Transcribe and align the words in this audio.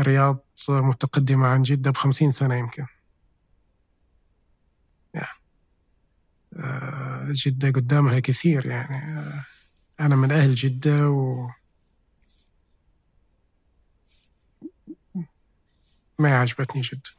الرياض 0.00 0.46
متقدمة 0.68 1.46
عن 1.46 1.62
جدة 1.62 1.90
بخمسين 1.90 2.30
سنة 2.30 2.54
يمكن. 2.54 2.86
آه، 6.56 7.26
جدة 7.30 7.70
قدامها 7.70 8.20
كثير 8.20 8.66
يعني. 8.66 9.18
آه، 9.18 9.44
أنا 10.00 10.16
من 10.16 10.32
أهل 10.32 10.54
جدة 10.54 11.08
و 11.10 11.50
ما 16.18 16.40
عجبتني 16.40 16.82
جدة. 16.82 17.10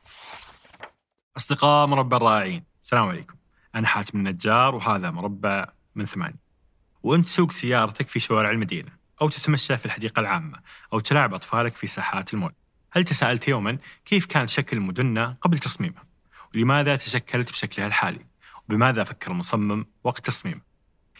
أصدقاء 1.38 1.88
مربع 1.88 2.18
الرائعين 2.18 2.64
السلام 2.82 3.08
عليكم. 3.08 3.36
أنا 3.76 3.88
حاتم 3.88 4.18
النجار 4.18 4.76
وهذا 4.76 5.12
مربع 5.12 5.68
من 5.96 6.06
ثمانية. 6.06 6.42
وأنت 7.04 7.26
تسوق 7.26 7.52
سيارتك 7.52 8.08
في 8.08 8.20
شوارع 8.20 8.52
المدينة 8.52 8.92
أو 9.22 9.30
تتمشى 9.30 9.78
في 9.78 9.86
الحديقة 9.86 10.20
العامة 10.20 10.62
أو 10.94 11.00
تلاعب 11.00 11.34
أطفالك 11.34 11.76
في 11.76 11.88
ساحات 11.88 12.34
المول. 12.34 12.54
هل 12.92 13.04
تساءلت 13.04 13.48
يوما 13.48 13.78
كيف 14.06 14.26
كان 14.26 14.48
شكل 14.48 14.80
مدننا 14.80 15.38
قبل 15.42 15.58
تصميمها؟ 15.58 16.04
ولماذا 16.56 16.96
تشكلت 16.96 17.52
بشكلها 17.52 17.88
الحالي؟ 17.88 18.26
وبماذا 18.70 19.04
فكر 19.04 19.32
المصمم 19.32 19.86
وقت 20.04 20.26
تصميمه؟ 20.26 20.62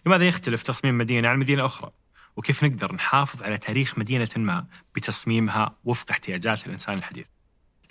لماذا 0.06 0.28
يختلف 0.28 0.64
تصميم 0.64 0.98
مدينة 0.98 1.28
عن 1.28 1.40
مدينة 1.40 1.66
أخرى؟ 1.66 1.92
وكيف 2.36 2.64
نقدر 2.64 2.94
نحافظ 2.94 3.44
على 3.44 3.58
تاريخ 3.58 3.98
مدينة 3.98 4.30
ما 4.38 4.66
بتصميمها 4.96 5.76
وفق 5.84 6.12
احتياجات 6.12 6.68
الإنسان 6.68 6.98
الحديث؟ 6.98 7.28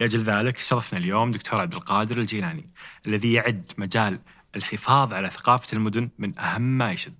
لأجل 0.00 0.22
ذلك 0.22 0.58
استضفنا 0.58 0.98
اليوم 0.98 1.32
دكتور 1.32 1.60
عبد 1.60 1.74
القادر 1.74 2.18
الجيلاني 2.18 2.70
الذي 3.06 3.32
يعد 3.32 3.72
مجال 3.78 4.20
الحفاظ 4.56 5.12
على 5.12 5.30
ثقافة 5.30 5.76
المدن 5.76 6.10
من 6.18 6.38
أهم 6.38 6.62
ما 6.62 6.92
يشد. 6.92 7.14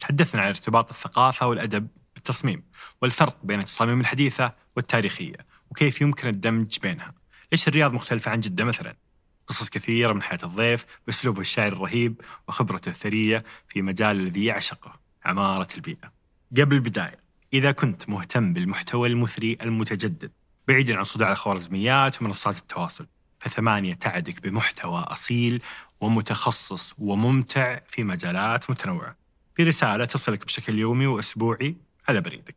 تحدثنا 0.00 0.42
عن 0.42 0.48
ارتباط 0.48 0.90
الثقافة 0.90 1.46
والأدب 1.46 1.88
بالتصميم 2.14 2.62
والفرق 3.02 3.36
بين 3.42 3.60
التصاميم 3.60 4.00
الحديثة 4.00 4.52
والتاريخية 4.76 5.47
وكيف 5.70 6.00
يمكن 6.00 6.28
الدمج 6.28 6.78
بينها. 6.78 7.14
ليش 7.52 7.68
الرياض 7.68 7.92
مختلفة 7.92 8.30
عن 8.30 8.40
جدة 8.40 8.64
مثلا؟ 8.64 8.96
قصص 9.46 9.68
كثيرة 9.68 10.12
من 10.12 10.22
حياة 10.22 10.38
الضيف 10.42 10.86
بأسلوبه 11.06 11.40
الشاعر 11.40 11.72
الرهيب 11.72 12.20
وخبرته 12.48 12.88
الثرية 12.88 13.44
في 13.68 13.82
مجال 13.82 14.20
الذي 14.20 14.44
يعشقه 14.44 15.00
عمارة 15.24 15.68
البيئة. 15.74 16.12
قبل 16.56 16.76
البداية 16.76 17.20
إذا 17.52 17.72
كنت 17.72 18.08
مهتم 18.08 18.52
بالمحتوى 18.52 19.08
المثري 19.08 19.56
المتجدد 19.62 20.30
بعيدا 20.68 20.96
عن 20.98 21.04
صداع 21.04 21.32
الخوارزميات 21.32 22.22
ومنصات 22.22 22.56
التواصل 22.56 23.06
فثمانية 23.40 23.94
تعدك 23.94 24.42
بمحتوى 24.42 25.00
أصيل 25.00 25.62
ومتخصص 26.00 26.94
وممتع 26.98 27.78
في 27.88 28.04
مجالات 28.04 28.70
متنوعة 28.70 29.16
في 29.56 29.64
رسالة 29.64 30.04
تصلك 30.04 30.46
بشكل 30.46 30.78
يومي 30.78 31.06
وأسبوعي 31.06 31.76
على 32.08 32.20
بريدك 32.20 32.56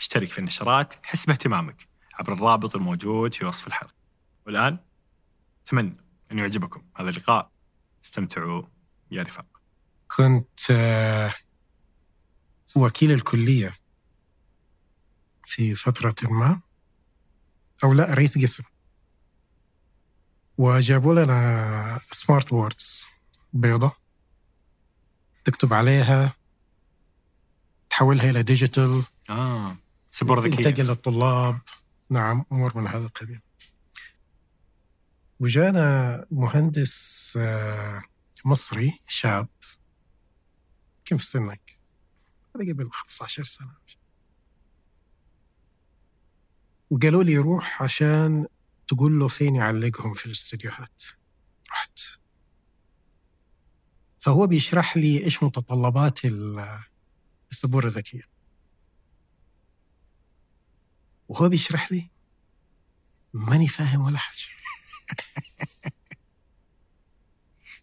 اشترك 0.00 0.28
في 0.28 0.38
النشرات 0.38 0.94
حس 1.02 1.26
باهتمامك 1.26 1.88
عبر 2.18 2.32
الرابط 2.32 2.76
الموجود 2.76 3.34
في 3.34 3.44
وصف 3.44 3.66
الحلقة. 3.66 3.94
والآن 4.46 4.78
أتمنى 5.66 5.96
أن 6.32 6.38
يعجبكم 6.38 6.82
هذا 6.96 7.10
اللقاء. 7.10 7.50
استمتعوا 8.04 8.62
يا 9.10 9.22
رفاق. 9.22 9.46
كنت 10.16 10.60
آه، 10.70 11.34
وكيل 12.76 13.12
الكلية 13.12 13.74
في 15.44 15.74
فترة 15.74 16.14
ما 16.22 16.60
أو 17.84 17.92
لا 17.92 18.14
رئيس 18.14 18.38
قسم 18.38 18.64
وجابوا 20.58 21.14
لنا 21.14 22.00
smart 22.10 22.52
boards 22.52 23.06
بيضة 23.52 23.92
تكتب 25.44 25.72
عليها 25.72 26.32
تحولها 27.90 28.30
إلى 28.30 28.42
digital 28.42 29.02
آه 29.30 29.76
سبورة 30.10 30.40
ذكية. 30.40 30.64
تنتقل 30.64 30.86
للطلاب. 30.86 31.58
نعم 32.10 32.44
أمور 32.52 32.78
من 32.78 32.86
هذا 32.86 33.04
القبيل. 33.04 33.40
وجانا 35.40 36.26
مهندس 36.30 37.34
آه، 37.40 38.02
مصري 38.44 38.98
شاب 39.06 39.48
كم 41.04 41.16
في 41.16 41.26
سنك؟ 41.26 41.78
هذا 42.56 42.72
قبل 42.72 42.90
15 42.92 43.42
سنة. 43.42 43.74
وقالوا 46.90 47.24
لي 47.24 47.36
روح 47.36 47.82
عشان 47.82 48.46
تقول 48.88 49.18
له 49.18 49.28
فين 49.28 49.56
يعلقهم 49.56 50.14
في 50.14 50.26
الاستديوهات. 50.26 51.02
رحت. 51.70 52.00
فهو 54.18 54.46
بيشرح 54.46 54.96
لي 54.96 55.24
إيش 55.24 55.42
متطلبات 55.42 56.20
السبورة 57.52 57.86
الذكية. 57.86 58.27
وهو 61.28 61.48
بيشرح 61.48 61.92
لي 61.92 62.10
ماني 63.34 63.68
فاهم 63.68 64.04
ولا 64.04 64.18
حاجة. 64.18 64.42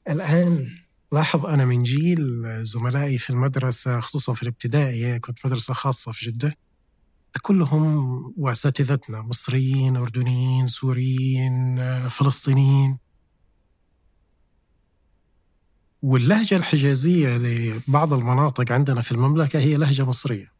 الآن 0.09 0.69
لاحظ 1.11 1.45
أنا 1.45 1.65
من 1.65 1.83
جيل 1.83 2.43
زملائي 2.65 3.17
في 3.17 3.29
المدرسة 3.29 3.99
خصوصا 3.99 4.33
في 4.33 4.43
الابتدائي 4.43 5.19
كنت 5.19 5.45
مدرسة 5.45 5.73
خاصة 5.73 6.11
في 6.11 6.25
جدة 6.25 6.57
كلهم 7.41 8.33
وأساتذتنا 8.37 9.21
مصريين 9.21 9.95
أردنيين 9.97 10.67
سوريين 10.67 11.77
فلسطينيين. 12.09 12.97
واللهجة 16.01 16.57
الحجازية 16.57 17.37
لبعض 17.37 18.13
المناطق 18.13 18.71
عندنا 18.71 19.01
في 19.01 19.11
المملكة 19.11 19.59
هي 19.59 19.77
لهجة 19.77 20.05
مصرية. 20.05 20.54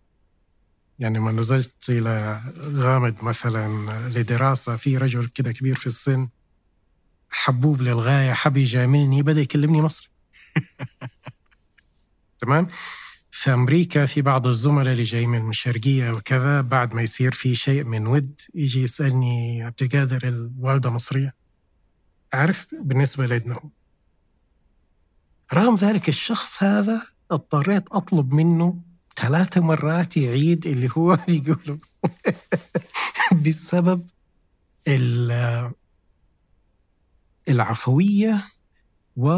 يعني 1.00 1.20
ما 1.20 1.32
نزلت 1.32 1.90
إلى 1.90 2.42
غامد 2.58 3.24
مثلا 3.24 3.68
لدراسة 4.10 4.76
في 4.76 4.98
رجل 4.98 5.28
كده 5.28 5.52
كبير 5.52 5.76
في 5.76 5.88
السن 5.88 6.28
حبوب 7.30 7.82
للغاية 7.82 8.34
حب 8.34 8.58
يجاملني 8.58 9.24
بدأ 9.24 9.42
يكلمني 9.42 9.82
مصري. 9.82 10.08
تمام؟ 12.40 12.68
في 13.32 13.54
أمريكا 13.54 14.06
في 14.06 14.22
بعض 14.22 14.48
الزملاء 14.48 14.94
اللي 14.94 15.04
جاي 15.04 15.28
من 15.28 15.50
الشرقية 15.50 16.12
وكذا 16.12 16.62
بعد 16.62 16.96
ما 16.96 17.02
يصير 17.02 17.32
في 17.32 17.56
شيء 17.56 17.84
من 17.84 18.08
ود 18.08 18.42
يجي 18.54 18.82
يسألني 18.82 19.64
عبد 19.64 19.84
القادر 19.84 20.28
الوالدة 20.28 20.90
مصرية؟ 20.90 21.36
أعرف 22.34 22.68
بالنسبة 22.82 23.26
لابنه. 23.26 23.60
رغم 25.54 25.76
ذلك 25.76 26.10
الشخص 26.10 26.64
هذا 26.64 27.02
اضطريت 27.32 27.84
أطلب 27.92 28.34
منه 28.34 28.82
ثلاثة 29.16 29.62
مرات 29.62 30.18
يعيد 30.18 30.68
اللي 30.68 30.90
هو 30.98 31.18
يقوله 31.28 31.80
بسبب 33.32 34.08
العفوية 37.50 38.44
و 39.18 39.30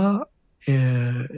آه، 0.69 1.29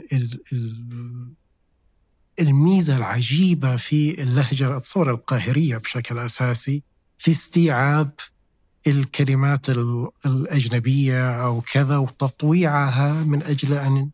الميزة 2.40 2.96
العجيبة 2.96 3.76
في 3.76 4.22
اللهجة 4.22 4.76
أتصور 4.76 5.10
القاهرية 5.10 5.76
بشكل 5.76 6.18
أساسي 6.18 6.82
في 7.18 7.30
استيعاب 7.30 8.10
الكلمات 8.86 9.68
الأجنبية 10.26 11.44
أو 11.44 11.60
كذا 11.60 11.96
وتطويعها 11.96 13.24
من 13.24 13.42
أجل 13.42 13.72
أن 13.74 14.10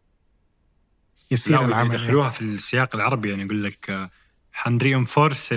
يصير 1.31 1.65
العمل. 1.65 1.95
يدخلوها 1.95 2.31
في 2.31 2.43
السياق 2.43 2.95
العربي 2.95 3.31
يعني 3.31 3.43
يقول 3.43 3.65
لك 3.65 4.11
حن 4.57 4.97
reinforce 4.97 5.55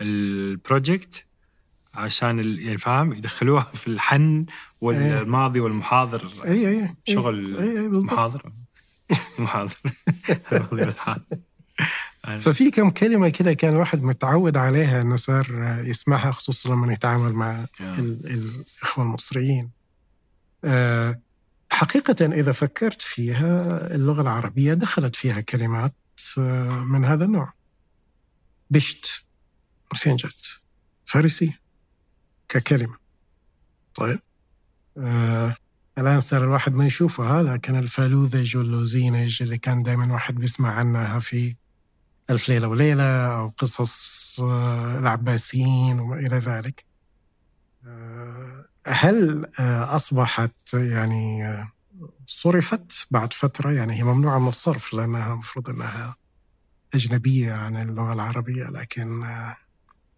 ال 0.00 0.16
project 0.16 1.26
عشان 1.94 2.58
يعني 2.58 2.78
فاهم؟ 2.78 3.12
يدخلوها 3.12 3.62
في 3.80 3.88
الحن 3.88 4.46
والماضي 4.80 5.60
والمحاضر. 5.60 6.32
إي 6.44 6.68
إي 6.68 6.94
شغل 7.08 7.58
أي 7.60 7.80
أي 7.80 7.88
محاضر. 7.88 8.52
محاضر. 9.38 9.76
ففي 12.40 12.70
كم 12.70 12.90
كلمة 12.90 13.28
كده 13.28 13.52
كان 13.52 13.72
الواحد 13.72 14.02
متعود 14.02 14.56
عليها 14.56 15.00
إنه 15.00 15.16
صار 15.16 15.46
يسمعها 15.84 16.30
خصوصا 16.30 16.68
لما 16.68 16.92
يتعامل 16.92 17.32
مع 17.32 17.66
الإخوة 17.80 19.04
المصريين. 19.04 19.70
آه، 20.64 21.20
حقيقة 21.72 22.26
إذا 22.26 22.52
فكرت 22.52 23.02
فيها 23.02 23.78
اللغة 23.94 24.22
العربية 24.22 24.74
دخلت 24.74 25.16
فيها 25.16 25.40
كلمات 25.40 25.92
آه، 25.92 26.03
من 26.86 27.04
هذا 27.04 27.24
النوع. 27.24 27.52
بشت. 28.70 29.06
فين 29.94 30.16
جت؟ 30.16 30.60
فارسي. 31.04 31.54
ككلمة. 32.48 32.96
طيب. 33.94 34.20
آه 34.98 35.56
الآن 35.98 36.20
صار 36.20 36.44
الواحد 36.44 36.74
ما 36.74 36.86
يشوفها 36.86 37.42
لكن 37.42 37.76
الفالوذج 37.76 38.56
واللوزينج 38.56 39.42
اللي 39.42 39.58
كان 39.58 39.82
دائما 39.82 40.12
واحد 40.12 40.34
بيسمع 40.34 40.74
عنها 40.74 41.18
في 41.18 41.56
ألف 42.30 42.48
ليلة 42.48 42.68
وليلة 42.68 43.26
أو 43.36 43.48
قصص 43.48 44.40
آه، 44.40 44.98
العباسيين 44.98 46.00
وما 46.00 46.16
إلى 46.16 46.38
ذلك. 46.38 46.84
آه، 47.86 48.66
هل 48.86 49.46
آه، 49.60 49.96
أصبحت 49.96 50.74
يعني 50.74 51.44
صرفت 52.26 53.06
بعد 53.10 53.32
فترة 53.32 53.72
يعني 53.72 53.94
هي 53.94 54.04
ممنوعة 54.04 54.38
من 54.38 54.48
الصرف 54.48 54.94
لأنها 54.94 55.32
المفروض 55.32 55.70
أنها 55.70 56.16
أجنبية 56.94 57.52
عن 57.52 57.76
اللغة 57.76 58.12
العربية 58.12 58.64
لكن 58.64 59.06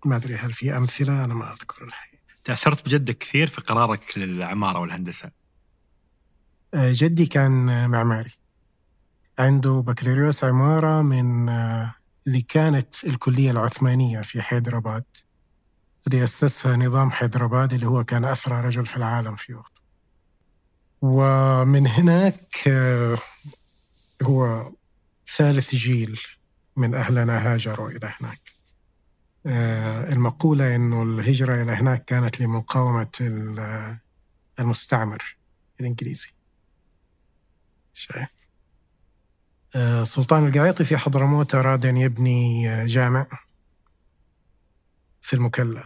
ما 0.04 0.16
أدري 0.16 0.34
هل 0.34 0.52
في 0.52 0.76
أمثلة؟ 0.76 1.24
أنا 1.24 1.34
ما 1.34 1.52
أذكر 1.52 1.84
الحقيقة 1.84 2.22
تأثرت 2.44 2.86
بجدك 2.86 3.18
كثير 3.18 3.46
في 3.46 3.60
قرارك 3.60 4.18
للعمارة 4.18 4.78
والهندسة؟ 4.78 5.30
آه، 6.74 6.92
جدي 6.94 7.26
كان 7.26 7.90
معماري. 7.90 8.32
عنده 9.38 9.70
بكالوريوس 9.86 10.44
عمارة 10.44 11.02
من 11.02 11.48
آه، 11.48 11.94
اللي 12.26 12.40
كانت 12.40 13.04
الكلية 13.04 13.50
العثمانية 13.50 14.20
في 14.20 14.42
حيدرباد 14.42 15.04
اللي 16.06 16.24
أسسها 16.24 16.76
نظام 16.76 17.10
حيدرباد 17.10 17.72
اللي 17.72 17.86
هو 17.86 18.04
كان 18.04 18.24
أثرى 18.24 18.60
رجل 18.60 18.86
في 18.86 18.96
العالم 18.96 19.36
في 19.36 19.54
وقته. 19.54 19.80
ومن 21.02 21.86
هناك 21.86 22.68
آه، 22.68 23.18
هو 24.22 24.72
ثالث 25.36 25.74
جيل 25.74 26.20
من 26.76 26.94
أهلنا 26.94 27.52
هاجروا 27.54 27.90
إلى 27.90 28.14
هناك. 28.20 28.40
آه، 29.46 30.12
المقولة 30.12 30.76
أنه 30.76 31.02
الهجرة 31.02 31.62
إلى 31.62 31.72
هناك 31.72 32.04
كانت 32.04 32.40
لمقاومة 32.40 33.08
المستعمر 34.58 35.36
الإنجليزي. 35.80 36.32
شايف 37.92 38.36
سلطان 40.02 40.46
القعيطي 40.46 40.84
في 40.84 40.96
حضرموت 40.96 41.54
أراد 41.54 41.86
أن 41.86 41.96
يبني 41.96 42.86
جامع 42.86 43.26
في 45.22 45.36
المكلا. 45.36 45.84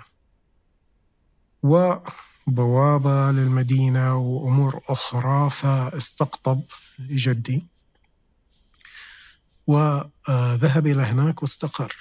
وبوابة 2.46 3.30
للمدينة 3.30 4.16
وأمور 4.16 4.80
أخرى 4.88 5.50
فاستقطب 5.50 6.62
جدي 7.00 7.66
وذهب 9.66 10.86
إلى 10.86 11.02
هناك 11.02 11.42
واستقر. 11.42 11.96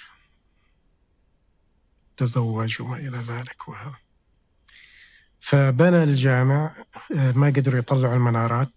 تزوج 2.16 2.82
وما 2.82 2.96
إلى 2.96 3.18
ذلك 3.18 3.68
وهذا 3.68 3.94
فبنى 5.40 6.02
الجامع 6.02 6.84
ما 7.10 7.46
قدروا 7.46 7.78
يطلعوا 7.78 8.14
المنارات 8.14 8.74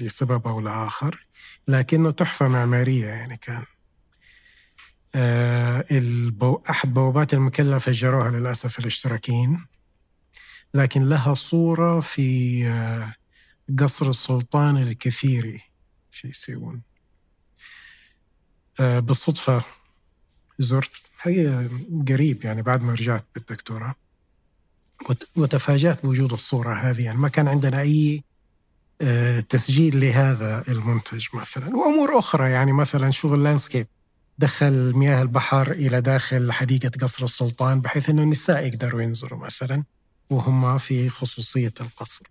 لسبب 0.00 0.46
أو 0.46 0.60
لآخر 0.60 1.26
لكنه 1.68 2.10
تحفة 2.10 2.48
معمارية 2.48 3.06
يعني 3.06 3.36
كان. 3.36 3.64
آه. 5.14 5.84
أحد 6.70 6.94
بوابات 6.94 7.34
المكلا 7.34 7.78
فجروها 7.78 8.30
للأسف 8.30 8.78
الاشتراكيين. 8.78 9.66
لكن 10.74 11.08
لها 11.08 11.34
صورة 11.34 12.00
في 12.00 12.66
آه 12.68 13.14
قصر 13.78 14.10
السلطان 14.10 14.76
الكثيري 14.76 15.60
في 16.10 16.32
سيون. 16.32 16.82
آه 18.80 18.98
بالصدفة 18.98 19.62
زرت 20.58 20.90
هي 21.22 21.68
قريب 22.08 22.44
يعني 22.44 22.62
بعد 22.62 22.82
ما 22.82 22.92
رجعت 22.92 23.24
بالدكتوراه. 23.34 23.94
وتفاجأت 25.36 26.02
بوجود 26.02 26.32
الصورة 26.32 26.74
هذه 26.74 27.04
يعني 27.04 27.18
ما 27.18 27.28
كان 27.28 27.48
عندنا 27.48 27.80
أي 27.80 28.24
آه، 29.00 29.40
تسجيل 29.40 30.00
لهذا 30.00 30.64
المنتج 30.68 31.26
مثلا. 31.34 31.76
وأمور 31.76 32.18
أخرى 32.18 32.50
يعني 32.50 32.72
مثلا 32.72 33.10
شغل 33.10 33.42
landscape 33.44 33.86
دخل 34.38 34.92
مياه 34.96 35.22
البحر 35.22 35.70
إلى 35.72 36.00
داخل 36.00 36.52
حديقة 36.52 36.90
قصر 37.00 37.24
السلطان 37.24 37.80
بحيث 37.80 38.10
إنه 38.10 38.22
النساء 38.22 38.66
يقدروا 38.66 39.02
ينزلوا 39.02 39.38
مثلا. 39.38 39.84
وهم 40.30 40.78
في 40.78 41.08
خصوصية 41.08 41.74
القصر. 41.80 42.26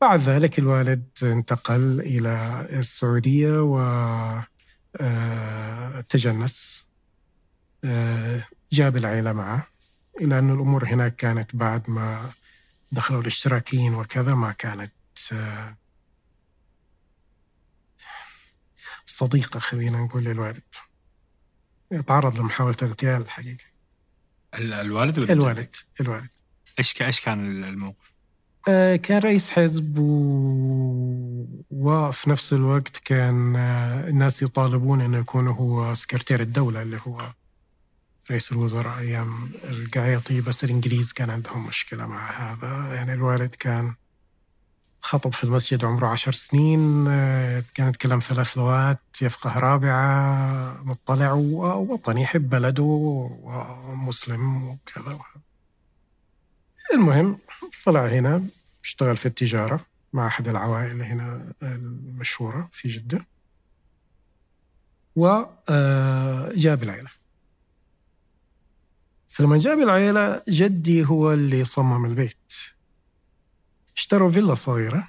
بعد 0.00 0.20
ذلك 0.20 0.58
الوالد 0.58 1.08
انتقل 1.22 2.00
إلى 2.00 2.66
السعودية 2.72 3.62
و 3.62 3.80
آه، 5.00 6.00
تجنس 6.00 6.86
آه، 7.84 8.44
جاب 8.72 8.96
العائله 8.96 9.32
معه 9.32 9.66
إلى 10.20 10.38
أن 10.38 10.50
الأمور 10.50 10.84
هناك 10.84 11.16
كانت 11.16 11.56
بعد 11.56 11.90
ما 11.90 12.30
دخلوا 12.92 13.20
الاشتراكيين 13.20 13.94
وكذا 13.94 14.34
ما 14.34 14.52
كانت 14.52 14.92
صديقة 19.06 19.60
خلينا 19.60 19.98
نقول 19.98 20.24
للوالد. 20.24 20.62
تعرض 22.06 22.38
لمحاولة 22.38 22.76
اغتيال 22.82 23.22
الحقيقة. 23.22 23.64
الوالد 24.54 25.18
ولا 25.18 25.32
الوالد 25.32 25.76
الوالد. 26.00 26.30
إيش 26.80 27.02
إيش 27.02 27.20
كان 27.20 27.64
الموقف؟ 27.64 28.12
آه 28.68 28.96
كان 28.96 29.18
رئيس 29.18 29.50
حزب 29.50 29.98
و... 29.98 31.46
وفي 31.70 32.30
نفس 32.30 32.52
الوقت 32.52 32.96
كان 32.96 33.56
آه 33.56 34.08
الناس 34.08 34.42
يطالبون 34.42 35.00
إنه 35.00 35.18
يكون 35.18 35.48
هو 35.48 35.94
سكرتير 35.94 36.40
الدولة 36.40 36.82
اللي 36.82 37.00
هو 37.06 37.32
رئيس 38.30 38.52
الوزراء 38.52 38.98
أيام 38.98 39.50
القعيطي 39.64 40.40
بس 40.40 40.64
الإنجليز 40.64 41.12
كان 41.12 41.30
عندهم 41.30 41.66
مشكلة 41.66 42.06
مع 42.06 42.30
هذا 42.30 42.94
يعني 42.94 43.12
الوالد 43.12 43.54
كان 43.54 43.94
خطب 45.00 45.32
في 45.32 45.44
المسجد 45.44 45.84
عمره 45.84 46.06
عشر 46.06 46.32
سنين 46.32 47.06
آه، 47.08 47.62
كان 47.74 47.88
يتكلم 47.88 48.18
ثلاث 48.18 48.58
لغات 48.58 49.00
يفقه 49.22 49.58
رابعة 49.58 50.82
مطلع 50.84 51.32
ووطني 51.32 52.22
يحب 52.22 52.50
بلده 52.50 52.82
ومسلم 52.82 54.68
وكذا 54.68 55.18
المهم 56.94 57.38
طلع 57.84 58.06
هنا 58.06 58.46
اشتغل 58.84 59.16
في 59.16 59.26
التجارة 59.26 59.86
مع 60.12 60.26
أحد 60.26 60.48
العوائل 60.48 61.02
هنا 61.02 61.52
المشهورة 61.62 62.68
في 62.72 62.88
جدة. 62.88 63.26
وجاب 65.16 65.58
آه، 65.68 66.52
العيلة 66.82 67.10
فلما 69.28 69.58
جاب 69.58 69.78
العيلة 69.78 70.42
جدي 70.48 71.04
هو 71.04 71.32
اللي 71.32 71.64
صمم 71.64 72.04
البيت. 72.06 72.52
اشتروا 73.96 74.30
فيلا 74.30 74.54
صغيرة 74.54 75.08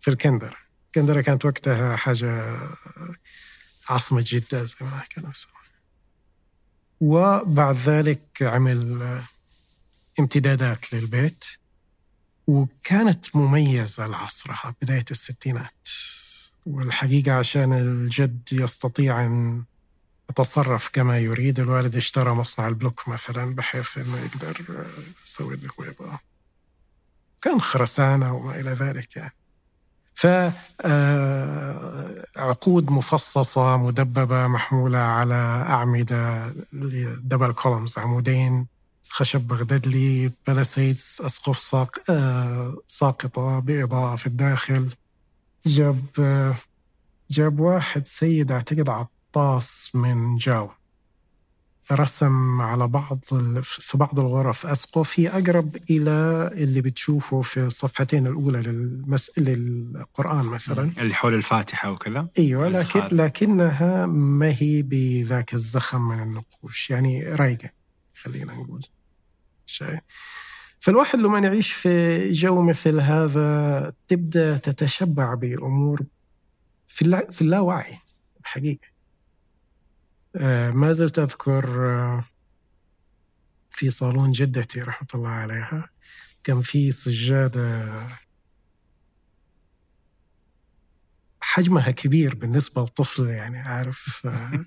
في 0.00 0.08
الكندرة. 0.08 0.56
الكندرة 0.86 1.20
كانت 1.20 1.44
وقتها 1.44 1.96
حاجة 1.96 2.58
عاصمة 3.88 4.24
جدة 4.26 4.64
زي 4.64 4.76
ما 4.80 5.02
يسمون 5.16 5.62
وبعد 7.00 7.76
ذلك 7.76 8.42
عمل 8.42 9.22
امتدادات 10.22 10.92
للبيت 10.92 11.44
وكانت 12.46 13.36
مميزة 13.36 14.06
لعصرها 14.06 14.74
بداية 14.82 15.04
الستينات. 15.10 15.88
والحقيقة 16.66 17.32
عشان 17.32 17.72
الجد 17.72 18.48
يستطيع 18.52 19.26
أن 19.26 19.62
يتصرف 20.30 20.90
كما 20.92 21.18
يريد 21.18 21.60
الوالد 21.60 21.96
اشترى 21.96 22.34
مصنع 22.34 22.68
البلوك 22.68 23.08
مثلا 23.08 23.54
بحيث 23.54 23.98
أنه 23.98 24.18
يقدر 24.18 24.86
يسوي 25.24 25.54
اللي 25.54 25.68
هو 25.80 25.84
يبغاه. 25.84 26.18
كان 27.40 27.60
خرسانة 27.60 28.34
وما 28.34 28.60
إلى 28.60 28.70
ذلك 28.70 29.16
يعني. 29.16 29.34
فعقود 30.14 30.84
آه، 32.88 32.92
مفصصة 32.92 33.76
مدببة 33.76 34.46
محمولة 34.46 34.98
على 34.98 35.34
أعمدة 35.68 36.48
double 37.22 37.52
columns 37.52 37.98
عمودين. 37.98 38.66
خشب 39.12 39.40
بغدادلي 39.40 40.32
plastered 40.46 41.18
أسقف 41.24 41.58
ساق 41.58 42.10
آه، 42.10 42.76
ساقطة 42.86 43.58
بإضاءة 43.58 44.16
في 44.16 44.26
الداخل. 44.26 44.88
جاب 45.66 46.04
آه، 46.18 46.54
جاب 47.30 47.60
واحد 47.60 48.06
سيد 48.06 48.52
أعتقد 48.52 48.88
عطاس 48.88 49.90
من 49.94 50.36
جاوا 50.36 50.68
رسم 51.92 52.60
على 52.60 52.86
بعض 52.88 53.18
في 53.62 53.98
بعض 53.98 54.20
الغرف. 54.20 54.66
أسقف 54.66 55.20
هي 55.20 55.28
أقرب 55.28 55.76
إلى 55.90 56.50
اللي 56.52 56.80
بتشوفه 56.80 57.40
في 57.40 57.60
الصفحتين 57.60 58.26
الأولى 58.26 58.60
للمس... 58.60 59.30
للقرآن 59.38 60.44
مثلا. 60.44 60.92
اللي 60.98 61.14
حول 61.14 61.34
الفاتحة 61.34 61.92
وكذا؟ 61.92 62.28
أيوة 62.38 62.68
لكن 62.68 63.16
لكنها 63.16 64.06
ما 64.06 64.54
هي 64.58 64.82
بذاك 64.82 65.54
الزخم 65.54 66.08
من 66.08 66.22
النقوش. 66.22 66.90
يعني 66.90 67.24
رايقة 67.24 67.70
خلينا 68.14 68.54
نقول. 68.54 68.86
شيء. 69.66 69.98
فالواحد 70.80 71.18
لما 71.18 71.38
يعيش 71.38 71.72
في 71.72 72.32
جو 72.32 72.62
مثل 72.62 73.00
هذا 73.00 73.92
تبدأ 74.08 74.56
تتشبع 74.56 75.34
بأمور 75.34 76.02
في, 76.86 77.02
اللا... 77.02 77.30
في 77.30 77.42
اللاوعي 77.42 77.98
حقيقة 78.44 78.88
آه، 80.36 80.70
ما 80.70 80.92
زلت 80.92 81.18
أذكر 81.18 81.90
آه، 81.90 82.24
في 83.70 83.90
صالون 83.90 84.32
جدتي 84.32 84.82
رحمة 84.82 85.08
الله 85.14 85.28
عليها 85.28 85.90
كان 86.44 86.60
في 86.62 86.92
سجادة 86.92 87.92
حجمها 91.40 91.90
كبير 91.90 92.34
بالنسبة 92.34 92.82
لطفل 92.82 93.26
يعني 93.26 93.58
عارف؟ 93.58 94.26
آه، 94.26 94.64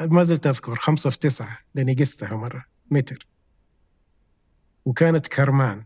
ما 0.00 0.22
زلت 0.22 0.46
أذكر 0.46 0.76
خمسة 0.76 1.10
في 1.10 1.18
تسعة 1.18 1.58
لأني 1.74 1.94
قستها 1.94 2.36
مرة 2.36 2.64
متر. 2.90 3.31
وكانت 4.84 5.26
كرمان 5.26 5.84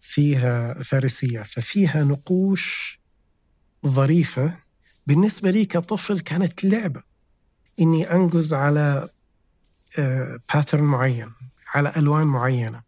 فيها 0.00 0.82
فارسية 0.82 1.42
ففيها 1.42 2.04
نقوش 2.04 2.98
ظريفة. 3.86 4.52
بالنسبة 5.06 5.50
لي 5.50 5.64
كطفل 5.64 6.20
كانت 6.20 6.64
لعبة 6.64 7.02
إني 7.80 8.12
انقز 8.12 8.54
على 8.54 9.08
pattern 10.54 10.84
آه، 10.84 10.86
معين 10.86 11.32
على 11.74 11.92
ألوان 11.96 12.26
معينة 12.26 12.82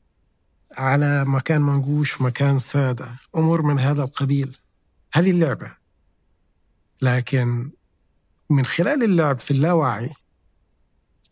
على 0.77 1.25
مكان 1.25 1.63
منقوش 1.63 2.21
مكان 2.21 2.59
سادة 2.59 3.09
أمور 3.37 3.63
من 3.63 3.79
هذا 3.79 4.03
القبيل. 4.03 4.57
هذه 5.13 5.31
اللعبة. 5.31 5.73
لكن 7.03 7.71
من 8.51 8.65
خلال 8.65 9.03
اللعب 9.03 9.41
في 9.41 9.51
اللاوعي 9.51 10.11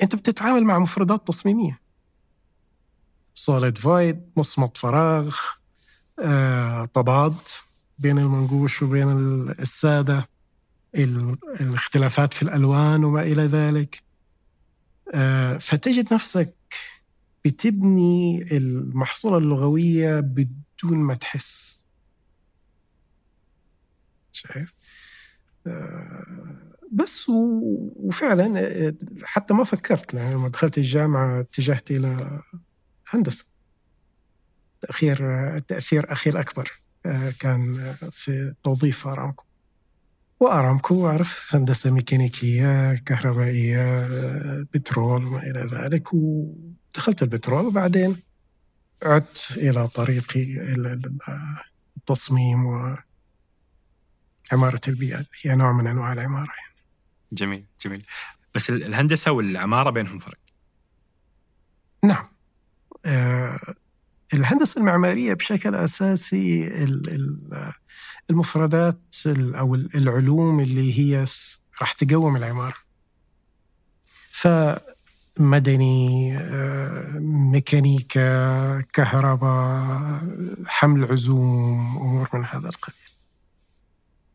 أنت 0.02 0.16
بتتعامل 0.16 0.64
مع 0.64 0.78
مفردات 0.78 1.28
تصميمية. 1.28 1.83
solid 3.34 3.78
void 3.78 4.30
مصمت 4.36 4.76
فراغ 4.76 5.36
آه، 6.20 6.84
تضاد 6.84 7.36
بين 7.98 8.18
المنقوش 8.18 8.82
وبين 8.82 9.08
السادة 9.50 10.28
الاختلافات 11.60 12.34
في 12.34 12.42
الألوان 12.42 13.04
وما 13.04 13.22
إلى 13.22 13.42
ذلك 13.42 14.02
آه، 15.14 15.58
فتجد 15.58 16.14
نفسك 16.14 16.54
بتبني 17.44 18.42
المحصولة 18.56 19.38
اللغوية 19.38 20.20
بدون 20.20 20.98
ما 20.98 21.14
تحس 21.14 21.84
شايف؟ 24.32 24.74
آه، 25.66 26.74
بس 26.92 27.28
وفعلا 27.28 28.60
آه، 28.60 28.94
حتى 29.22 29.54
ما 29.54 29.64
فكرت 29.64 30.14
لما 30.14 30.48
دخلت 30.48 30.78
الجامعة 30.78 31.40
اتجهت 31.40 31.90
إلى 31.90 32.40
هندسة. 33.10 33.44
تأخير 34.80 35.18
تأثير 35.58 36.12
أخي 36.12 36.30
الأكبر 36.30 36.72
كان 37.40 37.94
في 38.10 38.54
توظيف 38.62 39.06
أرامكو. 39.06 39.44
وأرامكو 40.40 41.08
أعرف 41.08 41.54
هندسة 41.54 41.90
ميكانيكية 41.90 42.94
كهربائية 42.94 44.08
بترول 44.62 45.24
وما 45.24 45.42
إلى 45.42 45.60
ذلك. 45.60 46.14
ودخلت 46.14 47.22
البترول 47.22 47.66
وبعدين 47.66 48.16
عدت 49.02 49.54
إلى 49.56 49.88
طريقي 49.88 50.42
التصميم 51.96 52.66
وعمارة 52.66 53.04
البيئة 54.88 55.24
هي 55.42 55.54
نوع 55.54 55.72
من 55.72 55.86
أنواع 55.86 56.12
العمارة 56.12 56.50
يعني. 56.50 56.74
جميل 57.32 57.66
جميل. 57.80 58.06
بس 58.54 58.70
الهندسة 58.70 59.32
والعمارة 59.32 59.90
بينهم 59.90 60.18
فرق؟ 60.18 60.38
نعم. 62.04 62.24
آه، 62.24 62.33
الهندسة 64.34 64.78
المعمارية 64.78 65.34
بشكل 65.34 65.74
أساسي 65.74 66.68
المفردات 68.30 69.00
أو 69.26 69.74
العلوم 69.74 70.60
اللي 70.60 70.98
هي 70.98 71.24
راح 71.80 71.92
تقوم 71.92 72.36
العمارة. 72.36 72.76
فمدني 74.32 76.36
آه، 76.38 77.18
ميكانيكا 77.18 78.80
كهرباء 78.80 80.20
حمل 80.66 81.04
عزوم 81.04 81.96
أمور 81.96 82.28
من 82.34 82.44
هذا 82.44 82.68
القبيل. 82.68 82.98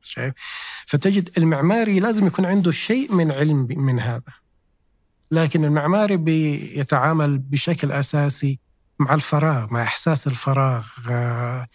شايف؟ 0.01 0.33
فتجد 0.87 1.29
المعماري 1.37 1.99
لازم 1.99 2.27
يكون 2.27 2.45
عنده 2.45 2.71
شيء 2.71 3.13
من 3.13 3.31
علم 3.31 3.67
من 3.69 3.99
هذا. 3.99 4.33
لكن 5.31 5.65
المعماري 5.65 6.17
بيتعامل 6.17 7.37
بشكل 7.37 7.91
أساسي 7.91 8.59
مع 8.99 9.13
الفراغ 9.13 9.73
مع 9.73 9.83
إحساس 9.83 10.27
الفراغ 10.27 10.87
آه، 11.09 11.67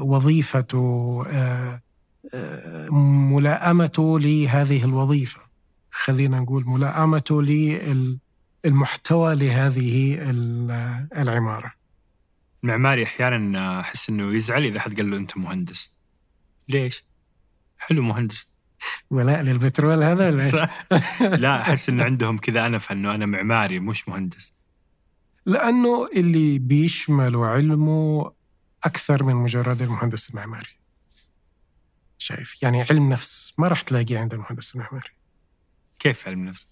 وظيفته 0.00 1.24
آه، 1.28 1.82
آه، 2.34 2.88
ملائمته 3.32 4.20
لهذه 4.20 4.84
الوظيفة. 4.84 5.40
خلينا 5.90 6.40
نقول 6.40 6.64
ملائمته 6.66 7.42
للمحتوى 8.64 9.34
لهذه 9.34 10.18
العمارة. 11.16 11.72
المعماري 12.64 13.04
أحيانا 13.04 13.80
أحس 13.80 14.08
أنه 14.08 14.34
يزعل 14.34 14.64
إذا 14.64 14.80
حد 14.80 14.96
قال 14.96 15.10
له 15.10 15.16
أنت 15.16 15.36
مهندس. 15.38 15.92
ليش؟ 16.68 17.04
حلو 17.78 18.02
مهندس. 18.02 18.48
ولاء 19.10 19.42
للبترول 19.42 20.02
هذا 20.02 20.30
لا 21.20 21.60
أحس 21.60 21.88
أنه 21.88 22.04
عندهم 22.04 22.38
كذا 22.38 22.66
أنف 22.66 22.92
أنه 22.92 23.14
أنا 23.14 23.26
معماري 23.26 23.78
مش 23.78 24.08
مهندس. 24.08 24.52
لأنه 25.46 26.08
اللي 26.16 26.58
بيشمل 26.58 27.36
علمه 27.36 28.32
أكثر 28.84 29.22
من 29.22 29.34
مجرد 29.34 29.82
المهندس 29.82 30.30
المعماري. 30.30 30.76
شايف؟ 32.18 32.62
يعني 32.62 32.82
علم 32.82 33.10
نفس 33.10 33.54
ما 33.58 33.68
راح 33.68 33.80
تلاقيه 33.82 34.18
عند 34.18 34.34
المهندس 34.34 34.74
المعماري. 34.74 35.10
كيف 35.98 36.28
علم 36.28 36.44
نفس؟ 36.44 36.68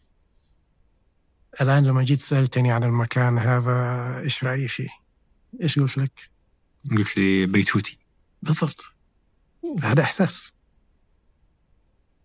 الآن 1.61 1.85
لما 1.85 2.03
جيت 2.03 2.21
سألتني 2.21 2.73
عن 2.73 2.85
المكان 2.85 3.39
هذا 3.39 4.19
إيش 4.19 4.45
رأيي 4.45 4.69
فيه؟ 4.69 4.89
إيش 5.63 5.79
قلت 5.79 5.99
لك؟ 5.99 6.31
قلت 6.91 7.17
لي 7.17 7.47
بيتوتي. 7.47 7.99
بالضبط. 8.43 8.85
هذا 9.83 10.03
إحساس. 10.03 10.54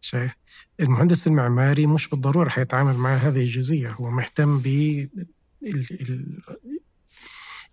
شايف؟ 0.02 0.36
المهندس 0.80 1.28
المعماري 1.28 1.88
مش 1.88 2.08
بالضرورة 2.08 2.50
حيتعامل 2.50 2.94
مع 2.94 3.16
هذه 3.16 3.40
الجزئية 3.40 3.92
هو 3.92 4.10
مهتم 4.10 4.60
ب 4.60 5.08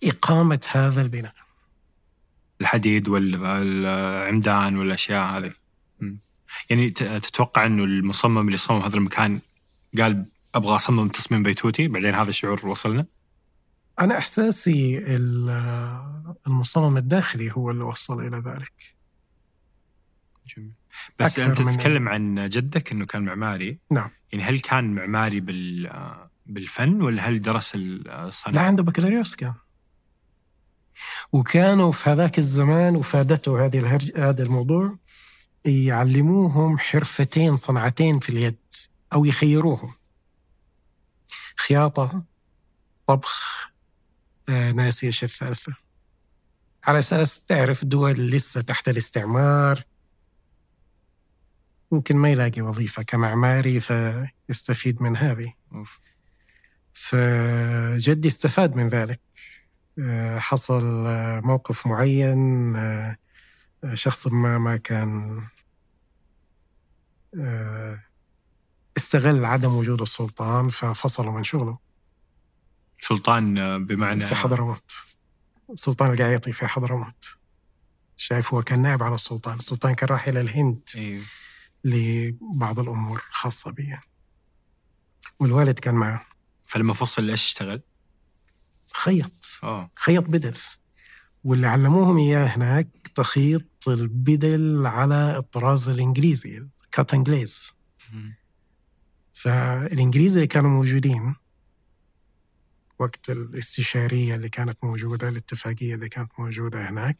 إقامة 0.05 0.61
هذا 0.73 1.03
البناء. 1.03 1.35
الحديد 2.61 3.09
والعمدان 3.09 4.77
والأشياء 4.77 5.39
هذه. 5.39 5.53
يعني 6.71 6.91
تتوقع 6.91 7.67
أنه 7.67 7.85
المصمم 7.85 8.47
اللي 8.47 8.57
صمم 8.57 8.83
هذا 8.83 8.97
المكان 8.97 9.41
قال 9.99 10.27
أبغى 10.55 10.77
أصمم 10.77 11.09
تصميم 11.09 11.43
بيتوتي؟ 11.43 11.89
بعدين 11.89 12.15
هذا 12.15 12.31
الشعور 12.31 12.67
وصلنا؟ 12.67 13.07
أنا 14.01 14.19
إحساسي 14.19 14.99
المصمم 16.47 16.97
الداخلي 16.97 17.53
هو 17.53 17.71
اللي 17.71 17.85
وصل 17.85 18.27
إلى 18.27 18.37
ذلك. 18.37 18.96
جميل. 20.47 20.73
بس 21.19 21.39
أنت 21.39 21.63
تتكلم 21.63 22.09
عن 22.09 22.49
جدك 22.49 22.93
أنه 22.93 23.07
كان 23.07 23.25
معماري. 23.25 23.79
نعم. 23.91 24.11
يعني 24.33 24.45
هل 24.45 24.61
كان 24.61 24.95
معماري 24.95 25.41
بال 25.41 25.91
بالفن 26.47 27.03
ولا 27.03 27.29
هل 27.29 27.43
درس 27.43 27.73
الصنعة؟ 27.77 28.55
لا 28.55 28.61
عنده 28.61 28.83
بكالوريوس 28.83 29.35
كان. 29.35 29.55
وكانوا 31.33 31.93
في 31.93 32.11
هذاك 32.11 32.39
الزمان 32.39 32.97
وفادته 32.97 33.65
هذه 33.67 33.79
الهرج... 33.79 34.13
هذا 34.17 34.43
الموضوع 34.43 34.99
يعلموهم 35.65 36.79
حرفتين 36.79 37.57
صنعتين 37.57 38.19
في 38.19 38.29
اليد 38.29 38.59
أو 39.13 39.25
يخيروهم. 39.25 39.95
خياطة 41.57 42.23
طبخ 43.07 43.69
آه 44.49 44.73
ناسي 44.73 45.07
إيش 45.07 45.25
الثالثة. 45.25 45.73
على 46.85 46.99
أساس 46.99 47.45
تعرف 47.45 47.85
دول 47.85 48.31
لسه 48.31 48.61
تحت 48.61 48.89
الاستعمار. 48.89 49.83
ممكن 51.91 52.17
ما 52.17 52.31
يلاقي 52.31 52.63
وظيفة 52.63 53.03
كمعماري 53.03 53.81
فيستفيد 53.81 55.03
من 55.03 55.17
هذه. 55.17 55.53
فجدي 56.93 58.29
استفاد 58.29 58.77
من 58.77 58.89
ذلك. 58.89 59.21
آه، 59.99 60.39
حصل 60.39 61.07
آه، 61.07 61.41
موقف 61.41 61.87
معين 61.87 62.77
آه، 62.77 63.17
شخص 63.95 64.27
ما 64.27 64.59
ما 64.59 64.77
كان 64.77 65.43
استغل 68.97 69.45
عدم 69.45 69.75
وجود 69.75 70.01
السلطان 70.01 70.69
ففصله 70.69 71.31
من 71.31 71.45
شغله. 71.45 71.79
سلطان 73.01 73.55
بمعنى 73.87 74.27
في 74.27 74.35
حضرموت 74.35 74.93
السلطان 75.71 76.13
القعيطي 76.13 76.53
في 76.53 76.67
حضرموت 76.67 77.39
شايف 78.17 78.55
هو 78.55 78.63
كان 78.63 78.83
نائب 78.83 79.03
على 79.03 79.15
السلطان. 79.15 79.57
السلطان 79.57 79.95
كان 79.95 80.09
راح 80.09 80.29
إلى 80.29 80.41
الهند. 80.41 80.81
أيوه. 80.97 81.25
لبعض 81.85 82.79
الأمور 82.79 83.23
خاصة 83.31 83.71
به 83.71 84.01
والوالد 85.41 85.79
كان 85.79 85.95
معه. 85.95 86.27
فلما 86.67 86.95
فصل 86.95 87.31
إيش 87.31 87.47
اشتغل؟ 87.47 87.81
خيط. 88.93 89.33
آه. 89.63 89.91
خيط 89.95 90.25
بدل. 90.25 90.57
واللي 91.45 91.67
علموهم 91.67 92.19
إياه 92.19 92.47
هناك 92.47 92.89
تخيط 93.15 93.89
البدل 93.89 94.87
على 94.87 95.37
الطراز 95.37 95.89
الإنجليزي 95.89 96.67
الكات 96.85 97.15
انجليز 97.15 97.73
فالإنجليز 99.35 100.37
اللي 100.37 100.47
كانوا 100.47 100.71
موجودين 100.71 101.35
وقت 102.99 103.31
الاستشارية 103.31 104.35
اللي 104.35 104.49
كانت 104.49 104.79
موجودة 104.85 105.29
الاتفاقية 105.29 105.95
اللي 105.95 106.09
كانت 106.09 106.31
موجودة 106.39 106.89
هناك 106.91 107.19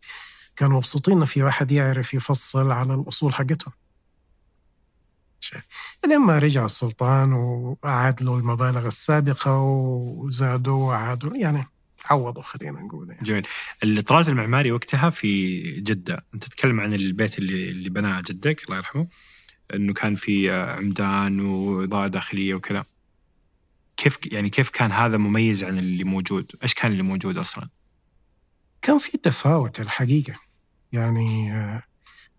كانوا 0.57 0.77
مبسوطين 0.77 1.25
في 1.25 1.43
واحد 1.43 1.73
يعرف 1.73 2.15
يفصل 2.15 2.71
على 2.71 2.95
الأصول 2.95 3.35
حقتهم. 3.35 3.73
لما 6.07 6.39
رجع 6.39 6.65
السلطان 6.65 7.33
وأعاد 7.33 8.23
له 8.23 8.39
المبالغ 8.39 8.87
السابقة 8.87 9.59
وزادوا 9.59 10.89
وعادوا 10.89 11.37
يعني 11.37 11.67
عوضوا 12.11 12.43
خلينا 12.43 12.81
نقول 12.81 13.11
يعني. 13.11 13.23
جميل 13.23 13.47
الطراز 13.85 14.29
المعماري 14.29 14.73
وقتها 14.73 15.11
في 15.11 15.61
جدة 15.81 16.27
أنت 16.35 16.45
تتكلم 16.45 16.81
عن 16.81 16.95
البيت 16.95 17.39
اللي 17.39 17.71
اللي 17.71 17.91
بناه 17.91 18.21
جدك 18.21 18.65
الله 18.65 18.77
يرحمه 18.77 19.09
أنه 19.75 19.93
كان 19.93 20.15
في 20.15 20.51
عمدان 20.51 21.41
وإضاءة 21.41 22.07
داخلية 22.07 22.55
وكذا 22.55 22.85
كيف 23.97 24.19
يعني 24.33 24.51
كيف 24.51 24.71
كان 24.71 24.93
هذا 24.93 25.17
مميز 25.17 25.65
عن 25.65 25.79
اللي 25.79 26.05
موجود؟ 26.05 26.53
إيش 26.63 26.75
كان 26.75 26.93
اللي 26.93 27.03
موجود 27.03 27.39
أصلا؟ 27.39 27.69
كان 28.83 28.99
في 28.99 29.19
تفاوت 29.19 29.81
الحقيقة 29.81 30.35
يعني 30.93 31.53
آه، 31.53 31.83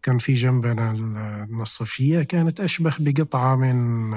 كان 0.01 0.17
في 0.17 0.33
جنبنا 0.33 0.91
النصفية 0.91 2.23
كانت 2.23 2.59
أشبه 2.59 2.95
بقطعة 2.99 3.55
من 3.55 4.11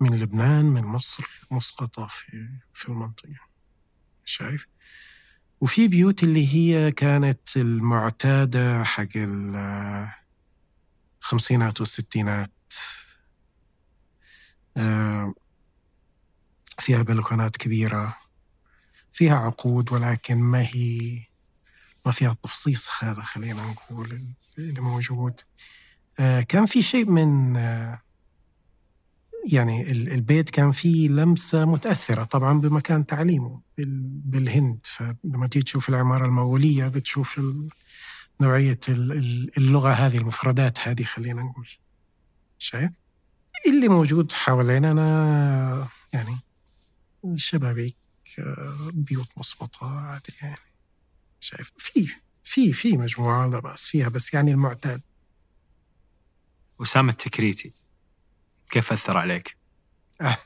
من 0.00 0.18
لبنان 0.20 0.64
من 0.64 0.82
مصر 0.84 1.46
مسقطة 1.50 2.06
في 2.06 2.48
في 2.74 2.88
المنطقة. 2.88 3.40
شايف؟ 4.24 4.66
وفي 5.60 5.88
بيوت 5.88 6.22
اللي 6.22 6.54
هي 6.54 6.92
كانت 6.92 7.56
المعتادة 7.56 8.84
حق 8.84 9.08
الخمسينات 11.22 11.80
والستينات. 11.80 12.50
آه، 14.76 15.34
فيها 16.78 17.02
بلكونات 17.02 17.56
كبيرة 17.56 18.16
فيها 19.12 19.36
عقود 19.36 19.92
ولكن 19.92 20.36
ما 20.36 20.62
هي 20.62 21.20
ما 22.06 22.12
فيها 22.12 22.32
التفصيص 22.32 22.88
هذا 23.00 23.22
خلينا 23.22 23.62
نقول. 23.70 24.26
اللي 24.58 24.80
موجود. 24.80 25.40
آه، 26.18 26.40
كان 26.40 26.66
في 26.66 26.82
شيء 26.82 27.10
من 27.10 27.56
آه، 27.56 28.00
يعني 29.52 29.90
البيت 29.92 30.50
كان 30.50 30.72
فيه 30.72 31.08
لمسة 31.08 31.64
متأثرة 31.64 32.24
طبعا 32.24 32.60
بمكان 32.60 33.06
تعليمه 33.06 33.60
بالهند. 34.24 34.78
فلما 34.82 35.46
تيجي 35.46 35.64
تشوف 35.64 35.88
العمارة 35.88 36.26
المغولية 36.26 36.88
بتشوف 36.88 37.40
نوعية 38.40 38.80
اللغة 39.58 39.90
هذه 39.90 40.18
المفردات 40.18 40.80
هذه 40.80 41.04
خلينا 41.04 41.42
نقول. 41.42 41.68
شايف؟ 42.58 42.90
اللي 43.66 43.88
موجود 43.88 44.32
حوالينا 44.32 45.88
يعني 46.12 46.36
شبابيك 47.36 47.96
بيوت 48.92 49.28
مسبطة 49.36 49.98
عادي 49.98 50.32
يعني. 50.42 50.56
شايف؟ 51.40 51.72
في 51.78 52.08
في 52.46 52.72
في 52.72 52.96
مجموعة 52.96 53.46
لا 53.46 53.58
بأس 53.58 53.86
فيها 53.86 54.08
بس 54.08 54.34
يعني 54.34 54.50
المعتاد. 54.50 55.02
أسامة 56.82 57.12
التكريتي 57.12 57.72
كيف 58.70 58.92
أثر 58.92 59.16
عليك؟ 59.16 59.56
أه. 60.20 60.36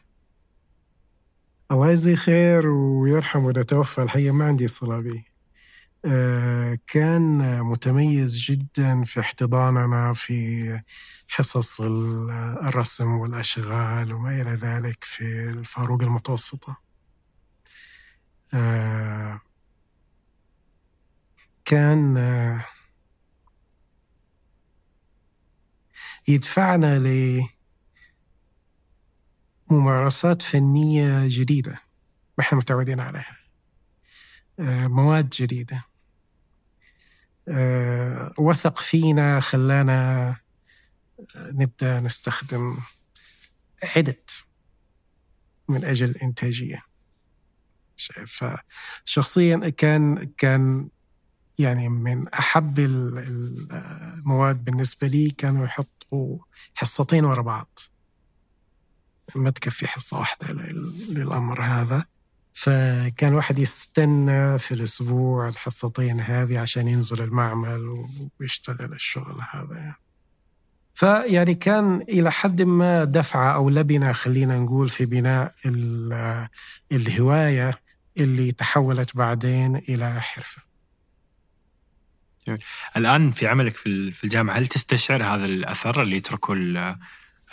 الله 1.71 1.91
يجزيه 1.91 2.15
خير 2.15 2.67
ويرحمه 2.67 3.51
إذا 3.51 3.63
توفى 3.63 4.03
الحقيقة 4.03 4.33
ما 4.33 4.45
عندي 4.45 4.69
صلة 4.69 5.01
به 5.01 5.25
أه 6.05 6.79
كان 6.87 7.61
متميز 7.63 8.39
جدا 8.39 9.05
في 9.05 9.21
احتضاننا 9.21 10.13
في 10.13 10.81
حصص 11.29 11.81
الرسم 11.81 13.13
والأشغال 13.13 14.13
وما 14.13 14.43
إلى 14.43 14.51
ذلك 14.51 15.05
في 15.05 15.51
الفاروق 15.51 16.03
المتوسطة. 16.03 16.77
أه. 18.55 19.41
كان 21.71 22.17
يدفعنا 26.29 26.99
لممارسات 29.71 30.43
فنية 30.43 31.27
جديدة 31.27 31.73
ما 32.39 32.45
إحنا 32.45 32.59
متعودين 32.59 33.01
عليها. 33.01 33.37
مواد 34.89 35.29
جديدة. 35.29 35.85
وثق 38.39 38.79
فينا 38.79 39.41
خلانا 39.41 40.37
نبدأ 41.37 42.01
نستخدم 42.01 42.79
عدد 43.97 44.31
من 45.69 45.85
أجل 45.85 46.11
الإنتاجية 46.11 46.83
فشخصيا 48.27 49.69
كان 49.69 50.25
كان 50.25 50.89
يعني 51.61 51.89
من 51.89 52.29
أحب 52.29 52.79
المواد 52.79 54.65
بالنسبة 54.65 55.07
لي 55.07 55.31
كانوا 55.31 55.65
يحطوا 55.65 56.39
حصتين 56.75 57.25
ورا 57.25 57.43
بعض. 57.43 57.79
ما 59.35 59.51
تكفي 59.51 59.89
حصة 59.89 60.19
واحدة 60.19 60.53
للأمر 61.11 61.63
هذا. 61.63 62.05
فكان 62.53 63.35
واحد 63.35 63.59
يستنى 63.59 64.59
في 64.59 64.75
الأسبوع 64.75 65.49
الحصتين 65.49 66.21
هذه 66.21 66.59
عشان 66.59 66.89
ينزل 66.89 67.23
المعمل 67.23 68.07
ويشتغل 68.41 68.93
الشغل 68.93 69.41
هذا. 69.51 69.77
يعني. 69.77 69.97
فيعني 70.95 71.55
كان 71.55 72.03
إلى 72.09 72.33
حد 72.33 72.63
ما 72.63 73.05
دفعة 73.05 73.55
أو 73.55 73.71
لبنة 73.71 74.13
خلينا 74.13 74.59
نقول 74.59 74.89
في 74.89 75.07
بناء 75.07 75.55
الهواية 76.93 77.81
اللي 78.19 78.53
تحولت 78.53 79.17
بعدين 79.17 79.77
إلى 79.77 80.21
حرفة. 80.21 80.70
الآن 82.97 83.31
في 83.31 83.47
عملك 83.47 83.75
في 83.77 84.25
الجامعة 84.25 84.55
هل 84.55 84.67
تستشعر 84.67 85.25
هذا 85.25 85.45
الأثر 85.45 86.03
اللي 86.03 86.17
يتركه 86.17 86.53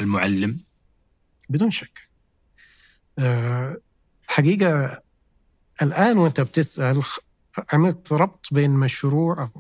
المعلم؟ 0.02 0.60
بدون 1.50 1.72
شك. 1.72 2.10
أه 3.20 3.78
حقيقة 4.28 5.02
الآن 5.82 6.18
وأنت 6.18 6.42
بتسأل 6.42 7.04
عملت 7.74 8.14
ربط 8.14 8.48
بين 8.52 8.72
مشروع 8.72 9.52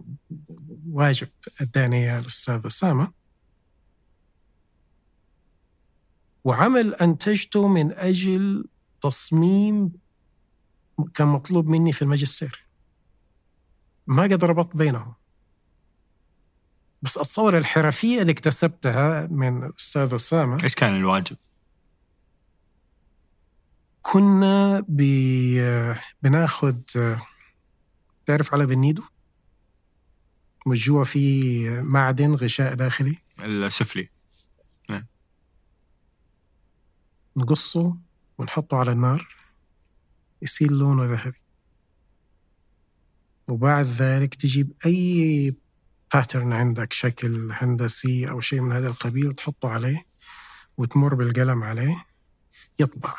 واجب 0.90 1.28
اداني 1.62 2.18
الأستاذ 2.20 2.62
أسامة 2.66 3.12
وعمل 6.44 6.96
أنتجته 6.96 7.68
من 7.68 7.92
أجل 7.92 8.66
تصميم 9.02 9.92
كان 11.14 11.28
مطلوب 11.28 11.68
مني 11.68 11.94
في 11.94 12.02
الماجستير. 12.02 12.67
ما 14.08 14.24
قد 14.24 14.44
ربطت 14.44 14.76
بينهم. 14.76 15.14
بس 17.02 17.18
أتصور 17.18 17.58
الحرفية 17.58 18.22
اللي 18.22 18.32
اكتسبتها 18.32 19.28
من 19.28 19.64
الاستاذ 19.64 20.16
أسامة 20.16 20.64
إيش 20.64 20.76
كان 20.76 20.96
الواجب؟ 20.96 21.38
كنا 24.02 24.86
بي 24.88 25.62
بناخذ 26.22 26.76
تعرف 28.26 28.54
على 28.54 28.66
بنيدو؟ 28.66 29.04
جوا 30.68 31.04
في 31.04 31.70
معدن 31.82 32.36
غشاء 32.36 32.74
داخلي. 32.74 33.18
السفلي. 33.40 34.10
نعم. 34.90 35.06
نقصه 37.38 37.98
ونحطه 38.38 38.78
على 38.78 38.92
النار 38.92 39.28
يصير 40.42 40.72
لونه 40.72 41.06
ذهبي. 41.06 41.47
وبعد 43.48 43.86
ذلك 43.86 44.36
تجيب 44.36 44.74
أي 44.86 45.56
pattern 46.14 46.54
عندك 46.54 46.94
شكل 46.94 47.50
هندسي 47.52 48.30
أو 48.30 48.42
شيء 48.42 48.62
من 48.62 48.72
هذا 48.72 48.88
القبيل 48.88 49.34
تحطه 49.34 49.70
عليه 49.70 50.06
وتمر 50.78 51.16
بالقلم 51.16 51.64
عليه 51.64 52.06
يطبع. 52.80 53.16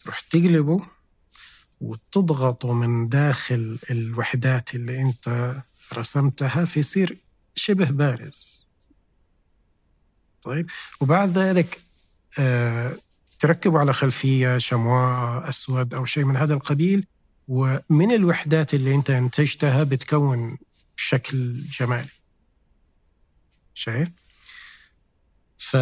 تروح 0.00 0.20
تقلبه 0.20 0.86
وتضغطه 1.80 2.72
من 2.72 3.08
داخل 3.08 3.78
الوحدات 3.90 4.74
اللي 4.74 5.02
أنت 5.02 5.56
رسمتها 5.94 6.64
فيصير 6.64 7.18
شبه 7.54 7.90
بارز. 7.90 8.68
طيب 10.42 10.70
وبعد 11.00 11.38
ذلك 11.38 11.80
آه 12.38 12.96
تركبه 13.38 13.78
على 13.78 13.92
خلفية 13.92 14.58
شمواه 14.58 15.48
أسود 15.48 15.94
أو 15.94 16.04
شيء 16.04 16.24
من 16.24 16.36
هذا 16.36 16.54
القبيل 16.54 17.06
ومن 17.50 18.12
الوحدات 18.12 18.74
اللي 18.74 18.94
انت 18.94 19.10
انتجتها 19.10 19.84
بتكون 19.84 20.58
شكل 20.96 21.54
جمالي. 21.80 22.08
شايف؟ 23.74 24.08
ف 25.58 25.76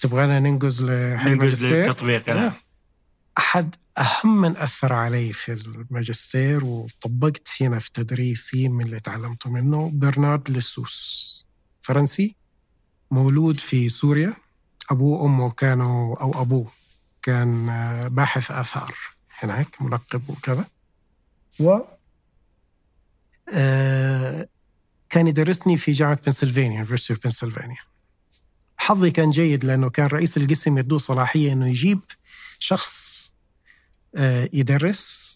تبغانا 0.00 0.40
ننقز 0.40 0.82
ننقز 0.82 1.64
للتطبيق 1.64 2.30
نعم. 2.30 2.52
أحد 3.38 3.76
أهم 3.98 4.40
من 4.40 4.56
أثر 4.56 4.92
علي 4.92 5.32
في 5.32 5.52
الماجستير 5.52 6.64
وطبقت 6.64 7.48
هنا 7.60 7.78
في 7.78 7.92
تدريسي 7.92 8.68
من 8.68 8.84
اللي 8.84 9.00
تعلمته 9.00 9.50
منه 9.50 9.90
برنارد 9.94 10.50
لسوس. 10.50 11.46
فرنسي 11.82 12.36
مولود 13.10 13.60
في 13.60 13.88
سوريا. 13.88 14.34
أبوه 14.90 15.22
وأمه 15.22 15.50
كانوا 15.50 16.20
أو 16.20 16.42
أبوه 16.42 16.72
كان 17.22 17.66
باحث 18.08 18.50
آثار. 18.50 19.19
هناك 19.44 19.82
منقب 19.82 20.30
وكذا. 20.30 20.64
و 21.60 21.78
آه، 23.54 24.48
كان 25.08 25.26
يدرسني 25.26 25.76
في 25.76 25.92
جامعة 25.92 26.20
بنسلفانيا 26.26 26.72
University 26.72 27.12
of 27.12 27.22
Pennsylvania 27.24 27.76
حظي 28.76 29.10
كان 29.10 29.30
جيد 29.30 29.64
لأنه 29.64 29.90
كان 29.90 30.06
رئيس 30.06 30.36
القسم 30.36 30.78
يدوه 30.78 30.98
صلاحية 30.98 31.52
أنه 31.52 31.68
يجيب 31.68 32.00
شخص 32.58 33.20
آه، 34.14 34.48
يدرس 34.52 35.30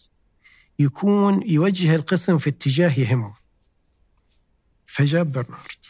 يكون 0.79 1.49
يوجه 1.49 1.95
القسم 1.95 2.37
في 2.37 2.49
اتجاه 2.49 2.99
يهمه. 2.99 3.33
فجاب 4.87 5.31
برنارد. 5.31 5.85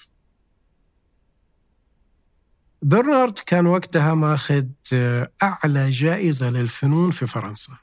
برنارد 2.81 3.39
كان 3.39 3.65
وقتها 3.65 4.13
ماخذ 4.13 4.65
أعلى 5.43 5.89
جائزة 5.89 6.49
للفنون 6.49 7.11
في 7.11 7.27
فرنسا. 7.27 7.77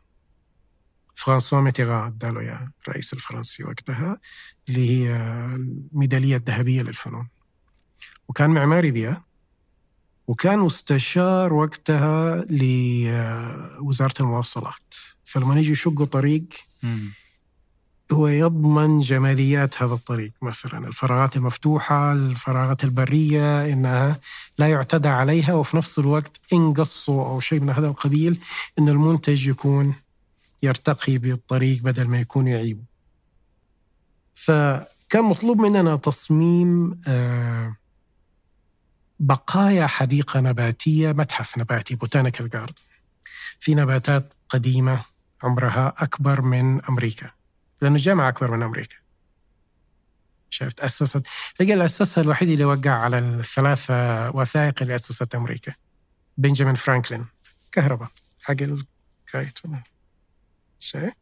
فرانسوا 1.23 1.61
ميتيران 1.61 2.07
اداله 2.07 2.41
اياه 2.41 2.73
الرئيس 2.83 3.13
الفرنسي 3.13 3.65
وقتها 3.65 4.21
اللي 4.69 4.91
هي 4.91 5.17
الميدالية 5.57 6.37
الذهبية 6.37 6.83
للفنون. 6.83 7.29
وكان 8.29 8.51
معماري 8.51 8.91
بها 8.91 9.25
وكان 10.27 10.59
مستشار 10.59 11.53
وقتها 11.53 12.45
لوزارة 12.45 14.15
المواصلات. 14.21 14.95
فلما 15.25 15.59
يجي 15.61 15.73
يشقوا 15.73 16.07
طريق 16.07 16.45
هو 18.13 18.29
يضمن 18.29 18.99
جماليات 18.99 19.83
هذا 19.83 19.95
الطريق. 19.95 20.33
مثلا 20.43 20.89
الفراغات 20.89 21.37
المفتوحة 21.37 22.13
الفراغات 22.13 22.85
البرية 22.85 23.73
إنها 23.73 24.21
لا 24.59 24.67
يعتدى 24.69 25.09
عليها 25.09 25.55
وفي 25.55 25.77
نفس 25.77 25.99
الوقت 25.99 26.41
إن 26.53 26.75
قصوا 26.75 27.27
أو 27.27 27.41
شيء 27.41 27.61
من 27.61 27.71
هذا 27.71 27.87
القبيل 27.87 28.39
إن 28.79 28.89
المنتج 28.89 29.47
يكون 29.47 29.95
يرتقي 30.63 31.19
بالطريق 31.19 31.83
بدل 31.83 32.09
ما 32.09 32.21
يكون 32.21 32.49
يعيب. 32.49 32.85
فكان 34.35 35.25
مطلوب 35.25 35.61
مننا 35.61 35.97
تصميم 35.97 37.01
آه، 37.07 37.77
بقايا 39.21 39.87
حديقة 39.87 40.41
نباتية 40.41 41.13
متحف 41.13 41.59
نباتي 41.59 41.95
بوتانيكال 41.95 42.49
جارد 42.49 42.79
في 43.61 43.75
نباتات 43.75 44.35
قديمة 44.49 45.05
عمرها 45.43 45.95
أكبر 45.99 46.43
من 46.43 46.85
أمريكا. 46.85 47.31
لأنه 47.83 47.97
الجامعة 47.97 48.29
أكبر 48.29 48.57
من 48.57 48.63
أمريكا. 48.63 48.97
شفت؟ 50.51 50.81
أسست. 50.81 51.27
هي 51.61 51.73
اللي 51.73 51.85
أسسها 51.85 52.23
الوحيد 52.23 52.49
اللي 52.49 52.65
وقع 52.65 52.91
على 52.91 53.19
الثلاثة 53.19 54.31
وثائق 54.31 54.83
اللي 54.83 54.95
أسست 54.95 55.35
أمريكا. 55.35 55.73
بنجامين 56.39 56.75
فرانكلين. 56.75 57.27
كهرباء. 57.73 58.11
حق 58.43 58.57
ال 58.63 58.79
kite. 58.79 59.59
شيء. 60.83 61.13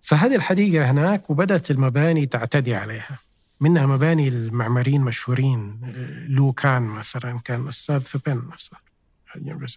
فهذه 0.00 0.36
الحديقة 0.36 0.90
هناك 0.90 1.30
وبدأت 1.30 1.70
المباني 1.70 2.26
تعتدي 2.26 2.74
عليها. 2.74 3.18
منها 3.60 3.86
مباني 3.86 4.28
المعماريين 4.28 5.00
مشهورين 5.00 5.80
لوي 6.28 6.52
كان 6.52 6.82
مثلا 6.82 7.40
كان 7.40 7.68
أستاذ 7.68 8.00
في 8.00 8.18
Penn 8.26 8.48
نفسه 8.48 8.76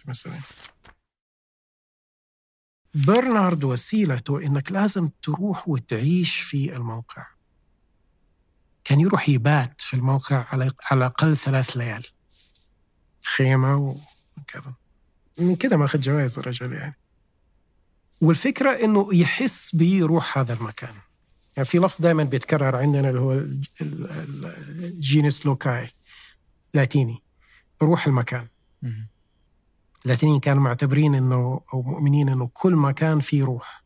مثلا. 0.06 0.38
برنارد 2.94 3.64
وسيلته 3.64 4.42
إنك 4.42 4.72
لازم 4.72 5.10
تروح 5.22 5.68
وتعيش 5.68 6.40
في 6.40 6.76
الموقع. 6.76 7.26
كان 8.84 9.00
يروح 9.00 9.28
يبات 9.28 9.80
في 9.80 9.94
الموقع 9.94 10.46
على 10.52 10.70
على 10.90 10.98
الأقل 10.98 11.36
ثلاث 11.36 11.76
ليال. 11.76 12.06
خيمة 13.24 13.96
وكذا. 14.36 14.74
من 15.38 15.56
كذا 15.56 15.76
ماخذ 15.76 16.00
جوائز 16.00 16.38
الرجل 16.38 16.72
يعني. 16.72 16.98
والفكرة 18.20 18.70
إنه 18.70 19.14
يحس 19.14 19.76
بروح 19.76 20.38
هذا 20.38 20.52
المكان. 20.52 20.94
يعني 21.56 21.68
في 21.68 21.78
لفظ 21.78 22.02
دائما 22.02 22.24
بيتكرر 22.24 22.76
عندنا 22.76 23.08
اللي 23.10 23.20
هو 23.20 23.32
ال 23.80 24.04
genius 24.04 25.46
loci 25.46 25.90
لاتيني. 26.74 27.22
روح 27.82 28.06
المكان. 28.06 28.46
اللاتينيين 30.04 30.40
كانوا 30.40 30.62
معتبرين 30.62 31.14
إنه 31.14 31.60
أو 31.74 31.82
مؤمنين 31.82 32.28
إنه 32.28 32.50
كل 32.52 32.76
مكان 32.76 33.20
فيه 33.20 33.44
روح 33.44 33.84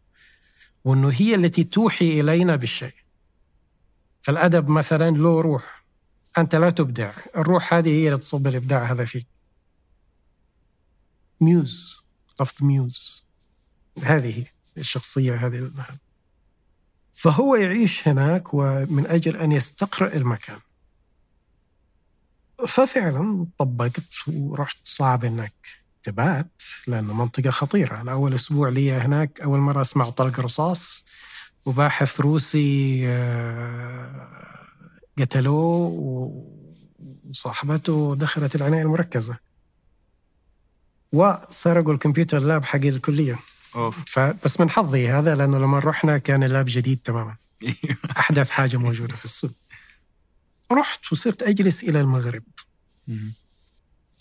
وإنه 0.84 1.08
هي 1.08 1.34
التي 1.34 1.64
توحي 1.64 2.20
إلينا 2.20 2.56
بالشيء. 2.56 2.94
فالأدب 4.22 4.68
مثلا 4.68 5.10
له 5.16 5.40
روح. 5.40 5.84
أنت 6.38 6.54
لا 6.54 6.70
تبدع. 6.70 7.12
الروح 7.36 7.74
هذه 7.74 7.88
هي 7.88 8.06
اللي 8.06 8.18
تصب 8.18 8.46
الإبداع 8.46 8.84
هذا 8.84 9.04
فيك. 9.04 9.26
muse 11.40 12.04
لفظ 12.40 12.64
muse. 12.64 13.31
هذه 14.02 14.44
الشخصية 14.78 15.46
هذه 15.46 15.70
فهو 17.12 17.54
يعيش 17.56 18.08
هناك 18.08 18.54
ومن 18.54 19.06
أجل 19.06 19.36
أن 19.36 19.52
يستقرأ 19.52 20.16
المكان. 20.16 20.58
ففعلا 22.66 23.46
طبقت 23.58 24.28
ورحت 24.28 24.76
صعب 24.84 25.24
إنك 25.24 25.52
تبات 26.02 26.62
لأنه 26.86 27.14
منطقة 27.14 27.50
خطيرة. 27.50 28.00
أنا 28.00 28.12
أول 28.12 28.34
أسبوع 28.34 28.68
لي 28.68 28.92
هناك 28.92 29.40
أول 29.40 29.58
مرة 29.58 29.80
أسمع 29.80 30.10
طلق 30.10 30.40
رصاص 30.40 31.04
وباحث 31.64 32.20
روسي 32.20 33.02
آه، 33.06 34.66
قتلوه 35.18 36.52
وصاحبته 37.28 38.16
دخلت 38.16 38.56
العناية 38.56 38.82
المركزة. 38.82 39.36
وسرقوا 41.12 41.92
الكمبيوتر 41.92 42.38
لاب 42.38 42.64
حق 42.64 42.80
الكلية. 42.84 43.38
أوف. 43.74 44.04
فبس 44.06 44.60
من 44.60 44.70
حظي 44.70 45.08
هذا 45.08 45.34
لأنه 45.34 45.58
لما 45.58 45.78
رحنا 45.78 46.18
كان 46.18 46.42
اللاب 46.42 46.64
جديد 46.68 47.00
تماما. 47.04 47.36
أحدث 48.18 48.50
حاجة 48.50 48.76
موجودة 48.76 49.16
في 49.16 49.24
السوق. 49.24 49.52
رحت 50.72 51.12
وصرت 51.12 51.42
أجلس 51.42 51.82
إلى 51.82 52.00
المغرب. 52.00 52.42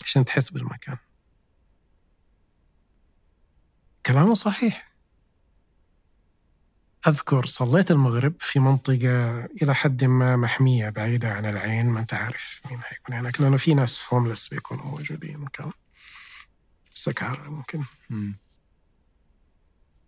عشان 0.04 0.26
تحس 0.26 0.50
بالمكان. 0.50 0.98
كلامه 4.06 4.34
صحيح. 4.34 4.92
أذكر 7.08 7.46
صليت 7.46 7.92
المغرب 7.92 8.34
في 8.40 8.60
منطقة 8.60 9.46
إلى 9.46 9.76
حد 9.76 10.04
ما 10.04 10.36
محمية 10.36 10.90
بعيدة 10.90 11.34
عن 11.34 11.46
العين 11.46 11.86
ما 11.86 12.00
أنت 12.00 12.14
عارف 12.14 12.62
مين 12.70 12.82
حيكون 12.82 13.16
هناك 13.16 13.42
لأنه 13.42 13.58
في 13.58 13.74
ناس 13.74 14.04
هوملس 14.14 14.48
بيكونوا 14.48 14.86
موجودين 14.86 15.48
كان 15.54 15.72
سكارى 16.94 17.50
ممكن. 17.50 17.84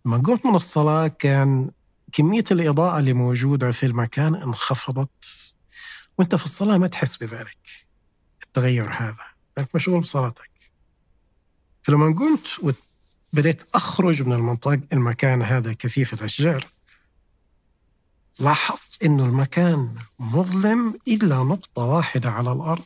لما 0.06 0.18
قمت 0.18 0.46
من 0.46 0.56
الصلاة 0.56 1.08
كان 1.08 1.70
كمية 2.12 2.44
الإضاءة 2.50 2.98
اللي 2.98 3.12
موجودة 3.12 3.72
في 3.72 3.86
المكان 3.86 4.34
انخفضت. 4.34 5.54
وأنت 6.18 6.34
في 6.34 6.44
الصلاة 6.44 6.78
ما 6.78 6.86
تحس 6.86 7.16
بذلك 7.16 7.58
التغير 8.42 8.90
هذا. 8.92 9.24
لأنك 9.56 9.74
مشغول 9.74 10.00
بصلاتك. 10.00 10.50
فلما 11.82 12.06
قمت 12.06 12.76
بديت 13.32 13.62
أخرج 13.74 14.22
من 14.22 14.32
المنطقة 14.32 14.80
المكان 14.92 15.42
هذا 15.42 15.72
كثيف 15.72 16.14
الأشجار 16.14 16.66
لاحظت 18.38 19.02
أنه 19.02 19.24
المكان 19.24 19.94
مظلم 20.18 20.98
إلا 21.08 21.36
نقطة 21.36 21.82
واحدة 21.84 22.30
على 22.30 22.52
الأرض. 22.52 22.84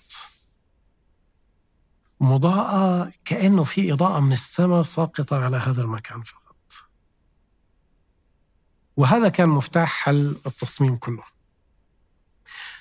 مضاءة 2.20 3.12
كأنه 3.24 3.64
في 3.64 3.92
إضاءة 3.92 4.20
من 4.20 4.32
السماء 4.32 4.82
ساقطة 4.82 5.44
على 5.44 5.56
هذا 5.56 5.82
المكان 5.82 6.22
فقط. 6.22 6.47
وهذا 8.98 9.28
كان 9.28 9.48
مفتاح 9.48 9.92
حل 10.04 10.36
التصميم 10.46 10.96
كله. 10.96 11.22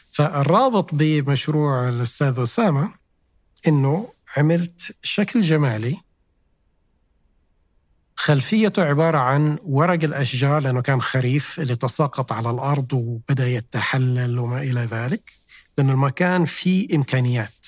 فالرابط 0.10 0.90
بمشروع 0.94 1.90
الأستاذ 1.90 2.40
أسامة 2.40 2.94
أنه 3.68 4.14
عملت 4.38 4.96
شكل 5.04 5.42
جمالي 5.42 5.98
خلفيته 8.16 8.84
عبارة 8.84 9.18
عن 9.18 9.58
ورق 9.64 10.04
الأشجار 10.04 10.62
لأنه 10.62 10.82
كان 10.82 11.02
خريف 11.02 11.60
اللي 11.60 11.76
تساقط 11.76 12.32
على 12.32 12.50
الأرض 12.50 12.94
وبدأ 12.94 13.48
يتحلل 13.48 14.40
وما 14.40 14.62
إلى 14.62 14.82
ذلك 14.92 15.32
لأنه 15.78 15.94
المكان 15.94 16.46
فيه 16.46 16.96
إمكانيات. 16.96 17.68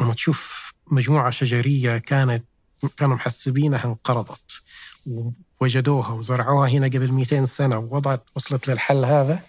لما 0.00 0.14
تشوف 0.14 0.72
مجموعة 0.86 1.30
شجرية 1.30 1.98
كانت 1.98 2.44
كانوا 2.96 3.16
محسبينها 3.16 3.84
انقرضت 3.84 4.62
ووجدوها 5.62 6.08
وزرعوها 6.08 6.68
هنا 6.68 6.86
قبل 6.86 7.12
200 7.12 7.44
سنة 7.44 7.78
ووضعت 7.78 8.24
وصلت 8.34 8.68
للحل 8.68 9.04
هذا. 9.04 9.42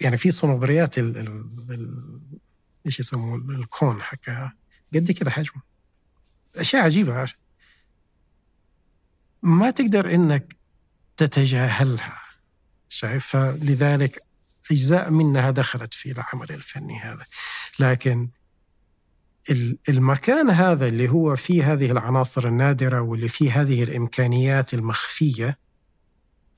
يعني 0.00 0.16
في 0.16 0.30
صنوبريات 0.30 0.98
ال 0.98 1.18
ال 1.18 1.28
ال 1.70 2.20
إيش 2.86 3.00
يسموه 3.00 3.36
الكون 3.36 4.02
حقها. 4.02 4.56
قد 4.94 5.10
كده 5.10 5.30
حجمه. 5.30 5.62
أشياء 6.56 6.82
عجيبة. 6.84 7.26
ما 9.42 9.70
تقدر 9.70 10.14
إنك 10.14 10.56
تتجاهلها 11.16 12.18
شايف؟ 12.88 13.36
لذلك 13.36 14.22
أجزاء 14.70 15.10
منها 15.10 15.50
دخلت 15.50 15.94
في 15.94 16.10
العمل 16.10 16.50
الفني 16.50 16.98
هذا. 17.00 17.26
لكن 17.78 18.28
المكان 19.88 20.50
هذا 20.50 20.86
اللي 20.86 21.08
هو 21.08 21.36
فيه 21.36 21.72
هذه 21.72 21.90
العناصر 21.90 22.48
النادرة 22.48 23.00
واللي 23.00 23.28
فيه 23.28 23.60
هذه 23.60 23.82
الإمكانيات 23.82 24.74
المخفية 24.74 25.58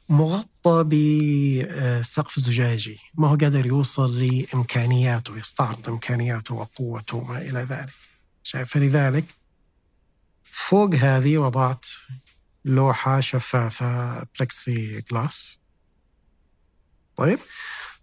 مغطى 0.08 0.84
بسقف 0.84 2.38
زجاجي. 2.38 2.98
ما 3.14 3.28
هو 3.28 3.36
قادر 3.36 3.66
يوصل 3.66 4.24
لإمكانياته 4.24 5.38
يستعرض 5.38 5.88
إمكانياته 5.88 6.54
وقوته 6.54 7.16
وما 7.16 7.38
إلى 7.38 7.60
ذلك. 7.70 7.94
شايف؟ 8.42 8.70
فلذلك 8.70 9.24
فوق 10.44 10.94
هذه 10.94 11.38
وضعت 11.38 11.86
لوحة 12.64 13.20
شفافة 13.20 14.22
بلكسي 14.22 15.00
جلاس. 15.10 15.60
طيب؟ 17.16 17.38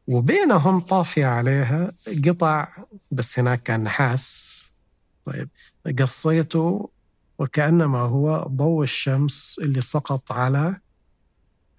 وبينهم 0.08 0.80
طافية 0.80 1.26
عليها 1.26 1.92
قطع 2.28 2.68
بس 3.12 3.40
هناك 3.40 3.64
كان 3.64 3.84
نحاس 3.84 4.64
طيب 5.26 5.50
قصيته 6.00 6.90
وكأنما 7.38 8.00
هو 8.00 8.46
ضوء 8.48 8.84
الشمس 8.84 9.60
اللي 9.64 9.82
سقط 9.82 10.32
على 10.32 10.78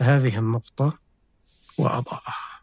هذه 0.01 0.39
النقطة 0.39 0.99
وأضاءها. 1.79 2.55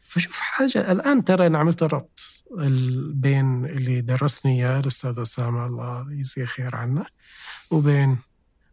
فشوف 0.00 0.40
حاجة 0.40 0.92
الآن 0.92 1.24
ترى 1.24 1.46
أنا 1.46 1.58
عملت 1.58 1.82
الربط 1.82 2.44
بين 3.12 3.64
اللي 3.64 4.00
درسني 4.00 4.52
إياه 4.52 4.80
الأستاذ 4.80 5.18
أسامة 5.18 5.66
الله 5.66 6.12
يجزيه 6.12 6.44
خير 6.44 6.76
عنه 6.76 7.06
وبين 7.70 8.18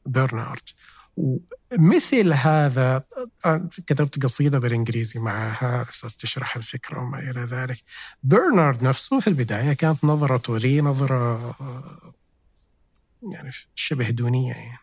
برنارد. 0.06 0.70
ومثل 1.18 2.34
هذا 2.34 3.04
كتبت 3.88 4.24
قصيدة 4.24 4.60
بالإنجليزي 4.60 5.20
معها 5.20 5.86
أساس 5.90 6.16
تشرح 6.16 6.56
الفكرة 6.56 7.00
وما 7.00 7.20
إلى 7.20 7.42
ذلك. 7.42 7.84
برنارد 8.24 8.84
نفسه 8.84 9.20
في 9.20 9.28
البداية 9.28 9.74
كانت 9.74 10.04
نظرته 10.06 10.58
لي 10.58 10.82
نظرة 10.82 11.56
يعني 13.34 13.52
شبه 13.76 14.10
دونية 14.10 14.54
يعني. 14.54 14.80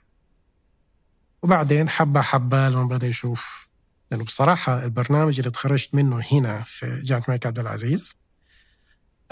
وبعدين 1.42 1.88
حبة 1.88 2.20
حبة 2.20 2.68
لما 2.68 2.84
بدأ 2.84 3.06
يشوف 3.06 3.68
لأنه 4.10 4.24
بصراحة 4.24 4.84
البرنامج 4.84 5.38
اللي 5.38 5.50
تخرجت 5.50 5.94
منه 5.94 6.22
هنا 6.32 6.62
في 6.62 7.00
جامعة 7.02 7.24
الملك 7.28 7.46
عبد 7.46 7.58
العزيز 7.58 8.22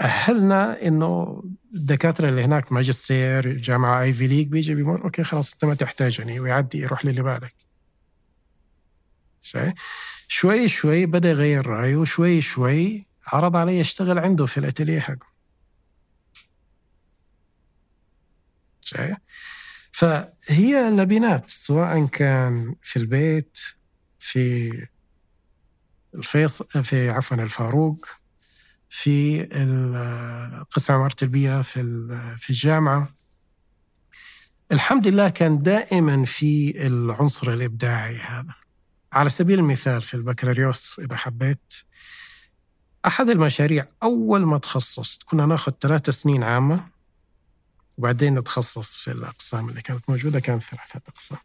أهلنا 0.01 0.87
إنه 0.87 1.43
الدكاترة 1.73 2.29
اللي 2.29 2.43
هناك 2.43 2.71
ماجستير 2.71 3.57
جامعة 3.57 4.01
Ivy 4.01 4.27
League 4.27 4.47
بيجي 4.47 4.75
بيمر 4.75 5.03
okay 5.03 5.23
خلاص 5.23 5.53
أنت 5.53 5.65
ما 5.65 5.73
تحتاجني 5.73 6.39
ويعدي 6.39 6.77
يروح 6.77 7.05
للي 7.05 7.21
بعدك. 7.21 7.55
شوي 10.27 10.67
شوي 10.69 11.05
بدأ 11.05 11.29
يغير 11.29 11.67
رأيه 11.67 11.95
وشوي 11.95 12.41
شوي 12.41 13.07
عرض 13.27 13.55
علي 13.55 13.81
أشتغل 13.81 14.19
عنده 14.19 14.45
في 14.45 14.61
ال 14.61 14.66
atelier 14.66 14.99
حقه. 14.99 15.31
فهي 19.91 20.87
اللبنات 20.87 21.49
سواء 21.49 22.05
كان 22.05 22.75
في 22.83 22.99
البيت 22.99 23.57
في 24.19 24.71
الفيصل 26.15 26.83
في 26.83 27.09
عفوا 27.09 27.37
الفاروق 27.37 28.20
في 28.93 29.43
قسم 30.71 30.93
عمارة 30.93 31.15
البيئة 31.21 31.61
في 31.61 31.81
في 32.37 32.49
الجامعة. 32.49 33.13
الحمد 34.71 35.07
لله 35.07 35.29
كان 35.29 35.61
دائما 35.61 36.25
في 36.25 36.73
العنصر 36.87 37.53
الإبداعي 37.53 38.17
هذا. 38.17 38.53
على 39.13 39.29
سبيل 39.29 39.59
المثال 39.59 40.01
في 40.01 40.13
البكالوريوس 40.13 40.99
إذا 40.99 41.15
حبيت 41.15 41.73
أحد 43.05 43.29
المشاريع 43.29 43.87
أول 44.03 44.45
ما 44.45 44.57
تخصصت 44.57 45.23
كنا 45.23 45.45
ناخذ 45.45 45.71
ثلاثة 45.81 46.11
سنين 46.11 46.43
عامة 46.43 46.87
وبعدين 47.97 48.35
نتخصص 48.39 48.99
في 48.99 49.11
الأقسام 49.11 49.69
اللي 49.69 49.81
كانت 49.81 50.09
موجودة 50.09 50.39
كانت 50.39 50.63
ثلاثة 50.63 51.01
أقسام. 51.07 51.39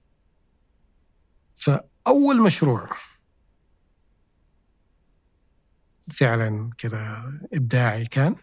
فأول 1.56 2.40
مشروع 2.40 2.88
فعلا 6.11 6.71
كذا 6.79 7.33
إبداعي 7.55 8.05
كان. 8.05 8.37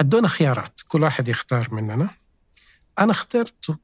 أدونا 0.00 0.28
خيارات 0.28 0.80
كل 0.88 1.02
واحد 1.02 1.28
يختار 1.28 1.74
مننا. 1.74 2.10
أنا 2.98 3.12
اخترت 3.12 3.78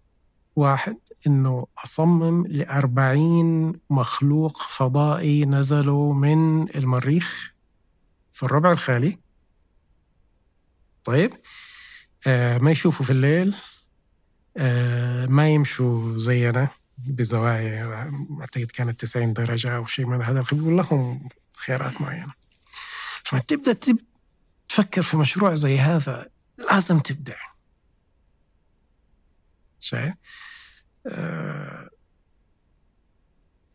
واحد 0.57 0.96
إنه 1.27 1.66
أصمم 1.85 2.46
لأربعين 2.46 3.72
مخلوق 3.90 4.59
فضائي 4.59 5.44
نزلوا 5.44 6.14
من 6.14 6.70
المريخ 6.77 7.53
في 8.33 8.42
الربع 8.42 8.72
الخالي. 8.72 9.18
طيب 11.05 11.33
آه 12.27 12.59
ما 12.59 12.70
يشوفوا 12.70 13.07
في 13.07 13.12
الليل 13.12 13.57
آه 14.57 15.27
ما 15.27 15.48
يمشوا 15.51 16.18
زينا 16.18 16.68
بزوايا 16.98 18.12
أعتقد 18.40 18.66
كانت 18.66 19.01
90 19.01 19.33
درجة 19.33 19.77
أو 19.77 19.87
شيء 19.87 20.07
من 20.07 20.22
هذا 20.22 20.40
القبيل. 20.40 20.77
لهم 20.77 21.29
خيارات 21.57 22.01
معينة. 22.01 22.41
فتبدأ 23.33 23.97
تفكر 24.68 25.03
في 25.03 25.16
مشروع 25.16 25.55
زي 25.55 25.79
هذا 25.79 26.29
لازم 26.59 27.01
تبدع. 27.01 27.37
شايف؟ 29.79 30.14
آه 31.07 31.88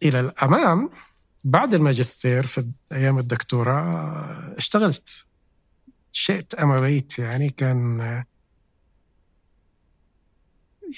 إلى 0.03 0.19
الأمام 0.19 0.89
بعد 1.43 1.73
الماجستير 1.73 2.45
في 2.45 2.71
أيام 2.91 3.19
الدكتوراه 3.19 4.55
اشتغلت. 4.57 5.27
شئت 6.11 6.53
أم 6.53 6.71
أبيت 6.71 7.19
يعني 7.19 7.49
كان 7.49 7.99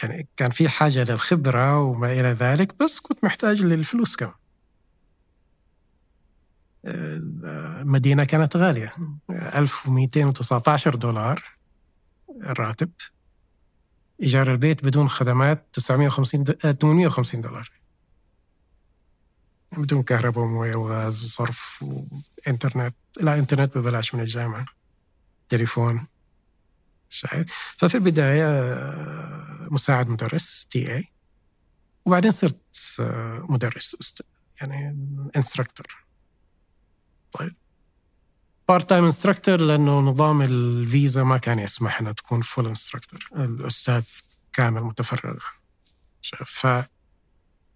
يعني 0.04 0.28
كان 0.38 0.50
في 0.52 0.70
حاجة 0.70 1.04
للخبرة 1.04 1.80
وما 1.80 2.14
إلى 2.14 2.28
ذلك 2.28 2.84
بس 2.84 3.00
كنت 3.00 3.24
محتاج 3.24 3.62
للفلوس 3.62 4.16
كمان. 4.16 4.34
المدينة 6.86 8.24
كانت 8.24 8.58
غالية. 8.58 8.94
1219 9.30 10.96
دولار 10.96 11.44
الراتب 12.30 12.92
إيجار 14.22 14.52
البيت 14.52 14.86
بدون 14.86 15.10
خدمات 15.10 15.68
950 15.74 16.44
850 16.44 17.42
دولار. 17.42 17.72
بدون 19.72 20.04
كهرباء 20.04 20.44
وموية 20.44 20.76
وغاز 20.76 21.26
وصرف 21.26 21.86
وإنترنت. 22.48 22.96
لا 23.22 23.40
إنترنت 23.40 23.78
ببلاش 23.78 24.16
من 24.16 24.22
الجامعة. 24.22 24.66
تليفون. 25.50 26.08
شايف؟ 27.10 27.76
ففي 27.78 27.96
البداية 27.96 28.46
مساعد 29.72 30.10
مدرس 30.10 30.68
TA 30.72 31.08
وبعدين 32.06 32.32
صرت 32.32 32.62
مدرس 33.50 34.16
يعني 34.62 34.98
instructor 35.36 36.09
طيب. 37.32 37.56
part 38.70 38.90
time 38.90 39.06
instructor 39.06 39.62
لأنه 39.62 40.00
نظام 40.00 40.42
الفيزا 40.42 41.24
ما 41.24 41.38
كان 41.38 41.60
يسمح 41.60 42.00
انها 42.00 42.12
تكون 42.12 42.42
full 42.42 42.68
instructor 42.68 43.30
الأستاذ 43.36 44.08
كامل 44.54 44.82
متفرغ. 44.82 45.40
ف 46.46 46.68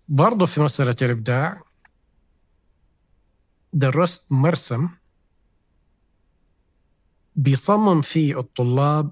برضه 0.08 0.46
في 0.46 0.62
مسألة 0.62 0.96
الإبداع 1.02 1.62
درست 3.74 4.32
مرسم 4.32 4.90
بيصمم 7.36 8.02
فيه 8.02 8.40
الطلاب 8.40 9.12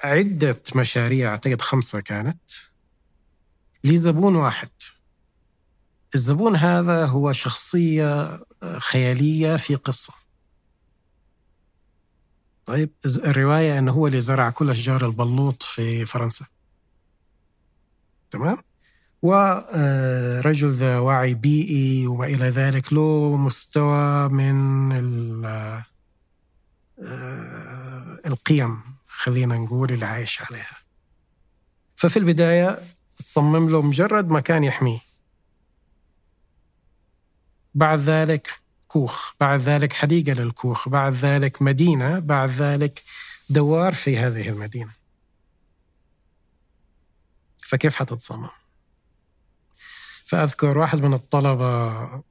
عدة 0.00 0.62
مشاريع 0.76 1.30
أعتقد 1.30 1.62
خمسة 1.62 2.00
كانت 2.00 2.40
لزبون 3.84 4.36
واحد. 4.36 4.70
الزبون 6.14 6.56
هذا 6.56 7.06
هو 7.06 7.32
شخصية 7.32 8.40
خيالية 8.78 9.56
في 9.56 9.74
قصة. 9.74 10.14
طيب 12.66 12.90
الرواية 13.06 13.78
أنه 13.78 13.92
هو 13.92 14.06
اللي 14.06 14.20
زرع 14.20 14.50
كل 14.50 14.70
أشجار 14.70 15.06
البلوط 15.06 15.62
في 15.62 16.04
فرنسا. 16.04 16.46
تمام؟ 18.30 18.58
ورجل 19.22 20.72
ذا 20.72 20.98
وعي 20.98 21.34
بيئي 21.34 22.06
وما 22.06 22.26
إلى 22.26 22.48
ذلك 22.48 22.92
له 22.92 23.36
مستوى 23.36 24.28
من 24.28 25.44
آه، 25.44 25.84
القيم 28.26 28.80
خلينا 29.08 29.58
نقول 29.58 29.92
اللي 29.92 30.06
عايش 30.06 30.42
عليها. 30.42 30.76
ففي 31.96 32.18
البداية 32.18 32.78
تصمم 33.16 33.68
له 33.70 33.82
مجرد 33.82 34.28
مكان 34.28 34.64
يحميه. 34.64 35.07
بعد 37.78 37.98
ذلك 37.98 38.60
كوخ 38.88 39.32
بعد 39.40 39.60
ذلك 39.60 39.92
حديقة 39.92 40.32
للكوخ 40.32 40.88
بعد 40.88 41.12
ذلك 41.12 41.62
مدينة 41.62 42.18
بعد 42.18 42.50
ذلك 42.50 43.02
دوار 43.50 43.94
في 43.94 44.18
هذه 44.18 44.48
المدينة. 44.48 44.92
فكيف 47.62 47.96
حتتصمم؟ 47.96 48.48
فأذكر 50.24 50.78
واحد 50.78 50.98
من 50.98 51.14
الطلبة 51.14 52.22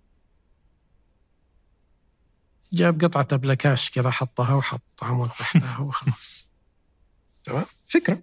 جاب 2.73 3.03
قطعة 3.05 3.27
أبلكاش 3.31 3.89
كذا 3.89 4.09
حطها 4.09 4.55
وحط 4.55 4.81
عمود 5.01 5.29
تحتها 5.29 5.79
وخلاص. 5.79 6.51
تمام؟ 7.43 7.65
فكرة. 7.85 8.21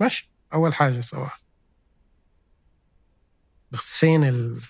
ماشي. 0.00 0.30
أول 0.52 0.74
حاجة 0.74 1.00
سواها. 1.00 1.38
بس 3.72 3.92
فين 3.92 4.24
ال... 4.24 4.60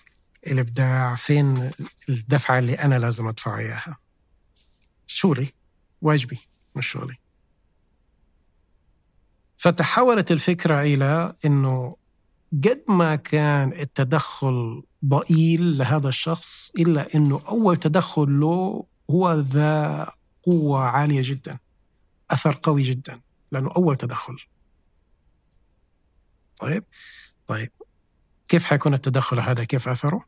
الإبداع 0.46 1.14
فين 1.14 1.70
الدفعة 2.08 2.58
اللي 2.58 2.74
أنا 2.74 2.98
لازم 2.98 3.28
أدفع 3.28 3.58
إياها؟ 3.58 3.98
شغلي 5.06 5.48
واجبي 6.02 6.38
مش 6.74 6.86
شغلي 6.86 7.16
فتحولت 9.56 10.32
الفكرة 10.32 10.82
إلى 10.82 11.34
إنه 11.44 11.96
قد 12.52 12.82
ما 12.88 13.16
كان 13.16 13.72
التدخل 13.72 14.82
ضئيل 15.04 15.78
لهذا 15.78 16.08
الشخص 16.08 16.72
إلا 16.78 17.14
أنه 17.14 17.42
أول 17.48 17.76
تدخل 17.76 18.40
له 18.40 18.86
هو 19.10 19.34
ذا 19.34 20.12
قوة 20.42 20.80
عالية 20.80 21.22
جدا 21.24 21.58
أثر 22.30 22.58
قوي 22.62 22.82
جدا 22.82 23.20
لأنه 23.52 23.70
أول 23.76 23.96
تدخل. 23.96 24.36
طيب؟ 26.60 26.84
طيب. 27.46 27.70
كيف 28.48 28.64
حيكون 28.64 28.94
التدخل 28.94 29.40
هذا؟ 29.40 29.64
كيف 29.64 29.88
أثره؟ 29.88 30.24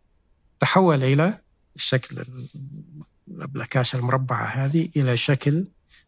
تحول 0.60 1.04
إلى 1.04 1.38
الشكل 1.76 2.24
الأبلكاشة 3.28 3.96
المربعة 3.96 4.44
هذه 4.44 4.88
إلى 4.96 5.16
شكل 5.16 5.66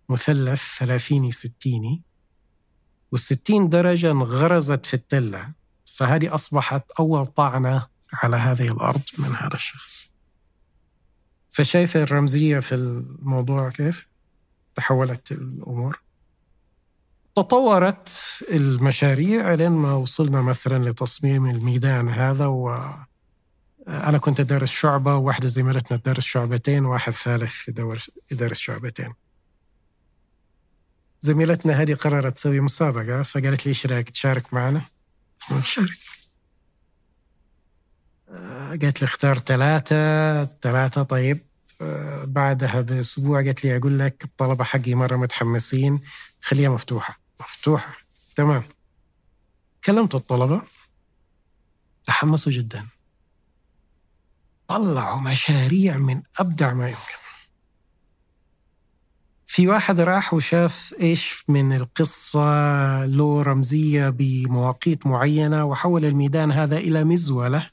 مثلث 0.08 0.62
ثلاثيني 0.78 1.32
ستيني 1.32 2.02
والستين 3.12 3.68
درجة 3.68 4.10
انغرزت 4.10 4.86
في 4.86 4.94
التلة. 4.94 5.52
فهذه 5.84 6.34
أصبحت 6.34 6.90
أول 6.98 7.26
طعنة 7.26 7.86
على 8.12 8.36
هذه 8.36 8.72
الأرض 8.72 9.02
من 9.18 9.34
هذا 9.34 9.54
الشخص. 9.54 10.10
فشايف 11.50 11.96
الرمزية 11.96 12.58
في 12.58 12.74
الموضوع 12.74 13.70
كيف؟ 13.70 14.08
تحولت 14.74 15.32
الأمور. 15.32 16.00
تطورت 17.34 18.08
المشاريع 18.50 19.54
لين 19.54 19.72
ما 19.72 19.92
وصلنا 19.92 20.42
مثلا 20.42 20.90
لتصميم 20.90 21.46
الميدان 21.46 22.08
هذا 22.08 22.46
و 22.46 22.84
أنا 23.90 24.18
كنت 24.18 24.40
أدرس 24.40 24.70
شعبة 24.70 25.16
وواحدة 25.16 25.48
زميلتنا 25.48 25.98
تدرس 25.98 26.24
شعبتين 26.24 26.85
وواحد 26.85 27.12
ثالث 27.12 27.68
يدرس 28.31 28.59
شعبتين. 28.59 29.14
زميلتنا 31.20 31.72
هذه 31.72 31.94
قررت 31.94 32.37
تسوي 32.37 32.61
مسابقة 32.61 33.22
فقالت 33.22 33.66
لي 33.66 33.68
إيش 33.68 33.87
رأيك 33.87 34.11
تشارك 34.11 34.55
معنا؟ 34.55 34.83
نشارك 35.53 35.98
آه، 38.29 38.68
قالت 38.68 39.03
لي 39.03 39.05
اختار 39.05 39.38
ثلاثة 39.38 40.44
ثلاثة 40.44 41.03
طيب. 41.03 41.40
آه، 41.81 42.24
بعدها 42.24 42.81
بأسبوع 42.81 43.42
قالت 43.42 43.64
لي 43.64 43.76
أقول 43.76 43.98
لك 43.98 44.24
الطلبة 44.24 44.64
حقي 44.64 44.94
مرة 44.94 45.16
متحمسين 45.16 46.00
خليها 46.42 46.68
مفتوحة. 46.68 47.20
مفتوحة. 47.40 47.96
تمام. 48.37 48.62
كلمت 49.85 50.14
الطلبة. 50.14 50.62
تحمسوا 52.05 52.53
جدا. 52.53 52.87
طلعوا 54.70 55.20
مشاريع 55.20 55.96
من 55.98 56.22
أبدع 56.38 56.72
ما 56.72 56.88
يمكن 56.88 57.20
في 59.46 59.68
واحد 59.68 60.00
راح 60.00 60.35
وشاف 60.35 60.94
إيش 61.00 61.44
من 61.48 61.72
القصة 61.72 62.40
له 63.06 63.42
رمزية 63.42 64.09
بمواقيت 64.09 65.06
معينة 65.06 65.64
وحول 65.64 66.04
الميدان 66.04 66.52
هذا 66.52 66.76
إلى 66.76 67.04
مزولة 67.04 67.70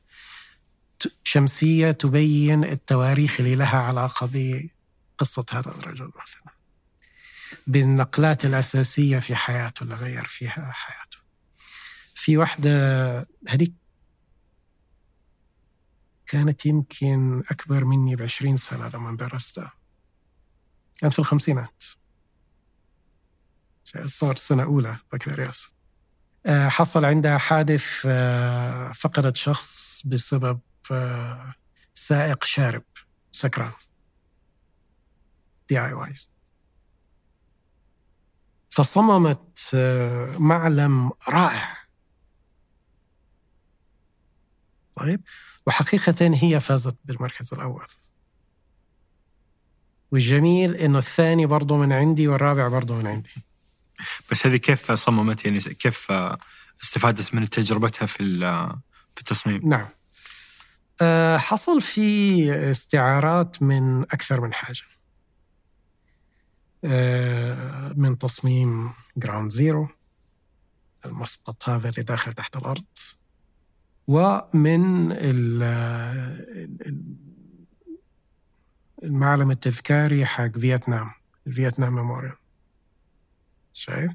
شمسية 1.23 1.91
تبين 1.91 2.63
التواريخ 2.63 3.39
اللي 3.39 3.55
لها 3.55 3.77
علاقة 3.77 4.29
بقصة 4.33 5.45
هذا 5.51 5.69
الرجل 5.69 6.12
مثلا 6.21 6.53
بالنقلات 7.67 8.45
الأساسية 8.45 9.19
في 9.19 9.36
حياته 9.36 9.83
اللي 9.83 9.95
غير 9.95 10.23
فيها 10.23 10.71
حياته. 10.71 11.17
في 12.15 12.38
واحدة 12.38 13.27
هذيك 13.47 13.73
كانت 16.27 16.65
يمكن 16.65 17.43
أكبر 17.51 17.85
مني 17.85 18.15
ب 18.15 18.21
20 18.21 18.57
سنة 18.57 18.87
لما 18.87 19.17
درستها. 19.17 19.73
كانت 20.95 21.13
في 21.13 21.19
الخمسينات. 21.19 21.83
صار 24.05 24.35
سنة 24.35 24.63
أولى 24.63 24.97
بكالوريوس 25.13 25.69
آه، 26.45 26.69
حصل 26.69 27.05
عندها 27.05 27.37
حادث 27.37 28.05
آه، 28.05 28.91
فقدت 28.91 29.35
شخص 29.35 30.01
بسبب 30.07 30.59
آه، 30.91 31.53
سائق 31.93 32.43
شارب 32.43 32.83
سكران. 33.31 33.71
DUI 35.69 36.31
فصممت 38.69 39.69
معلم 40.39 41.11
رائع. 41.29 41.77
طيب 44.93 45.21
وحقيقة 45.67 46.32
هي 46.34 46.60
فازت 46.60 46.95
بالمركز 47.06 47.53
الأول. 47.53 47.88
والجميل 50.12 50.75
إنه 50.75 50.97
الثاني 50.97 51.45
برضه 51.45 51.77
من 51.77 51.93
عندي 51.93 52.27
والرابع 52.27 52.67
برضه 52.67 52.95
من 52.95 53.08
عندي. 53.08 53.34
بس 54.32 54.47
هذه 54.47 54.56
كيف 54.56 54.91
صممت؟ 54.91 55.45
يعني 55.45 55.60
كيف 55.60 56.12
استفادت 56.84 57.36
من 57.36 57.49
تجربتها 57.49 58.06
في 58.06 58.39
في 59.15 59.21
التصميم؟ 59.21 59.69
نعم. 59.69 59.88
آه، 61.01 61.38
حصل 61.38 61.82
في 61.82 62.51
استعارات 62.71 63.62
من 63.62 64.01
أكثر 64.01 64.41
من 64.41 64.53
حاجة. 64.53 64.82
آه، 66.84 67.93
من 67.95 68.17
تصميم 68.17 68.93
Ground 69.17 69.51
Zero 69.51 69.89
المسقط 71.06 71.69
هذا 71.69 71.89
اللي 71.89 72.03
داخل 72.03 72.34
تحت 72.34 72.58
الأرض. 72.58 72.84
ومن 74.07 75.11
ال 75.11 75.63
المعلم 79.03 79.51
التذكاري 79.51 80.25
حق 80.25 80.57
فيتنام 80.57 81.11
ال 81.47 81.53
Vietnam 81.53 81.95
Memorial 81.95 82.33
شايف؟ 83.73 84.11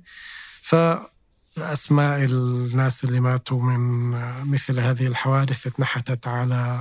فأسماء 0.63 2.25
الناس 2.25 3.05
اللي 3.05 3.21
ماتوا 3.21 3.63
من 3.63 4.11
مثل 4.51 4.81
هذه 4.81 5.07
الحوادث 5.07 5.67
اتنحتت 5.67 6.27
على 6.29 6.81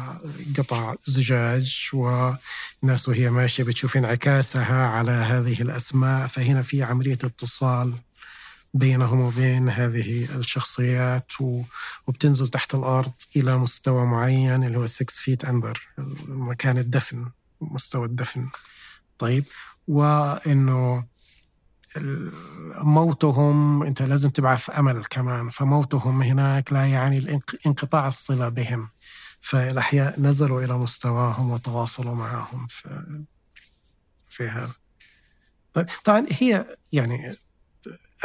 قطع 0.58 0.96
زجاج 1.06 1.90
والناس 1.94 3.10
وهي 3.10 3.30
ماشية 3.30 3.64
بتشوف 3.64 3.98
انعكاسها 3.98 4.88
على 4.88 5.12
هذه 5.12 5.62
الأسماء. 5.62 6.28
فهنا 6.28 6.62
في 6.62 6.84
عملية 6.84 7.18
اتصال 7.24 7.94
بينهم 8.74 9.22
وبين 9.22 9.70
هذه 9.70 10.36
الشخصيات 10.36 11.32
وبتنزل 12.08 12.48
تحت 12.48 12.76
الأرض 12.76 13.12
إلى 13.36 13.58
مستوى 13.58 14.06
معين 14.06 14.64
اللي 14.64 14.78
هو 14.78 14.86
6 14.86 15.06
فيت 15.12 15.46
أندر 15.46 15.88
مكان 16.28 16.78
الدفن 16.78 17.32
مستوى 17.62 18.06
الدفن. 18.06 18.50
طيب 19.20 19.46
وإنه 19.88 21.06
موتهم 22.78 23.84
أنت 23.84 24.02
لازم 24.02 24.30
تبعث 24.30 24.70
أمل 24.70 25.06
كمان. 25.06 25.50
فموتهم 25.50 26.22
هناك 26.22 26.74
لا 26.74 26.86
يعني 26.86 27.42
انقطاع 27.66 28.08
الصلة 28.08 28.50
بهم. 28.50 28.90
فالأحياء 29.42 30.20
نزلوا 30.20 30.62
إلى 30.62 30.78
مستواهم 30.78 31.52
وتواصلوا 31.52 32.16
معهم 32.16 32.68
في 32.68 33.24
في 34.30 34.44
هذا. 34.44 34.74
طيب 35.74 35.86
طبعا 36.04 36.26
هي 36.30 36.78
يعني 36.92 37.32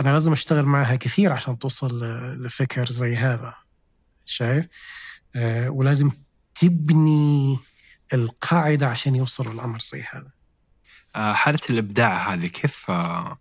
أنا 0.01 0.11
لازم 0.11 0.33
أشتغل 0.33 0.65
معها 0.65 0.97
كثير 0.97 1.33
عشان 1.33 1.59
توصل 1.59 2.05
لفكر 2.45 2.91
زي 2.91 3.17
هذا 3.17 3.55
شايف؟ 4.25 4.67
آه 5.37 5.71
ولازم 5.71 6.11
تبني 6.55 7.59
القاعدة 8.13 8.89
عشان 8.89 9.15
يوصلوا 9.15 9.53
الأمر 9.53 9.79
زي 9.79 10.05
هذا. 10.13 10.31
آه، 11.17 11.33
حالة 11.33 11.61
الإبداع 11.71 12.35
هذه 12.35 12.47
كيف 12.47 12.91
آه، 12.91 13.39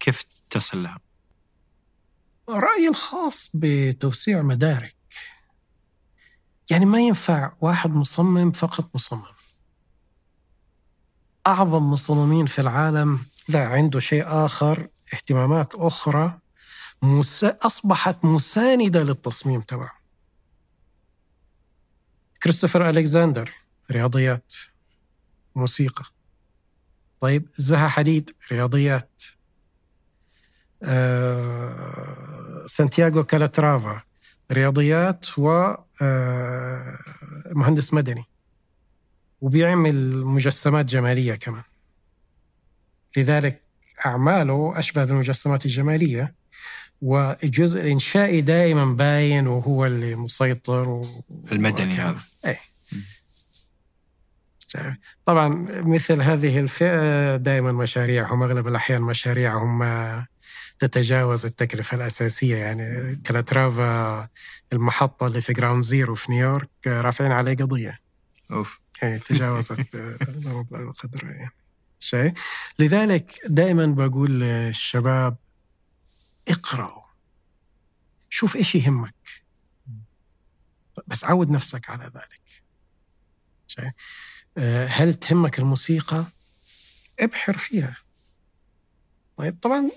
كيف 0.00 0.24
تصل 0.50 0.82
لها؟ 0.82 0.98
رأيي 2.48 2.88
الخاص 2.88 3.50
بتوسيع 3.54 4.42
مدارك. 4.42 4.96
يعني 6.70 6.84
ما 6.84 7.00
ينفع 7.00 7.52
واحد 7.60 7.90
مصمم 7.90 8.52
فقط 8.52 8.90
مصمم. 8.94 9.22
أعظم 11.46 11.90
مصممين 11.90 12.46
في 12.46 12.60
العالم 12.60 13.20
لا 13.48 13.68
عنده 13.68 14.00
شيء 14.00 14.24
آخر 14.26 14.88
اهتمامات 15.12 15.74
أخرى 15.74 16.38
أصبحت 17.62 18.24
مساندة 18.24 19.02
للتصميم 19.02 19.60
تبعه 19.60 20.02
كريستوفر 22.42 22.88
ألكساندر 22.90 23.52
رياضيات 23.90 24.52
موسيقى. 25.54 26.04
طيب 27.20 27.48
زها 27.56 27.88
حديد 27.88 28.30
رياضيات. 28.52 29.22
آه، 30.82 32.66
سانتياغو 32.66 33.24
كالاترافا 33.24 34.02
رياضيات 34.52 35.26
ومهندس 35.38 35.72
آه، 37.92 37.96
مدني. 37.96 38.24
وبيعمل 39.40 40.24
مجسمات 40.24 40.86
جمالية 40.86 41.34
كمان. 41.34 41.64
لذلك 43.16 43.61
أعماله 44.06 44.72
أشبه 44.76 45.04
بالمجسمات 45.04 45.66
الجمالية 45.66 46.34
والجزء 47.02 47.80
الإنشائي 47.80 48.40
دائما 48.40 48.84
باين 48.84 49.46
وهو 49.46 49.86
اللي 49.86 50.14
مسيطر 50.14 50.88
و... 50.88 51.24
المدني 51.52 51.94
هذا. 51.94 52.20
إيه. 52.46 52.60
طبعا 55.26 55.66
مثل 55.70 56.22
هذه 56.22 56.60
الفئة 56.60 57.36
دائما 57.36 57.72
مشاريعهم 57.72 58.42
أغلب 58.42 58.68
الأحيان 58.68 59.02
مشاريعهم 59.02 59.82
تتجاوز 60.78 61.46
التكلفة 61.46 61.96
الأساسية. 61.96 62.56
يعني 62.56 63.16
كالاترافا 63.24 64.28
المحطة 64.72 65.26
اللي 65.26 65.40
في 65.40 65.52
Ground 65.52 65.84
Zero 65.84 66.14
في 66.14 66.32
نيويورك 66.32 66.70
رافعين 66.86 67.32
عليه 67.32 67.54
قضية. 67.54 67.98
أوف. 68.52 68.80
يعني 69.02 69.18
تجاوزت 69.18 69.94
القدر 70.72 71.24
يعني 71.24 71.50
شيء 72.02 72.32
لذلك 72.78 73.40
دائما 73.46 73.86
بقول 73.86 74.40
للشباب 74.40 75.36
اقرأوا. 76.48 77.02
شوف 78.30 78.56
إيش 78.56 78.74
يهمك. 78.74 79.14
بس 81.06 81.24
عود 81.24 81.50
نفسك 81.50 81.90
على 81.90 82.04
ذلك. 82.04 82.62
شيء 83.66 83.90
آه، 84.58 84.86
هل 84.86 85.14
تهمك 85.14 85.58
الموسيقى؟ 85.58 86.24
ابحر 87.20 87.56
فيها. 87.56 87.96
طيب 89.36 89.58
طبعا 89.62 89.90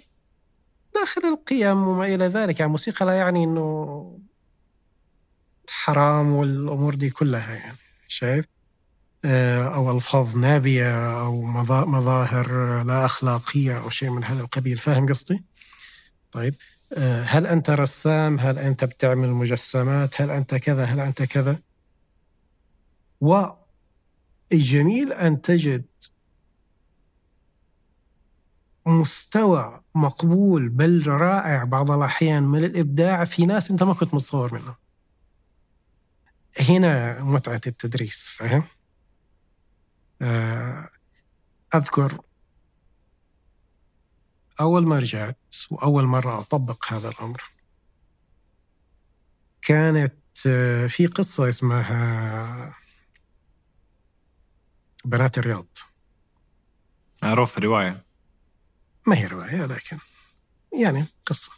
داخل 0.96 1.22
القيم 1.26 1.88
وما 1.88 2.06
إلى 2.06 2.26
ذلك. 2.26 2.60
يعني 2.60 2.68
الموسيقى 2.68 3.06
لا 3.06 3.14
يعني 3.18 3.44
إنه 3.44 4.20
حرام 5.70 6.32
والأمور 6.32 6.96
دي 6.96 7.10
كلها 7.10 7.56
يعني. 7.56 7.78
شايف 8.08 8.46
آه، 9.26 9.76
أو 9.76 9.92
ألفاظ 9.96 10.36
نابية 10.36 11.22
أو 11.22 11.42
مظاهر 11.86 12.84
لا 12.84 13.06
أخلاقية 13.06 13.80
أو 13.80 13.90
شيء 13.90 14.10
من 14.10 14.24
هذا 14.24 14.42
القبيل 14.42 14.78
فاهم 14.78 15.10
قصدي؟ 15.10 15.44
طيب 16.32 16.56
آه، 16.94 17.24
هل 17.24 17.48
أنت 17.48 17.70
رسام؟ 17.70 18.40
هل 18.40 18.60
أنت 18.60 18.84
بتعمل 18.84 19.30
مجسمات؟ 19.30 20.22
هل 20.22 20.32
أنت 20.32 20.56
كذا؟ 20.56 20.86
هل 20.86 21.00
أنت 21.00 21.24
كذا؟ 21.24 21.60
والجميل 24.52 25.14
أن 25.14 25.42
تجد 25.42 25.86
مستوى 28.86 29.82
مقبول 29.96 30.70
بل 30.70 31.08
رائع 31.08 31.64
بعض 31.64 31.92
الأحيان 31.92 32.44
من 32.44 32.64
الإبداع 32.64 33.26
في 33.26 33.46
ناس 33.46 33.72
أنت 33.72 33.84
ما 33.84 33.94
كنت 33.94 34.14
متصور 34.14 34.54
منه 34.54 34.76
هنا 36.70 37.24
متعة 37.24 37.62
التدريس 37.68 38.34
فاهم؟ 38.38 38.64
آه، 40.22 40.90
أذكر 41.76 42.22
أول 44.60 44.88
ما 44.88 45.00
رجعت 45.00 45.56
وأول 45.72 46.06
مرة 46.06 46.40
أطبق 46.40 46.94
هذا 46.94 47.10
الأمر 47.10 47.44
كانت 49.62 50.16
آه، 50.48 50.88
في 50.88 51.08
قصة 51.08 51.50
اسمها 51.50 52.76
بنات 55.06 55.38
الرياض. 55.38 55.78
معروف 57.24 57.60
رواية. 57.60 58.06
ما 59.08 59.18
هي 59.18 59.28
رواية 59.28 59.66
لكن 59.66 59.98
يعني 60.82 61.06
قصة. 61.26 61.52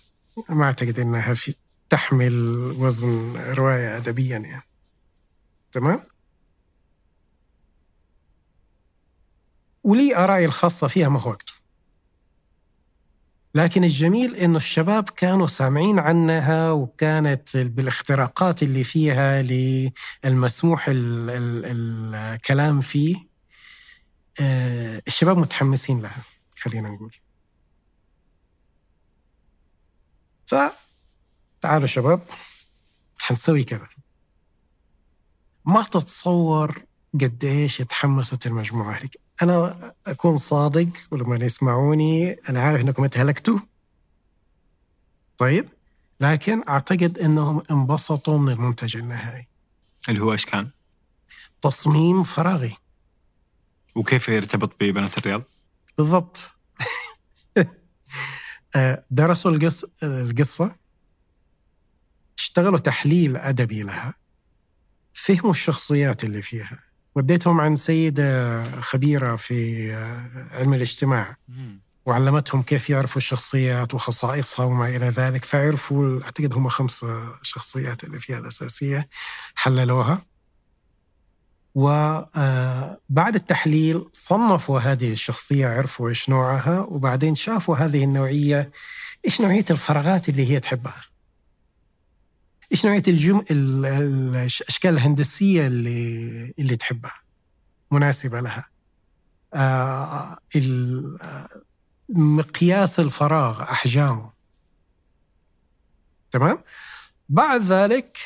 ما 0.50 0.66
أعتقد 0.66 1.00
أنها 1.00 1.34
في 1.34 1.56
تحمل 1.90 2.58
وزن 2.78 3.36
رواية 3.38 3.98
أدبيا 3.98 4.38
يعني. 4.38 4.64
تمام؟ 5.72 6.04
ولي 9.88 10.16
آرائي 10.16 10.46
الخاصة 10.46 10.88
فيها 10.88 11.10
ما 11.10 11.20
هو 11.20 11.30
وقته 11.30 11.54
لكن 13.56 13.84
الجميل 13.84 14.36
إنه 14.36 14.58
الشباب 14.58 15.10
كانوا 15.10 15.48
سامعين 15.48 16.00
عنها 16.00 16.72
وكانت 16.72 17.58
بالاختراقات 17.58 18.64
اللي 18.64 18.84
فيها 18.84 19.42
للمسموح 19.42 20.88
ال 20.88 21.30
ال 21.30 22.16
الكلام 22.16 22.82
فيه 22.82 23.16
آه، 24.42 25.02
الشباب 25.08 25.38
متحمسين 25.38 26.02
لها 26.02 26.22
خلينا 26.58 26.90
نقول. 26.90 27.16
فتعالوا 30.46 31.88
شباب 31.88 32.22
حنسوي 33.20 33.64
كذا. 33.64 33.88
ما 35.66 35.84
تتصور 35.84 36.84
قد 37.14 37.44
إيش 37.44 37.78
تحمست 37.78 38.46
المجموعة 38.46 38.94
هذيك. 38.94 39.27
أنا 39.42 39.94
أكون 40.08 40.38
صادق 40.38 40.90
ولما 41.12 41.46
يسمعوني 41.46 42.32
أنا 42.34 42.62
عارف 42.62 42.82
أنكم 42.82 43.04
اتهلكتوا 43.04 43.60
طيب 45.38 45.70
لكن 46.20 46.64
أعتقد 46.70 47.18
أنهم 47.20 47.64
انبسطوا 47.72 48.38
من 48.38 48.50
المنتج 48.50 48.98
النهائي. 48.98 49.48
اللي 50.10 50.22
هو 50.22 50.32
إيش 50.32 50.46
كان؟ 50.46 50.70
تصميم 51.62 52.24
فراغي. 52.24 52.78
وكيف 53.96 54.30
يرتبط 54.30 54.76
ببنات 54.80 55.18
الرياض؟ 55.18 55.44
بالضبط. 55.98 56.52
آه، 58.76 59.06
درسوا 59.12 59.52
القص... 59.52 59.86
القصة. 60.04 60.76
اشتغلوا 62.38 62.80
تحليل 62.80 63.38
أدبي 63.38 63.84
لها. 63.84 64.14
فهموا 65.14 65.52
الشخصيات 65.52 66.24
اللي 66.24 66.42
فيها. 66.42 66.87
وديتهم 67.18 67.62
عن 67.62 67.76
سيدة 67.76 68.64
خبيرة 68.82 69.36
في 69.36 69.94
آه، 69.94 70.58
علم 70.58 70.74
الاجتماع. 70.74 71.38
وعلمتهم 72.06 72.62
كيف 72.62 72.90
يعرفوا 72.90 73.18
الشخصيات 73.18 73.94
وخصائصها 73.94 74.66
وما 74.66 74.88
إلى 74.88 75.10
ذلك. 75.10 75.46
فعرفوا 75.46 76.24
أعتقد 76.24 76.54
هم 76.54 76.70
خمس 76.70 77.06
شخصيات 77.42 78.04
اللي 78.04 78.20
فيها 78.20 78.38
الأساسية 78.38 79.10
حللوها. 79.56 80.26
وبعد 81.76 83.36
التحليل 83.36 84.06
صنفوا 84.14 84.80
هذه 84.80 85.12
الشخصية 85.12 85.68
عرفوا 85.68 86.10
إيش 86.10 86.30
نوعها 86.30 86.80
وبعدين 86.80 87.36
شافوا 87.36 87.76
هذه 87.76 88.04
النوعية 88.04 88.72
إيش 89.26 89.42
نوعية 89.42 89.66
الفراغات 89.72 90.30
اللي 90.30 90.52
هي 90.52 90.60
تحبها. 90.60 91.02
إيش 92.72 92.86
نوعية 92.86 93.04
الجم... 93.08 93.44
الأشكال 93.52 94.94
الهندسية 94.94 95.68
اللي 95.68 96.54
اللي 96.60 96.76
تحبها؟ 96.76 97.22
مناسبة 97.92 98.40
لها. 98.40 98.68
آه 99.54 100.38
مقياس 102.10 103.00
الفراغ 103.00 103.62
أحجامه. 103.62 104.32
تمام؟ 106.32 106.64
بعد 107.30 107.62
ذلك 107.62 108.18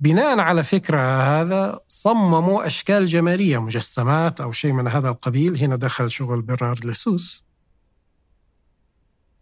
بناء 0.00 0.38
على 0.38 0.64
فكرة 0.64 1.00
هذا 1.22 1.80
صمموا 1.88 2.66
أشكال 2.66 3.06
جمالية 3.06 3.58
مجسمات 3.58 4.40
أو 4.40 4.52
شيء 4.52 4.72
من 4.72 4.88
هذا 4.88 5.08
القبيل. 5.08 5.56
هنا 5.56 5.76
دخل 5.76 6.10
شغل 6.10 6.42
برنارد 6.42 6.86
لسوس. 6.86 7.45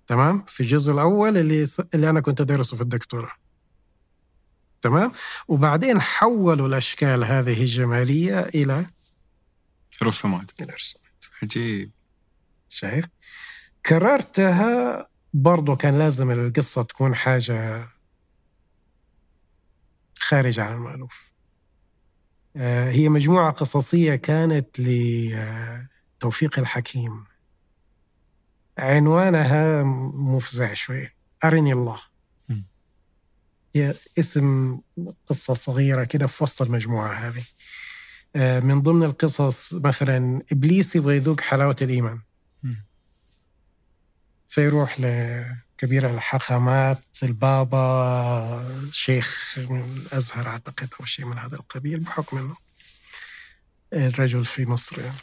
تمام؟ 0.07 0.45
في 0.49 0.61
الجزء 0.61 0.93
الأول 0.93 1.39
اللي, 1.39 1.67
اللي 1.95 2.11
أنا 2.11 2.21
كنت 2.21 2.41
أدرسه 2.41 2.77
في 2.77 2.83
الدكتوراه. 2.83 3.33
تمام؟ 4.83 5.13
وبعدين 5.49 6.01
حولوا 6.01 6.69
الأشكال 6.69 7.25
هذه 7.25 7.61
الجمالية 7.61 8.41
إلى 8.41 8.87
رسومات. 10.03 10.51
إلى 10.61 10.73
رسومات. 10.73 11.25
عجيب. 11.43 11.91
شايف؟ 12.69 13.05
كررتها 13.87 15.09
برضو 15.35 15.77
كان 15.77 15.99
لازم 15.99 16.31
القصة 16.31 16.83
تكون 16.83 17.15
حاجة 17.15 17.89
خارج 20.19 20.61
عن 20.61 20.73
المألوف. 20.75 21.33
آه، 22.57 22.91
هي 22.91 23.09
مجموعة 23.09 23.53
قصصية 23.53 24.15
كانت 24.15 24.81
لتوفيق 24.81 26.59
الحكيم. 26.59 27.25
عنوانها 28.79 29.83
مفزع 30.15 30.73
شوي. 30.73 31.11
أرني 31.45 31.73
الله. 31.73 31.99
هي 33.77 33.95
اسم 34.19 34.79
قصة 35.27 35.55
صغيرة 35.55 36.05
كده 36.05 36.27
في 36.27 36.45
وسط 36.45 36.63
المجموعة 36.63 37.13
هذه. 37.13 37.45
آه، 38.37 38.61
من 38.61 38.83
ضمن 38.83 39.03
القصص 39.03 39.75
مثلا 39.75 40.43
إبليس 40.53 40.97
يبغى 40.97 41.17
يذوق 41.17 41.41
حلاوة 41.41 41.77
الإيمان. 41.83 42.21
فيروح 44.49 45.01
كبير 45.79 46.11
الحاخامات 46.11 47.05
البابا 47.23 48.89
شيخ 48.93 49.59
من 49.59 49.81
الأزهر 49.81 50.47
أعتقد 50.47 50.89
أو 51.01 51.05
شيء 51.05 51.25
من 51.27 51.39
هذا 51.39 51.57
القبيل 51.57 52.01
بحكم 52.01 52.39
أنه 52.39 52.57
الرجل 53.93 54.45
في 54.45 54.67
مصر. 54.67 55.01
يعني. 55.01 55.17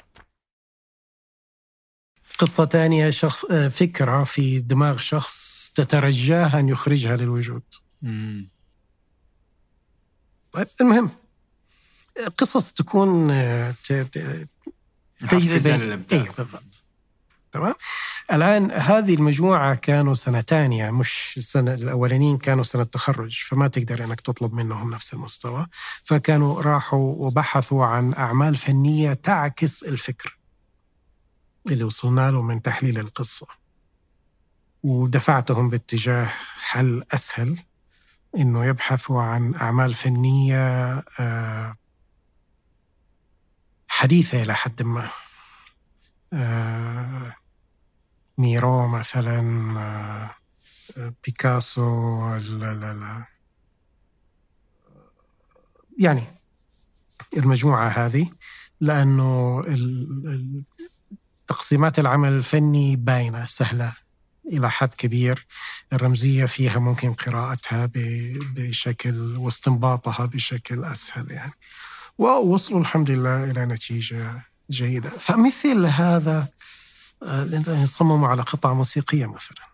قصة 2.40 2.66
ثانية 2.66 3.10
شخص 3.10 3.46
فكرة 3.70 4.24
في 4.24 4.60
دماغ 4.60 4.98
شخص 4.98 5.72
تترجاه 5.76 6.60
أن 6.60 6.70
يخرجها 6.70 7.18
للوجود. 7.18 7.64
طيب 10.52 10.68
المهم 10.82 11.10
قصص 12.38 12.74
تكون 12.74 13.28
تجذب. 13.84 14.48
اي 16.12 16.20
بالضبط. 16.38 16.84
تمام؟ 17.52 17.74
الآن 18.32 18.72
هذه 18.72 19.14
المجموعة 19.16 19.76
كانوا 19.76 20.14
سنة 20.14 20.42
ثانية 20.42 20.92
مش 20.92 21.34
السنة 21.38 21.74
الأولانيين 21.74 22.38
كانوا 22.38 22.64
سنة 22.64 22.84
تخرج 22.84 23.44
فما 23.48 23.68
تقدر 23.68 24.04
أنك 24.04 24.22
تطلب 24.22 24.54
منهم 24.54 24.94
نفس 24.94 25.14
المستوى. 25.14 25.68
فكانوا 26.04 26.62
راحوا 26.62 27.16
وبحثوا 27.16 27.86
عن 27.86 28.14
أعمال 28.14 28.56
فنية 28.56 29.14
تعكس 29.14 29.84
الفكر. 29.84 30.38
اللي 31.70 31.84
وصلنا 31.84 32.32
له 32.32 32.41
من 32.41 32.62
تحليل 32.62 32.99
القصة. 32.99 33.47
ودفعتهم 34.84 35.70
باتجاه 35.70 36.26
حل 36.62 37.03
أسهل 37.14 37.59
إنه 38.38 38.66
يبحثوا 38.66 39.22
عن 39.22 39.55
أعمال 39.55 39.93
فنية 39.93 41.03
آه، 41.20 41.76
حديثة 43.88 44.41
إلى 44.43 44.55
حد 44.55 44.84
ما. 44.84 45.09
آه، 46.34 47.36
ميرو 48.38 48.88
مثلا 48.88 49.39
آه، 50.97 51.14
بيكاسو 51.24 52.36
لا 52.36 52.74
لا 52.74 52.93
لا 52.93 53.26
يعني 55.99 56.24
المجموعة 57.38 57.88
هذه 57.88 58.30
لأنه 58.80 59.64
تقسيمات 61.52 61.99
العمل 61.99 62.30
الفني 62.30 62.95
باينة 62.95 63.45
سهلة 63.45 63.93
إلى 64.45 64.72
حد 64.72 64.93
كبير. 64.93 65.47
الرمزية 65.93 66.45
فيها 66.45 66.80
ممكن 66.80 67.14
قراءتها 67.14 67.89
بشكل 68.56 69.38
واستنباطها 69.38 70.26
بشكل 70.26 70.84
أسهل 70.84 71.32
يعني. 71.32 71.54
ووصلوا 72.18 72.80
الحمد 72.80 73.12
لله 73.12 73.52
إلى 73.52 73.66
نتيجة 73.66 74.41
جيدة. 74.70 75.10
فمثل 75.10 75.86
هذا 75.86 76.47
آه، 77.24 77.64
يصمموا 77.68 78.28
على 78.28 78.41
قطعة 78.41 78.74
موسيقية 78.74 79.26
مثلا. 79.26 79.68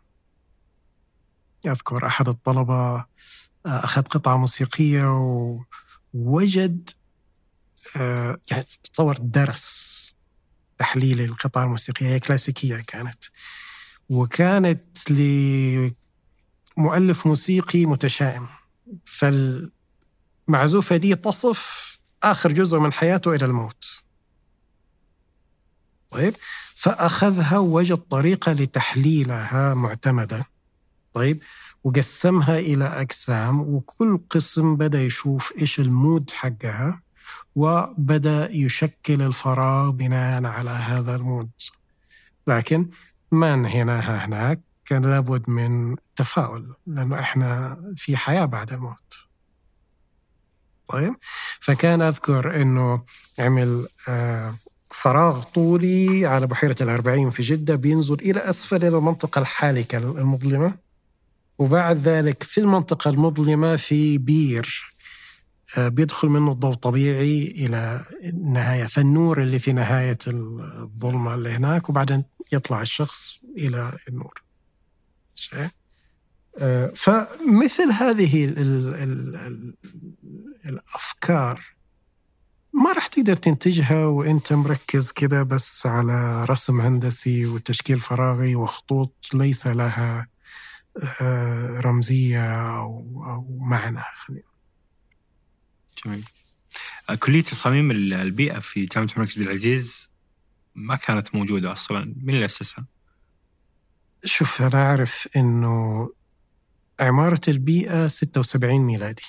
أذكر 1.65 2.07
أحد 2.07 2.27
الطلبة 2.27 2.95
آه، 2.95 3.05
أخذ 3.65 4.01
قطعة 4.01 4.37
موسيقية 4.37 5.05
ووجد 6.13 6.89
آه، 7.97 8.37
يعني 8.51 8.63
تصور 8.63 9.17
درس 9.17 10.06
تحليل 10.77 11.21
القطعة 11.21 11.63
الموسيقية 11.63 12.07
هي 12.07 12.19
كلاسيكية 12.19 12.75
كانت. 12.87 13.23
وكانت 14.09 15.11
لمؤلف 16.77 17.27
موسيقي 17.27 17.85
متشائم. 17.85 18.47
فالمعزوفة 19.05 20.97
دي 20.97 21.15
تصف 21.15 21.87
آخر 22.23 22.51
جزء 22.51 22.79
من 22.79 22.93
حياته 22.93 23.35
إلى 23.35 23.45
الموت. 23.45 24.03
طيب؟ 26.09 26.35
فأخذها 26.75 27.57
ووجد 27.57 27.97
طريقة 27.97 28.53
لتحليلها 28.53 29.73
معتمدة 29.73 30.45
طيب؟ 31.13 31.43
وقسمها 31.83 32.59
إلى 32.59 32.85
أقسام 32.85 33.59
وكل 33.59 34.19
قسم 34.29 34.75
بدأ 34.75 35.01
يشوف 35.01 35.53
إيش 35.61 35.79
المود 35.79 36.31
حقها. 36.31 37.01
وبدأ 37.57 38.51
يشكل 38.51 39.21
الفراغ 39.21 39.89
بناء 39.89 40.45
على 40.45 40.69
هذا 40.69 41.15
ال 41.15 41.22
mood 41.22 41.49
لكن 42.47 42.89
ما 43.31 43.53
انهيناها 43.53 44.25
هناك؟ 44.25 44.61
كان 44.85 45.05
لابد 45.05 45.49
من 45.49 45.95
تفاؤل 46.15 46.73
لأنه 46.87 47.19
إحنا 47.19 47.77
في 47.95 48.17
حياة 48.17 48.45
بعد 48.45 48.73
الموت. 48.73 49.27
طيب 50.87 51.15
فكان 51.59 52.01
أذكر 52.01 52.61
أنه 52.61 53.03
عمل 53.39 53.87
آه، 54.09 54.55
فراغ 54.91 55.43
طولي 55.43 56.25
على 56.25 56.47
بحيرة 56.47 56.75
الأربعين 56.81 57.29
في 57.29 57.43
جدة 57.43 57.75
بينزل 57.75 58.15
إلى 58.15 58.39
أسفل 58.39 58.75
إلى 58.75 58.97
المنطقة 58.97 59.39
الحالكة 59.39 59.97
المظلمة 59.97 60.73
وبعد 61.57 61.97
ذلك 61.97 62.43
في 62.43 62.57
المنطقة 62.57 63.09
المظلمة 63.09 63.75
في 63.75 64.17
بير. 64.17 64.96
بيدخل 65.77 66.27
منه 66.27 66.51
الضوء 66.51 66.73
طبيعي 66.73 67.47
إلى 67.47 68.05
النهاية 68.23 68.85
فالنور 68.85 69.41
اللي 69.41 69.59
في 69.59 69.73
نهاية 69.73 70.17
الظلمة 70.27 71.33
اللي 71.33 71.49
هناك 71.49 71.89
وبعدين 71.89 72.23
يطلع 72.51 72.81
الشخص 72.81 73.39
إلى 73.57 73.97
النور. 74.09 74.43
شيء 75.33 75.67
آه، 76.59 76.91
فمثل 76.95 77.91
هذه 77.91 78.45
ال 78.45 78.59
ال 78.59 79.35
ال 79.35 79.75
الأفكار 80.65 81.61
ما 82.73 82.93
راح 82.93 83.07
تقدر 83.07 83.35
تنتجها 83.35 84.05
وأنت 84.05 84.53
مركز 84.53 85.11
كده 85.11 85.43
بس 85.43 85.85
على 85.85 86.45
رسم 86.45 86.81
هندسي 86.81 87.45
وتشكيل 87.45 87.99
فراغي 87.99 88.55
وخطوط 88.55 89.29
ليس 89.33 89.67
لها 89.67 90.27
آه، 91.21 91.79
رمزية 91.79 92.77
أو, 92.77 93.23
أو 93.25 93.57
معنى 93.59 94.01
خلينا 94.15 94.46
جميل 96.05 96.23
آه، 97.09 97.15
كلية 97.15 97.41
تصاميم 97.41 97.91
البيئة 97.91 98.59
في 98.59 98.85
جامعة 98.85 99.09
الملك 99.15 99.31
عبد 99.31 99.41
العزيز 99.41 100.09
ما 100.75 100.95
كانت 100.95 101.35
موجودة 101.35 101.71
أصلا. 101.71 102.15
من 102.23 102.33
اللي 102.33 102.45
أسسها؟ 102.45 102.85
شوف 104.23 104.61
أنا 104.61 104.81
أعرف 104.83 105.27
إنه 105.35 106.09
عمارة 106.99 107.41
البيئة 107.47 108.07
76 108.07 108.79
ميلادي 108.79 109.23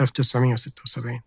1976 0.00 1.20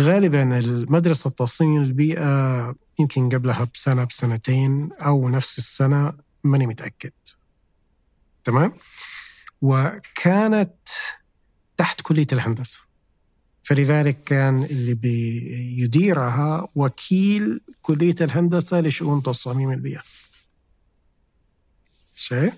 غالبا 0.00 0.58
المدرسة 0.58 1.28
التصميم 1.28 1.82
البيئة 1.82 2.74
يمكن 2.98 3.28
قبلها 3.28 3.64
بسنة 3.64 4.04
بسنتين 4.04 4.92
أو 4.92 5.28
نفس 5.28 5.58
السنة 5.58 6.12
ماني 6.44 6.66
متأكد. 6.66 7.12
تمام؟ 8.44 8.72
وكانت 9.62 10.88
تحت 11.76 12.00
كلية 12.00 12.26
الهندسة. 12.32 12.91
فلذلك 13.72 14.24
كان 14.24 14.62
اللي 14.64 14.94
بيديرها 14.94 16.68
وكيل 16.74 17.60
كلية 17.82 18.14
الهندسة 18.20 18.80
لشؤون 18.80 19.22
تصاميم 19.22 19.70
البيئة. 19.70 20.02
شيء؟ 22.14 22.52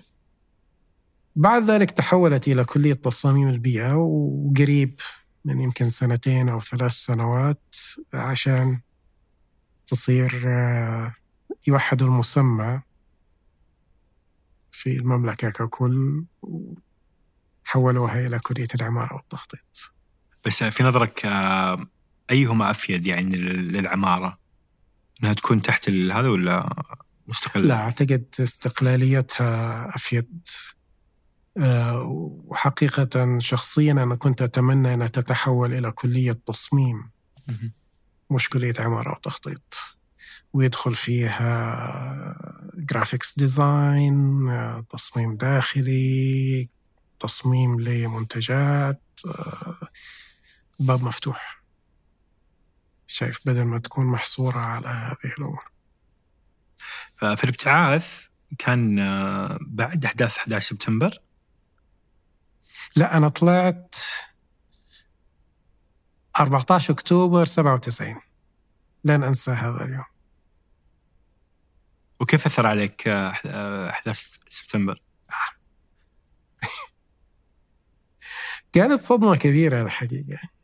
بعد 1.35 1.69
ذلك 1.69 1.91
تحولت 1.91 2.47
إلى 2.47 2.65
كلية 2.65 2.93
تصاميم 2.93 3.47
البيئة 3.47 3.93
وقريب 3.95 4.99
من 5.45 5.61
يمكن 5.61 5.89
سنتين 5.89 6.49
أو 6.49 6.61
ثلاث 6.61 6.91
سنوات 6.91 7.75
عشان 8.13 8.79
تصير 9.87 10.43
آه، 10.47 11.15
يوحدوا 11.67 12.07
المسمى 12.07 12.81
في 14.71 14.97
المملكة 14.97 15.49
ككل 15.49 16.23
حولوها 17.63 18.27
إلى 18.27 18.39
كلية 18.39 18.67
العمارة 18.75 19.15
والتخطيط. 19.15 19.94
بس 20.45 20.63
في 20.63 20.83
نظرك 20.83 21.25
آه، 21.25 21.85
أيهما 22.31 22.71
أفيد 22.71 23.07
يعني 23.07 23.37
للعمارة؟ 23.37 24.39
أنها 25.23 25.33
تكون 25.33 25.61
تحت 25.61 25.89
هذا 25.89 26.29
ولا 26.29 26.83
مستقلة؟ 27.27 27.65
لا 27.65 27.75
أعتقد 27.75 28.25
استقلاليتها 28.39 29.89
أفيد 29.95 30.47
آه، 31.57 32.01
وحقيقة 32.45 33.39
شخصيا 33.39 33.91
أنا 33.91 34.15
كنت 34.15 34.41
أتمنى 34.41 34.93
أنها 34.93 35.07
تتحول 35.07 35.73
إلى 35.73 35.91
كلية 35.91 36.39
تصميم 36.45 37.09
مش 38.31 38.49
كلية 38.49 38.73
عمارة 38.79 39.11
وتخطيط 39.11 39.75
ويدخل 40.53 40.95
فيها 40.95 42.35
graphics 42.75 43.39
design 43.39 44.47
تصميم 44.89 45.35
داخلي 45.35 46.69
تصميم 47.19 47.79
لمنتجات 47.81 49.01
آه، 49.25 49.75
باب 50.79 51.03
مفتوح. 51.03 51.63
شايف 53.07 53.39
بدل 53.47 53.63
ما 53.63 53.79
تكون 53.79 54.05
محصورة 54.05 54.59
على 54.59 54.87
هذه 54.87 55.33
الأمور. 55.37 55.71
ففي 57.17 57.43
الابتعاث 57.43 58.27
كان 58.57 58.99
آه، 58.99 59.59
بعد 59.61 60.05
أحداث 60.05 60.37
11 60.37 60.69
سبتمبر؟ 60.69 61.21
لا 62.95 63.17
أنا 63.17 63.29
طلعت 63.29 63.95
14 66.39 66.93
أكتوبر 66.93 67.45
97 67.45 68.21
لن 69.03 69.23
أنسى 69.23 69.51
هذا 69.51 69.85
اليوم. 69.85 70.05
وكيف 72.19 72.45
أثر 72.45 72.67
عليك 72.67 73.07
آه، 73.07 73.89
أحداث 73.89 74.37
سبتمبر؟ 74.49 75.01
كانت 78.73 79.01
صدمة 79.01 79.35
كبيرة 79.35 79.81
الحقيقة. 79.81 80.33
آه، 80.33 80.54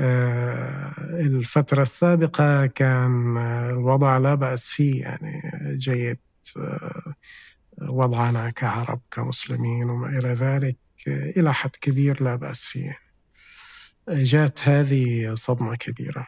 الفترة 0.00 1.82
السابقة 1.82 2.66
كان 2.66 3.36
الوضع 3.70 4.18
لا 4.18 4.34
بأس 4.34 4.68
فيه 4.68 5.02
يعني 5.02 5.42
جيد 5.76 6.18
آه، 6.56 7.14
وضعنا 7.82 8.50
كعرب 8.50 9.00
كمسلمين 9.10 9.90
وما 9.90 10.18
إلى 10.18 10.28
ذلك 10.28 10.76
إلى 11.06 11.54
حد 11.54 11.70
كبير 11.80 12.22
لا 12.22 12.36
بأس 12.36 12.64
فيه. 12.64 12.98
جاءت 14.08 14.62
هذه 14.62 15.34
صدمة 15.34 15.76
كبيرة. 15.76 16.26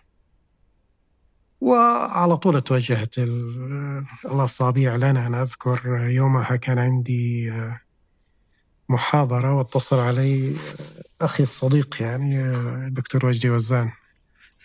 وعلى 1.61 2.37
طول 2.37 2.61
توجهت 2.61 3.15
الأصابع 4.25 4.97
لنا. 4.97 5.27
أنا 5.27 5.43
أذكر 5.43 6.07
يومها 6.07 6.57
كان 6.57 6.79
عندي 6.79 7.53
محاضرة 8.93 9.55
واتصل 9.55 9.99
علي 9.99 10.57
أخي 11.21 11.43
الصديق 11.43 12.03
يعني 12.03 12.45
الدكتور 12.87 13.27
وجدي 13.27 13.51
وزان 13.51 13.93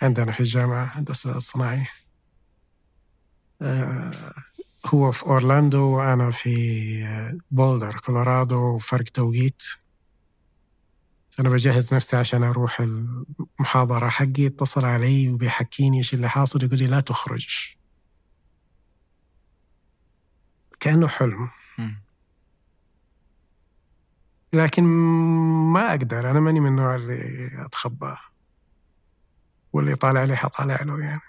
عندنا 0.01 0.31
في 0.31 0.39
الجامعة 0.39 0.85
هندسة 0.85 1.37
الصناعية 1.37 1.89
هو 4.85 5.11
في 5.11 5.25
أورلاندو 5.25 5.79
وأنا 5.79 6.31
في 6.31 7.35
بولدر 7.51 7.99
كولورادو 7.99 8.77
فرق 8.77 9.03
توقيت. 9.03 9.63
أنا 11.39 11.49
بجهز 11.49 11.93
نفسي 11.93 12.17
عشان 12.17 12.43
أروح 12.43 12.81
المحاضرة 12.81 14.09
حقي. 14.09 14.47
اتصل 14.47 14.85
علي 14.85 15.29
وبيحكيني 15.29 15.97
إيش 15.97 16.13
اللي 16.13 16.29
حاصل 16.29 16.63
يقول 16.63 16.79
لي 16.79 16.87
لا 16.87 16.99
تخرج 16.99 17.47
كأنه 20.79 21.07
حلم. 21.07 21.49
لكن 24.53 24.83
ما 25.73 25.89
أقدر 25.89 26.31
أنا 26.31 26.39
ماني 26.39 26.59
من 26.59 26.67
النوع 26.67 26.95
اللي 26.95 27.51
أتخبى. 27.65 28.15
واللي 29.73 29.91
يطالع 29.91 30.23
لي 30.23 30.35
حطالع 30.35 30.81
له 30.83 30.99
يعني. 30.99 31.21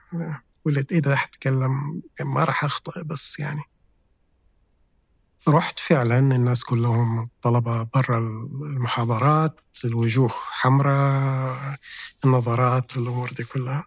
واللي 0.64 0.86
إذا 0.92 1.16
حتكلم 1.16 2.02
ما 2.20 2.44
راح 2.44 2.64
أخطئ 2.64 3.02
بس 3.02 3.38
يعني. 3.38 3.62
رحت 5.48 5.78
فعلا 5.78 6.18
الناس 6.18 6.64
كلهم 6.64 7.30
طلبة 7.42 7.82
برا 7.82 8.18
المحاضرات 8.18 9.60
الوجوه 9.84 10.28
حمراء 10.28 11.78
النظرات 12.24 12.96
الأمور 12.96 13.30
دي 13.32 13.44
كلها. 13.44 13.84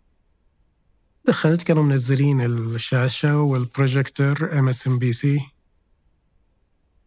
دخلت 1.26 1.64
كانوا 1.64 1.84
منزلين 1.84 2.42
الشاشة 2.42 3.42
وال 3.42 3.63
projector 3.63 4.60
MSNBC 4.60 5.52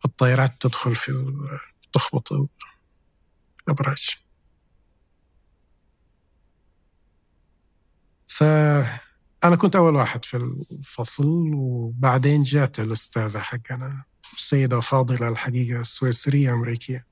الطيارات 0.04 0.54
تدخل 0.60 0.94
في 0.94 1.08
تخبط 1.94 2.32
الأبراج 3.68 4.08
فأنا 8.26 9.56
كنت 9.58 9.76
أول 9.76 9.94
واحد 9.94 10.24
في 10.24 10.36
الفصل 10.72 11.50
وبعدين 11.54 12.42
جات 12.42 12.80
الأستاذة 12.80 13.38
حقنا 13.38 14.04
السيدة 14.32 14.80
فاضلة 14.80 15.28
الحقيقة 15.28 15.80
السويسرية 15.80 16.52
أمريكية. 16.52 17.06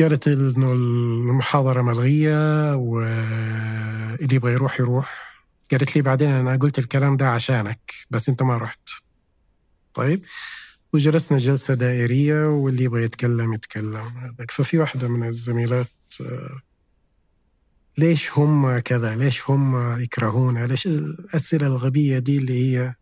قالت 0.00 0.28
إنه 0.28 0.72
المحاضرة 0.72 1.82
ملغية 1.82 2.74
واللي 2.74 4.34
يبغى 4.36 4.52
يروح 4.52 4.80
يروح. 4.80 5.34
قالت 5.70 5.96
لي 5.96 6.02
بعدين 6.02 6.30
أنا 6.30 6.56
قلت 6.56 6.78
الكلام 6.78 7.16
ده 7.16 7.28
عشانك 7.28 7.92
بس 8.10 8.28
أنت 8.28 8.42
ما 8.42 8.56
رحت. 8.58 8.88
طيب؟ 9.94 10.24
وجلسنا 10.94 11.38
جلسة 11.38 11.74
دائرية 11.74 12.48
واللي 12.48 12.84
يبغى 12.84 13.02
يتكلم 13.04 13.52
يتكلم 13.52 14.34
ففي 14.50 14.78
واحدة 14.78 15.08
من 15.08 15.28
الزميلات 15.28 15.88
ليش 17.98 18.38
هم 18.38 18.78
كذا 18.78 19.16
ليش 19.16 19.50
هم 19.50 20.00
يكرهونا 20.00 20.66
ليش 20.66 20.86
الأسئلة 20.86 21.66
الغبية 21.66 22.18
دي 22.18 22.38
اللي 22.38 22.76
هي 22.76 22.94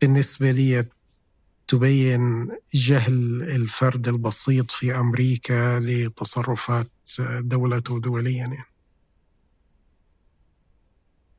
بالنسبة 0.00 0.50
لي 0.50 0.86
تبين 1.68 2.48
جهل 2.74 3.42
الفرد 3.42 4.08
البسيط 4.08 4.70
في 4.70 4.96
أمريكا 4.96 5.80
لتصرفات 5.80 6.90
دولته 7.38 8.00
دوليا 8.00 8.32
يعني. 8.32 8.58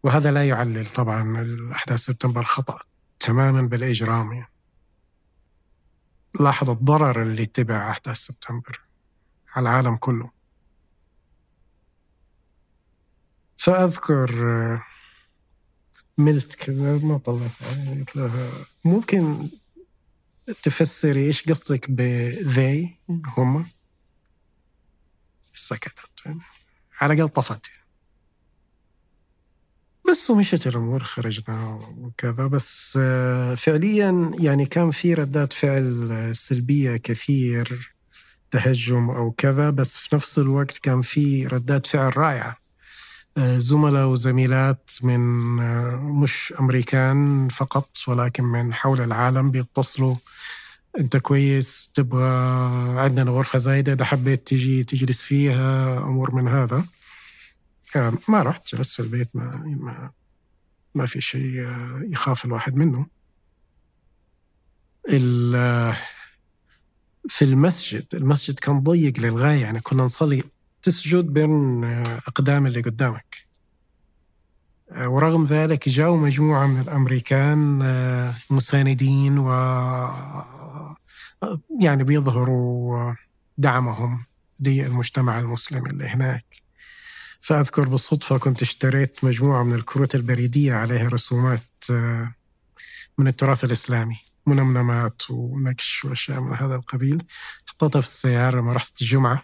وهذا 0.04 0.32
لا 0.32 0.48
يعلل 0.48 0.86
طبعا 0.88 1.42
الأحداث 1.42 2.00
سبتمبر 2.00 2.44
خطأ 2.44 2.80
تماما 3.20 3.62
بالإجرام 3.62 4.34
يعني. 4.34 4.55
لاحظ 6.40 6.70
الضرر 6.70 7.22
اللي 7.22 7.46
تبع 7.46 7.92
أحداث 7.92 8.18
سبتمبر 8.18 8.82
على 9.56 9.70
العالم 9.70 9.96
كله. 9.96 10.32
فأذكر 13.58 14.32
ملت 16.18 16.56
كذا 16.56 16.98
ما 16.98 17.18
طلعت. 17.18 17.52
قلت 17.90 18.16
لها 18.16 18.52
ممكن 18.86 19.50
تفسري 20.64 21.26
إيش 21.26 21.50
قصدك 21.50 21.92
بذي 21.92 22.98
هم 23.10 23.68
سكتت 25.54 26.38
على 27.02 27.14
الأقل 27.14 27.30
طفت. 27.30 27.85
بس 30.16 30.30
ومشت 30.30 30.68
الأمور 30.68 31.04
خرجنا 31.04 31.80
وكذا 31.98 32.48
بس 32.48 33.00
آه، 33.02 33.56
فعليا 33.56 34.32
يعني 34.40 34.66
كان 34.66 34.92
في 34.92 35.14
ردات 35.14 35.54
فعل 35.54 36.32
سلبية 36.36 36.98
كثير 36.98 37.96
تهجم 38.52 39.10
أو 39.10 39.32
كذا 39.32 39.70
بس 39.70 39.98
في 39.98 40.16
نفس 40.16 40.40
الوقت 40.40 40.78
كان 40.78 41.02
في 41.02 41.48
ردات 41.48 41.88
فعل 41.88 42.18
رائعة. 42.18 42.58
آه، 43.38 43.58
زملاء 43.58 44.08
وزميلات 44.08 44.92
من 45.02 45.20
آه، 45.60 45.96
مش 45.96 46.54
أمريكان 46.60 47.48
فقط 47.48 47.90
ولكن 48.08 48.44
من 48.44 48.74
حول 48.74 49.02
العالم 49.02 49.52
بيتصلوا. 49.52 50.16
أنت 51.00 51.18
كويس؟ 51.18 51.92
تبغى 51.94 52.30
عندنا 53.00 53.32
غرفة 53.32 53.60
زايدة؟ 53.60 53.94
إذا 53.94 54.06
حبيت 54.06 54.48
تجي 54.48 54.84
تجلس 54.84 55.22
فيها 55.24 55.98
أمور 55.98 56.36
من 56.36 56.48
هذا. 56.48 56.86
ما 58.28 58.42
رحت 58.42 58.76
جلست 58.76 58.94
في 58.94 59.00
البيت 59.00 59.30
ما 59.34 59.56
ما, 59.66 60.12
ما 60.96 61.06
في 61.06 61.22
شيء 61.22 61.68
يخاف 62.12 62.46
الواحد 62.46 62.76
منه. 62.76 63.08
في 67.30 67.42
المسجد 67.42 68.06
المسجد 68.14 68.60
كان 68.60 68.80
ضيق 68.80 69.20
للغاية 69.20 69.62
يعني 69.62 69.80
كنا 69.80 70.04
نصلي 70.04 70.44
تسجد 70.82 71.26
بين 71.26 71.84
أقدام 72.28 72.68
اللي 72.68 72.82
قدامك. 72.82 73.46
ورغم 74.98 75.46
ذلك 75.46 75.90
جاءوا 75.90 76.18
مجموعة 76.18 76.68
من 76.68 76.82
الأمريكان 76.82 77.80
مساندين 78.50 79.38
و 79.38 79.50
يعني 81.82 82.04
بيظهروا 82.04 83.14
دعمهم 83.58 84.26
للمجتمع 84.60 85.40
المسلم 85.40 85.86
اللي 85.86 86.06
هناك. 86.06 86.65
فأذكر 87.46 87.88
بالصدفة 87.88 88.38
كنت 88.38 88.62
اشتريت 88.62 89.24
مجموعة 89.24 89.64
من 89.64 89.76
الكروت 89.76 90.16
البريدية 90.16 90.74
عليها 90.74 91.10
رسومات 91.10 91.62
آه، 91.92 92.34
من 93.18 93.28
التراث 93.28 93.64
الإسلامي 93.64 94.18
منمنمات 94.46 95.22
ونكش 95.30 96.06
وأشياء 96.06 96.40
من 96.40 96.56
هذا 96.56 96.76
القبيل. 96.76 97.24
حطيتها 97.66 98.02
في 98.02 98.08
السيارة 98.08 98.60
لما 98.60 98.74
رحت 98.74 99.02
الجمعة 99.02 99.44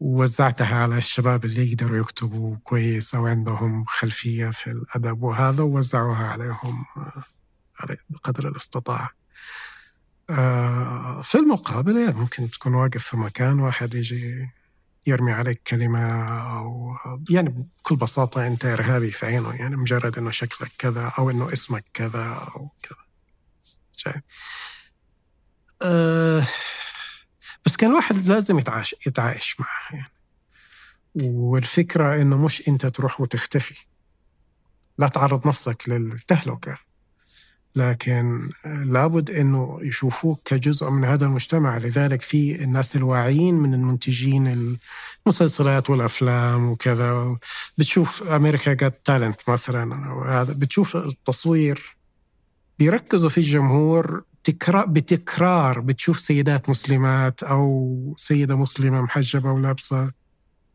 ووزعتها 0.00 0.76
على 0.76 0.98
الشباب 0.98 1.44
اللي 1.44 1.72
يقدروا 1.72 1.98
يكتبوا 1.98 2.56
كويس 2.64 3.14
أو 3.14 3.26
عندهم 3.26 3.84
خلفية 3.84 4.50
في 4.50 4.70
الأدب 4.70 5.22
وهذا 5.22 5.62
ووزعوها 5.62 6.26
عليهم 6.26 6.84
آه، 6.96 7.96
بقدر 8.10 8.48
الاستطاعة. 8.48 9.10
آه، 10.30 11.22
في 11.22 11.38
المقابل 11.38 11.96
يعني 11.96 12.16
ممكن 12.16 12.50
تكون 12.50 12.74
واقف 12.74 13.04
في 13.04 13.16
مكان 13.16 13.60
واحد 13.60 13.94
يجي 13.94 14.57
يرمي 15.08 15.32
عليك 15.32 15.62
كلمة 15.62 16.32
أو 16.58 16.96
يعني 17.30 17.48
بكل 17.48 17.96
بساطة 17.96 18.46
أنت 18.46 18.64
إرهابي 18.64 19.10
في 19.10 19.26
عينه 19.26 19.54
يعني 19.54 19.76
مجرد 19.76 20.18
أنه 20.18 20.30
شكلك 20.30 20.72
كذا 20.78 21.12
أو 21.18 21.30
أنه 21.30 21.52
اسمك 21.52 21.84
كذا 21.94 22.50
أو 22.56 22.70
كذا. 22.82 22.98
شايف؟ 23.96 24.22
أه 25.82 26.46
بس 27.66 27.76
كان 27.76 27.90
الواحد 27.90 28.26
لازم 28.26 28.58
يتعايش 28.58 28.94
يتعايش 29.06 29.60
معها 29.60 29.94
يعني. 29.94 30.12
والفكرة 31.14 32.22
إنه 32.22 32.44
مش 32.44 32.68
أنت 32.68 32.86
تروح 32.86 33.20
وتختفي. 33.20 33.86
لا 34.98 35.08
تعرض 35.08 35.46
نفسك 35.48 35.88
للتهلكة. 35.88 36.78
لكن 37.78 38.48
لابد 38.64 39.30
إنه 39.30 39.78
يشوفوك 39.82 40.40
كجزء 40.44 40.90
من 40.90 41.04
هذا 41.04 41.26
المجتمع. 41.26 41.78
لذلك 41.78 42.22
في 42.22 42.64
الناس 42.64 42.96
الواعيين 42.96 43.54
من 43.54 43.74
المنتجين 43.74 44.76
المسلسلات 45.26 45.90
والأفلام 45.90 46.68
وكذا. 46.70 47.36
بتشوف 47.78 48.22
أمريكا 48.22 48.72
جات 48.72 49.00
تالنت 49.04 49.40
مثلا. 49.48 50.12
هذا 50.26 50.52
بتشوف 50.52 50.96
التصوير 50.96 51.96
بيركزوا 52.78 53.28
في 53.30 53.38
الجمهور 53.38 54.22
تكرار 54.44 54.86
بتكرار. 54.86 55.80
بتشوف 55.80 56.18
سيدات 56.18 56.68
مسلمات 56.68 57.42
أو 57.42 58.14
سيدة 58.18 58.56
مسلمة 58.56 59.02
محجبة 59.02 59.52
ولابسة 59.52 60.10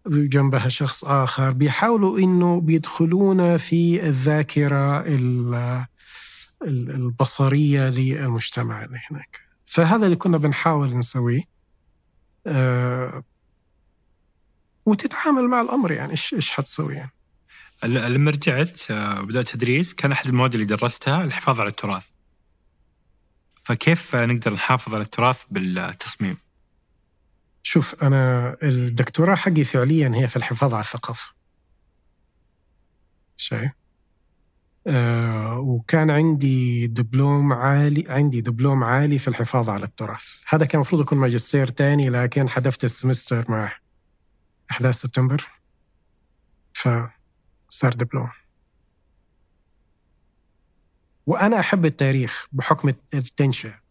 جنبها 0.08 0.70
شخص 0.70 1.06
آخر. 1.06 1.51
بيحاولوا 1.51 2.20
إنه 2.20 2.62
بيدخلون 2.62 3.58
في 3.58 4.06
الذاكرة 4.08 4.99
البصرية 6.68 7.89
للمجتمع 7.89 8.84
اللي 8.84 8.99
هناك. 9.11 9.41
فهذا 9.66 10.05
اللي 10.05 10.16
كنا 10.16 10.38
بنحاول 10.38 10.97
نسويه. 10.97 11.43
أه 12.47 13.24
وتتعامل 14.86 15.47
مع 15.47 15.61
الأمر 15.61 15.91
يعني 15.91 16.11
إيش 16.11 16.34
إيش 16.34 16.51
حتسوي 16.51 16.95
يعني. 16.95 17.11
لما 17.84 18.32
رجعت 18.32 18.91
آه، 18.91 19.22
وبدات 19.22 19.47
تدريس 19.47 19.93
كان 19.93 20.11
أحد 20.11 20.28
المواد 20.28 20.53
اللي 20.53 20.66
درستها 20.66 21.24
الحفاظ 21.24 21.59
على 21.59 21.70
التراث. 21.70 22.05
فكيف 23.64 24.16
نقدر 24.16 24.53
نحافظ 24.53 24.93
على 24.93 25.03
التراث 25.03 25.43
بالتصميم؟ 25.51 26.38
شوف 27.64 28.03
أنا 28.03 28.55
الدكتوراه 28.64 29.36
حقي 29.36 29.64
فعليا 29.64 30.11
هي 30.16 30.28
في 30.28 30.36
الحفاظ 30.36 30.74
على 30.74 30.84
الثقافة. 30.84 31.34
شايف؟ 33.38 33.72
آه، 34.88 35.59
وكان 35.59 36.09
عندي 36.09 36.88
دبلوم 36.88 37.53
عالي 37.53 38.05
عندي 38.07 38.41
دبلوم 38.41 38.84
عالي 38.84 39.19
في 39.19 39.27
الحفاظ 39.27 39.69
على 39.69 39.86
التراث. 39.86 40.43
هذا 40.49 40.65
كان 40.65 40.75
المفروض 40.75 41.01
يكون 41.01 41.17
ماجستير 41.17 41.67
تاني 41.67 42.09
لكن 42.09 42.49
حذفت 42.49 42.84
السمستر 42.84 43.51
مع 43.51 43.71
أحداث 44.71 44.95
سبتمبر. 44.95 45.47
فصار 46.73 47.93
دبلوم. 47.93 48.29
وأنا 51.25 51.59
أحب 51.59 51.86
التاريخ 51.86 52.47
بحكم 52.51 52.93
التنشئة. 53.13 53.84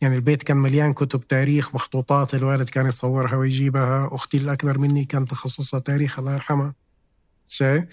يعني 0.00 0.16
البيت 0.16 0.42
كان 0.42 0.56
مليان 0.56 0.92
كتب 0.94 1.26
تاريخ 1.26 1.74
مخطوطات 1.74 2.34
الوالد 2.34 2.68
كان 2.68 2.86
يصورها 2.86 3.36
ويجيبها 3.36 4.08
أختي 4.12 4.36
الأكبر 4.36 4.78
مني 4.78 5.04
كان 5.04 5.24
تخصصها 5.24 5.80
تاريخ 5.80 6.18
الله 6.18 6.34
يرحمها. 6.34 6.74
شيء 7.46 7.86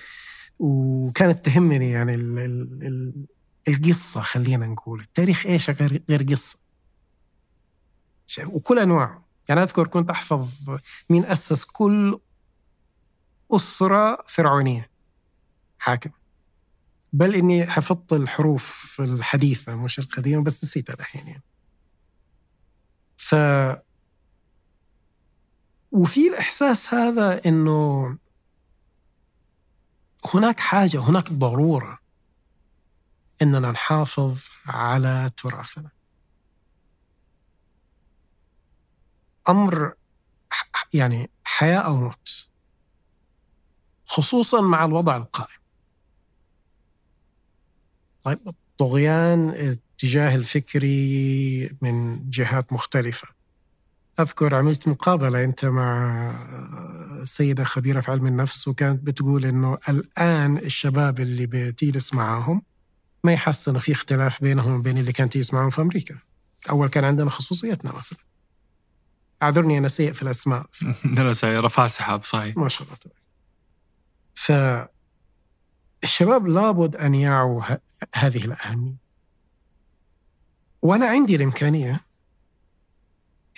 وكانت 0.59 1.45
تهمني 1.45 1.91
يعني 1.91 2.15
ال 2.15 2.39
ال 2.39 2.83
ال 2.87 3.25
القصة 3.67 4.21
خلينا 4.21 4.65
نقول. 4.65 5.01
التاريخ 5.01 5.45
إيش 5.45 5.69
غير, 5.69 6.03
غير 6.09 6.23
قصة؟ 6.23 6.59
وكل 8.45 8.79
أنواع. 8.79 9.21
يعني 9.49 9.63
أذكر 9.63 9.87
كنت 9.87 10.09
أحفظ 10.09 10.77
مين 11.09 11.25
أسس 11.25 11.63
كل 11.63 12.19
أسرة 13.51 14.23
فرعونية. 14.27 14.89
حاكم. 15.79 16.09
بل 17.13 17.35
إني 17.35 17.65
حفظت 17.67 18.13
الحروف 18.13 18.97
الحديثة 18.99 19.75
مش 19.75 19.99
القديمة 19.99 20.43
بس 20.43 20.63
نسيتها 20.63 20.93
الحين 20.93 21.27
يعني. 21.27 21.43
ف 23.17 23.35
وفي 25.91 26.27
الإحساس 26.27 26.93
هذا 26.93 27.41
إنه 27.45 28.17
هناك 30.33 30.59
حاجة 30.59 30.99
هناك 30.99 31.31
ضرورة 31.31 31.99
إننا 33.41 33.71
نحافظ 33.71 34.39
على 34.67 35.31
تراثنا. 35.37 35.89
أمر 39.49 39.93
يعني 40.93 41.31
حياة 41.43 41.79
أو 41.79 41.95
موت 41.95 42.49
خصوصا 44.05 44.61
مع 44.61 44.85
الوضع 44.85 45.17
القائم. 45.17 45.57
طيب 48.23 48.47
الطغيان 48.47 49.49
الاتجاه 49.49 50.35
الفكري 50.35 51.77
من 51.81 52.29
جهات 52.29 52.73
مختلفة. 52.73 53.34
أذكر 54.19 54.55
عملت 54.55 54.87
مقابلة 54.87 55.43
أنت 55.43 55.65
مع 55.65 56.31
سيدة 57.23 57.63
خبيرة 57.63 57.99
في 57.99 58.11
علم 58.11 58.27
النفس 58.27 58.67
وكانت 58.67 59.03
بتقول 59.03 59.45
إنه 59.45 59.77
الآن 59.89 60.57
الشباب 60.57 61.19
اللي 61.19 61.45
بتجلس 61.45 62.13
معاهم 62.13 62.61
ما 63.23 63.33
يحس 63.33 63.69
إنه 63.69 63.79
في 63.79 63.91
اختلاف 63.91 64.41
بينهم 64.41 64.79
وبين 64.79 64.97
اللي 64.97 65.11
كانت 65.11 65.33
تجلس 65.33 65.53
معاهم 65.53 65.69
في 65.69 65.81
أمريكا. 65.81 66.17
أول 66.69 66.89
كان 66.89 67.03
عندنا 67.03 67.29
خصوصيتنا 67.29 67.91
مثلا. 67.91 68.19
أعذرني 69.43 69.77
أنا 69.77 69.87
سيء 69.87 70.11
في 70.11 70.23
الأسماء. 70.23 70.65
لا 71.17 71.33
لا 71.33 71.59
رفع 71.61 71.87
سحاب 71.87 72.23
صحيح. 72.23 72.57
ما 72.57 72.69
شاء 72.69 72.87
الله 72.87 72.97
ف 74.35 74.51
الشباب 76.03 76.47
لابد 76.47 76.95
أن 76.95 77.15
يعوا 77.15 77.63
هذه 78.15 78.45
الأهمية. 78.45 78.95
وأنا 80.81 81.07
عندي 81.07 81.35
الإمكانية 81.35 82.04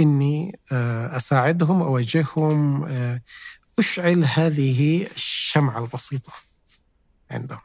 إني 0.01 0.59
آه، 0.71 1.17
أساعدهم 1.17 1.81
أوجههم 1.81 2.83
آه، 2.83 3.21
أشعل 3.79 4.23
هذه 4.23 5.07
الشمعة 5.15 5.79
البسيطة 5.79 6.33
عندهم. 7.31 7.59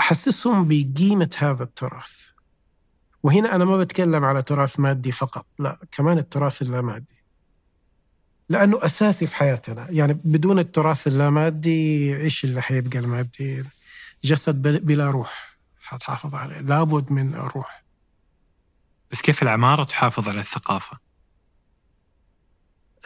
أحسسهم 0.00 0.68
بقيمة 0.68 1.30
هذا 1.38 1.62
التراث. 1.62 2.26
وهنا 3.22 3.54
أنا 3.54 3.64
ما 3.64 3.78
بتكلم 3.78 4.24
على 4.24 4.42
تراث 4.42 4.80
مادي 4.80 5.12
فقط 5.12 5.46
لا 5.58 5.78
كمان 5.92 6.18
التراث 6.18 6.62
اللامادي. 6.62 7.16
لأنه 8.48 8.84
أساسي 8.84 9.26
في 9.26 9.36
حياتنا. 9.36 9.86
يعني 9.90 10.12
بدون 10.24 10.58
التراث 10.58 11.06
اللامادي 11.06 12.16
إيش 12.16 12.44
اللي 12.44 12.62
حيبقى 12.62 12.98
المادي؟ 12.98 13.64
جسد 14.24 14.62
بلا 14.62 15.10
روح 15.10 15.56
حتحافظ 15.80 16.34
عليه. 16.34 16.60
لابد 16.60 17.12
من 17.12 17.34
الروح 17.34 17.85
بس 19.12 19.20
كيف 19.22 19.42
العمارة 19.42 19.84
تحافظ 19.84 20.28
على 20.28 20.40
الثقافة؟ 20.40 20.98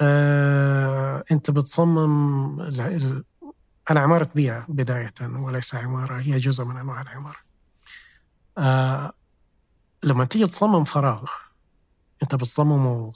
آه، 0.02 1.24
أنت 1.32 1.50
بتصمم 1.50 2.60
أنا 3.90 4.00
عمارة 4.00 4.30
بيئة 4.34 4.66
بداية 4.68 5.14
وليس 5.22 5.74
عمارة 5.74 6.20
هي 6.20 6.38
جزء 6.38 6.64
من 6.64 6.76
أنواع 6.76 7.00
العمارة. 7.00 7.38
آه، 8.58 9.12
لما 10.02 10.24
تيجي 10.24 10.46
تصمم 10.46 10.84
فراغ 10.84 11.30
أنت 12.22 12.34
بتصممه 12.34 13.12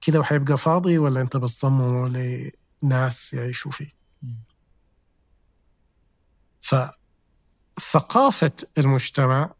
كده 0.00 0.20
وحيبقى 0.20 0.58
فاضي 0.58 0.98
ولا 0.98 1.20
أنت 1.20 1.36
بتصممه 1.36 2.08
لناس 2.82 3.34
يعيشوا 3.34 3.70
فيه؟ 3.70 3.94
فثقافة 7.80 8.52
المجتمع 8.78 9.54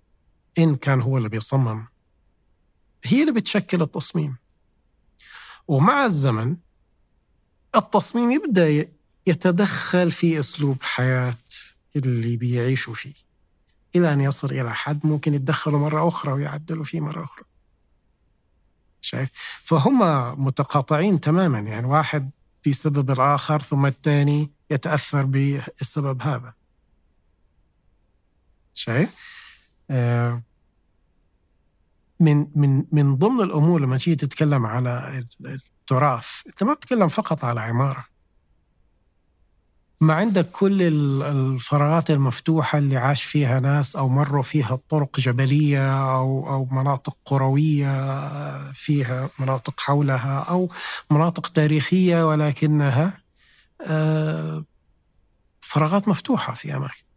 إن 0.58 0.76
كان 0.76 1.00
هو 1.00 1.18
اللي 1.18 1.28
بيصمم. 1.28 1.86
هي 3.04 3.20
اللي 3.20 3.32
بتشكل 3.32 3.82
التصميم. 3.82 4.36
ومع 5.68 6.04
الزمن 6.04 6.56
التصميم 7.76 8.30
يبدأ 8.30 8.88
يتدخل 9.26 10.10
في 10.10 10.40
أسلوب 10.40 10.82
حياة 10.82 11.36
اللي 11.96 12.36
بيعيشوا 12.36 12.94
فيه. 12.94 13.14
إلى 13.96 14.12
أن 14.12 14.20
يصل 14.20 14.50
إلى 14.52 14.74
حد 14.74 15.06
ممكن 15.06 15.34
يتدخلوا 15.34 15.78
مرة 15.78 16.08
أخرى 16.08 16.32
ويعدلوا 16.32 16.84
فيه 16.84 17.00
مرة 17.00 17.24
أخرى. 17.24 17.44
شايف؟ 19.00 19.30
فهم 19.62 19.98
متقاطعين 20.44 21.20
تماما. 21.20 21.58
يعني 21.58 21.86
واحد 21.86 22.30
بسبب 22.66 23.10
الآخر 23.10 23.62
ثم 23.62 23.86
الثاني 23.86 24.50
يتأثر 24.70 25.22
بالسبب 25.22 26.22
هذا. 26.22 26.54
شايف؟ 28.74 29.43
من 32.20 32.46
من 32.54 32.84
من 32.92 33.16
ضمن 33.16 33.40
الأمور 33.40 33.80
لما 33.80 33.96
تيجي 33.96 34.16
تتكلم 34.16 34.66
على 34.66 35.24
التراث 35.40 36.26
أنت 36.46 36.62
ما 36.62 36.74
بتتكلم 36.74 37.08
فقط 37.08 37.44
على 37.44 37.60
عمارة. 37.60 38.04
ما 40.00 40.14
عندك 40.14 40.50
كل 40.50 40.82
الفراغات 41.22 42.10
المفتوحة 42.10 42.78
اللي 42.78 42.96
عاش 42.96 43.24
فيها 43.24 43.60
ناس 43.60 43.96
أو 43.96 44.08
مروا 44.08 44.42
فيها 44.42 44.78
طرق 44.88 45.20
جبلية 45.20 46.14
أو 46.16 46.48
أو 46.48 46.64
مناطق 46.64 47.16
قروية 47.24 48.72
فيها 48.72 49.30
مناطق 49.38 49.80
حولها 49.80 50.38
أو 50.40 50.70
مناطق 51.10 51.46
تاريخية 51.48 52.28
ولكنها 52.28 53.18
آه، 53.86 54.64
فراغات 55.60 56.08
مفتوحة 56.08 56.54
في 56.54 56.76
أماكن. 56.76 57.13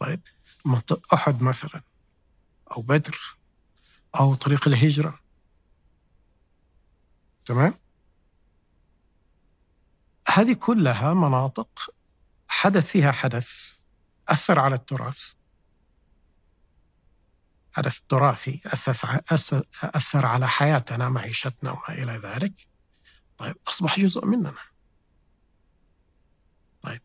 طيب 0.00 0.20
منطقة 0.64 1.14
أحد 1.14 1.42
مثلا 1.42 1.82
أو 2.72 2.82
بدر 2.82 3.36
أو 4.20 4.34
طريق 4.34 4.68
الهجرة. 4.68 5.20
تمام؟ 7.44 7.74
هذه 10.28 10.52
كلها 10.52 11.14
مناطق 11.14 11.90
حدث 12.48 12.86
فيها 12.86 13.12
حدث 13.12 13.78
أثر 14.28 14.60
على 14.60 14.74
التراث. 14.74 15.34
حدث 17.72 18.00
تراثي 18.08 18.60
أثر 19.84 20.26
على 20.26 20.48
حياتنا 20.48 21.08
معيشتنا 21.08 21.70
وما 21.70 21.88
إلى 21.88 22.12
ذلك. 22.12 22.54
طيب 23.38 23.56
أصبح 23.68 24.00
جزء 24.00 24.24
مننا. 24.24 24.54
طيب 26.82 27.00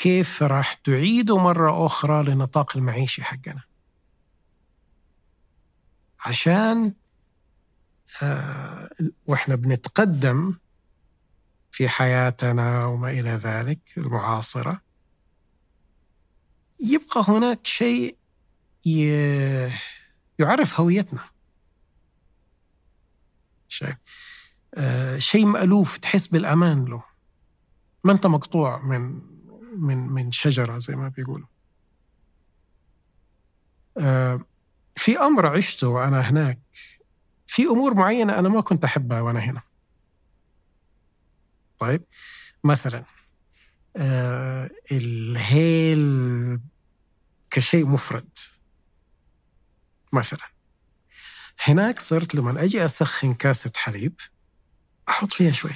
كيف 0.00 0.42
راح 0.42 0.74
تعيده 0.74 1.38
مرة 1.38 1.86
أخرى 1.86 2.22
لنطاق 2.22 2.76
المعيشي 2.76 3.22
حقنا؟ 3.24 3.62
عشان 6.20 6.94
آه 8.22 8.90
وإحنا 9.26 9.54
بنتقدم 9.54 10.54
في 11.70 11.88
حياتنا 11.88 12.84
وما 12.86 13.10
إلى 13.10 13.30
ذلك 13.30 13.80
المعاصرة 13.96 14.80
يبقى 16.80 17.24
هناك 17.28 17.66
شيء 17.66 18.16
يعرف 20.38 20.80
هويتنا. 20.80 21.24
شيء 23.68 23.94
آه 24.74 25.18
شيء 25.18 25.46
مألوف 25.46 25.98
تحس 25.98 26.26
بالأمان 26.26 26.84
له. 26.84 27.02
ما 28.04 28.12
أنت 28.12 28.26
مقطوع 28.26 28.78
من 28.82 29.20
من 29.76 29.98
من 29.98 30.32
شجرة 30.32 30.78
زي 30.78 30.96
ما 30.96 31.08
بيقولوا. 31.08 31.46
آه، 33.98 34.44
في 34.96 35.18
أمر 35.18 35.46
عشته 35.46 35.88
وأنا 35.88 36.20
هناك. 36.20 36.60
في 37.46 37.62
أمور 37.66 37.94
معينة 37.94 38.38
أنا 38.38 38.48
ما 38.48 38.60
كنت 38.60 38.84
أحبها 38.84 39.20
وأنا 39.20 39.40
هنا. 39.40 39.62
طيب 41.78 42.04
مثلا 42.64 43.04
آه 43.96 44.70
الهيل 44.92 46.60
كشيء 47.50 47.86
مفرد. 47.86 48.28
مثلا 50.12 50.50
هناك 51.64 51.98
صرت 51.98 52.34
لما 52.34 52.64
أجي 52.64 52.84
أسخن 52.84 53.34
كاسة 53.34 53.72
حليب 53.76 54.20
أحط 55.08 55.32
فيها 55.32 55.52
شوي. 55.52 55.72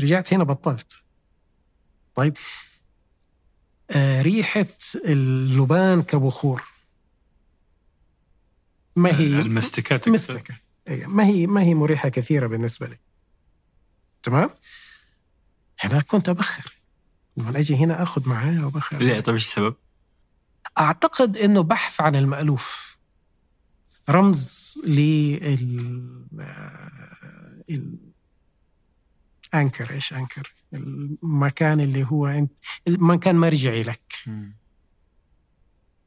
رجعت 0.00 0.32
هنا 0.32 0.44
بطلت. 0.44 1.05
طيب 2.16 2.36
آه 3.90 4.22
ريحة 4.22 4.66
اللبان 5.04 6.02
كبخور 6.02 6.64
ما 8.96 9.18
هي؟ 9.18 9.26
المستكات 9.26 10.08
مستكه 10.08 10.54
أي 10.88 11.06
ما 11.06 11.24
هي 11.24 11.46
ما 11.46 11.62
هي 11.62 11.74
مريحة 11.74 12.08
كثيرة 12.08 12.46
بالنسبة 12.46 12.86
لي. 12.86 12.98
تمام؟ 14.22 14.50
هناك 15.80 16.06
كنت 16.06 16.28
أبخر. 16.28 16.72
لما 17.36 17.58
أجي 17.58 17.76
هنا 17.76 18.02
آخذ 18.02 18.28
معايا 18.28 18.64
وبخر 18.64 18.98
ليه 18.98 19.20
طيب 19.20 19.34
إيش 19.34 19.44
السبب؟ 19.44 19.74
أعتقد 20.78 21.36
إنه 21.36 21.62
بحث 21.62 22.00
عن 22.00 22.16
المألوف. 22.16 22.96
رمز 24.08 24.74
لل 24.86 25.44
ال... 27.70 27.98
أنكر 29.54 29.90
إيش 29.90 30.12
أنكر؟ 30.12 30.54
المكان 30.72 31.80
اللي 31.80 32.06
هو 32.06 32.26
أنت 32.26 32.52
المكان 32.88 33.36
مرجعي 33.36 33.82
لك. 33.82 34.14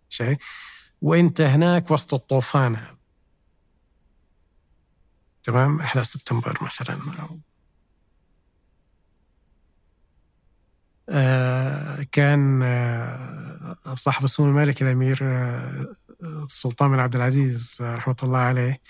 شيء؟ 0.10 0.38
وأنت 1.02 1.42
هناك 1.42 1.92
وسط 1.92 2.14
الطوفان. 2.14 2.76
هذا 2.76 2.98
تمام؟ 5.44 5.80
احداث 5.82 6.06
سبتمبر 6.06 6.64
مثلا. 6.64 7.00
آه 11.10 12.04
كان 12.12 12.64
آه 12.64 13.78
صاحب 13.96 14.24
السمو 14.24 14.48
الملكي 14.48 14.84
الأمير 14.84 15.20
آه 15.22 15.96
السلطان 16.24 16.92
بن 16.92 17.00
عبد 17.00 17.16
العزيز 17.16 17.78
رحمة 17.82 18.16
الله 18.24 18.38
عليه 18.38 18.82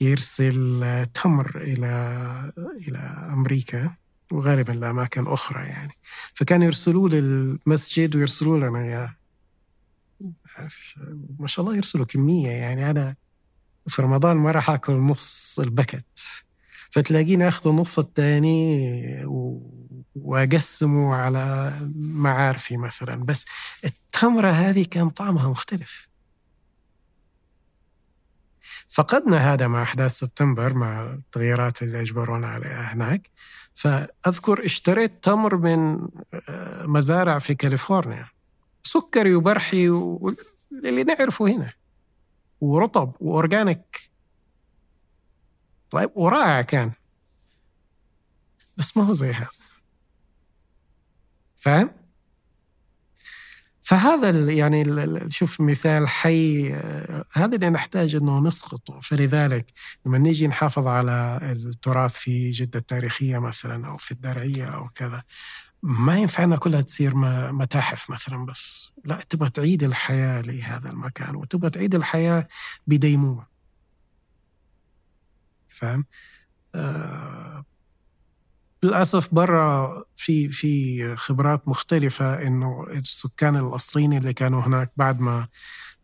يرسل 0.00 1.06
تمر 1.14 1.60
إلى 1.60 2.52
إلى 2.88 2.98
أمريكا 3.32 3.94
وغالبا 4.32 4.72
لأماكن 4.72 5.26
أخرى 5.26 5.62
يعني. 5.62 5.92
فكانوا 6.34 6.66
يرسلوه 6.66 7.08
للمسجد 7.08 8.16
ويرسلوا 8.16 8.58
لنا 8.58 8.78
إياه. 8.78 9.16
ما 11.38 11.46
شاء 11.46 11.64
الله 11.64 11.76
يرسلوا 11.76 12.06
كمية 12.06 12.50
يعني. 12.50 12.90
أنا 12.90 13.14
في 13.88 14.02
رمضان 14.02 14.36
ما 14.36 14.50
راح 14.50 14.70
آكل 14.70 14.92
نص 14.92 15.60
البكت. 15.60 16.44
فتلاقيني 16.90 17.48
آخذ 17.48 17.70
النص 17.70 17.98
الثاني 17.98 19.24
وأقسمه 20.14 21.14
على 21.14 21.72
معارفي 21.96 22.76
مثلا. 22.76 23.24
بس 23.24 23.44
التمرة 23.84 24.50
هذه 24.50 24.84
كان 24.90 25.10
طعمها 25.10 25.48
مختلف. 25.48 26.13
فقدنا 28.94 29.36
هذا 29.36 29.66
مع 29.66 29.82
أحداث 29.82 30.18
سبتمبر 30.18 30.74
مع 30.74 31.02
التغييرات 31.02 31.82
اللي 31.82 32.00
أجبرونا 32.00 32.46
عليها 32.46 32.92
هناك. 32.92 33.30
فأذكر 33.74 34.64
اشتريت 34.64 35.24
تمر 35.24 35.56
من 35.56 36.08
مزارع 36.84 37.38
في 37.38 37.54
كاليفورنيا. 37.54 38.28
سكري 38.82 39.34
وبرحي 39.34 39.88
اللي 40.84 41.04
نعرفه 41.04 41.46
هنا. 41.46 41.72
ورطب 42.60 43.12
و 43.20 43.29
organic. 43.29 44.00
طيب 45.90 46.10
ورائع 46.14 46.62
كان. 46.62 46.92
بس 48.76 48.96
ما 48.96 49.04
هو 49.04 49.12
زي 49.12 49.32
هذا. 49.32 49.48
فاهم؟ 51.56 51.90
فهذا 53.84 54.52
يعني 54.52 54.84
شوف 55.30 55.60
مثال 55.60 56.08
حي 56.08 56.72
هذا 57.32 57.54
اللي 57.56 57.70
نحتاج 57.70 58.14
إنه 58.14 58.40
نسقطه. 58.40 59.00
فلذلك 59.00 59.66
لما 60.06 60.18
نيجي 60.18 60.46
نحافظ 60.48 60.86
على 60.86 61.38
التراث 61.42 62.14
في 62.14 62.50
جدة 62.50 62.78
التاريخيه 62.78 63.38
مثلا 63.38 63.86
أو 63.88 63.96
في 63.96 64.10
الدرعية 64.12 64.64
أو 64.64 64.88
كذا 64.88 65.22
ما 65.82 66.18
ينفعنا 66.18 66.56
كلها 66.56 66.80
تصير 66.80 67.14
متاحف 67.52 68.10
مثلا 68.10 68.46
بس. 68.46 68.92
لا 69.04 69.18
تبغى 69.28 69.50
تعيد 69.50 69.82
الحياة 69.82 70.40
لهذا 70.40 70.90
المكان 70.90 71.36
وتبغى 71.36 71.70
تعيد 71.70 71.94
الحياة 71.94 72.48
بديمومة. 72.86 73.46
فاهم؟ 75.68 76.04
آه 76.74 77.64
للأسف 78.84 79.34
برا 79.34 80.04
في 80.16 80.48
في 80.48 81.16
خبرات 81.16 81.68
مختلفة 81.68 82.46
إنه 82.46 82.86
السكان 82.90 83.56
الأصليين 83.56 84.12
اللي 84.12 84.32
كانوا 84.32 84.60
هناك 84.60 84.92
بعد 84.96 85.20
ما 85.20 85.48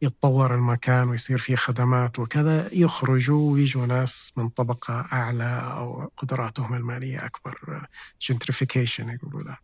يتطور 0.03 0.55
المكان 0.55 1.09
ويصير 1.09 1.39
فيه 1.39 1.57
خدمات 1.57 2.19
وكذا 2.19 2.75
يخرجوا 2.75 3.53
ويجوا 3.53 3.87
ناس 3.87 4.33
من 4.37 4.49
طبقة 4.49 5.09
أعلى 5.13 5.73
أو 5.73 6.13
قدراتهم 6.17 6.75
المالية 6.75 7.27
أكبر 7.27 7.87
جنتريفيكيشن 8.23 9.09
يقولوا 9.09 9.43
له. 9.43 9.59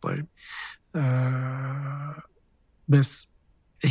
طيب. 0.00 0.26
آه 0.96 2.22
بس 2.88 3.34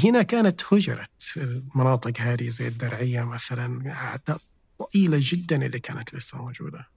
هنا 0.03 0.21
كانت 0.21 0.73
هجرت 0.73 1.33
المناطق 1.37 2.21
هذه 2.21 2.49
زي 2.49 2.67
الدرعية 2.67 3.23
مثلا 3.23 3.91
أعداد 3.93 4.39
طويلة 4.77 5.17
جدا 5.21 5.65
اللي 5.65 5.79
كانت 5.79 6.15
لسه 6.15 6.37
موجودة. 6.37 6.87
شايف 6.87 6.96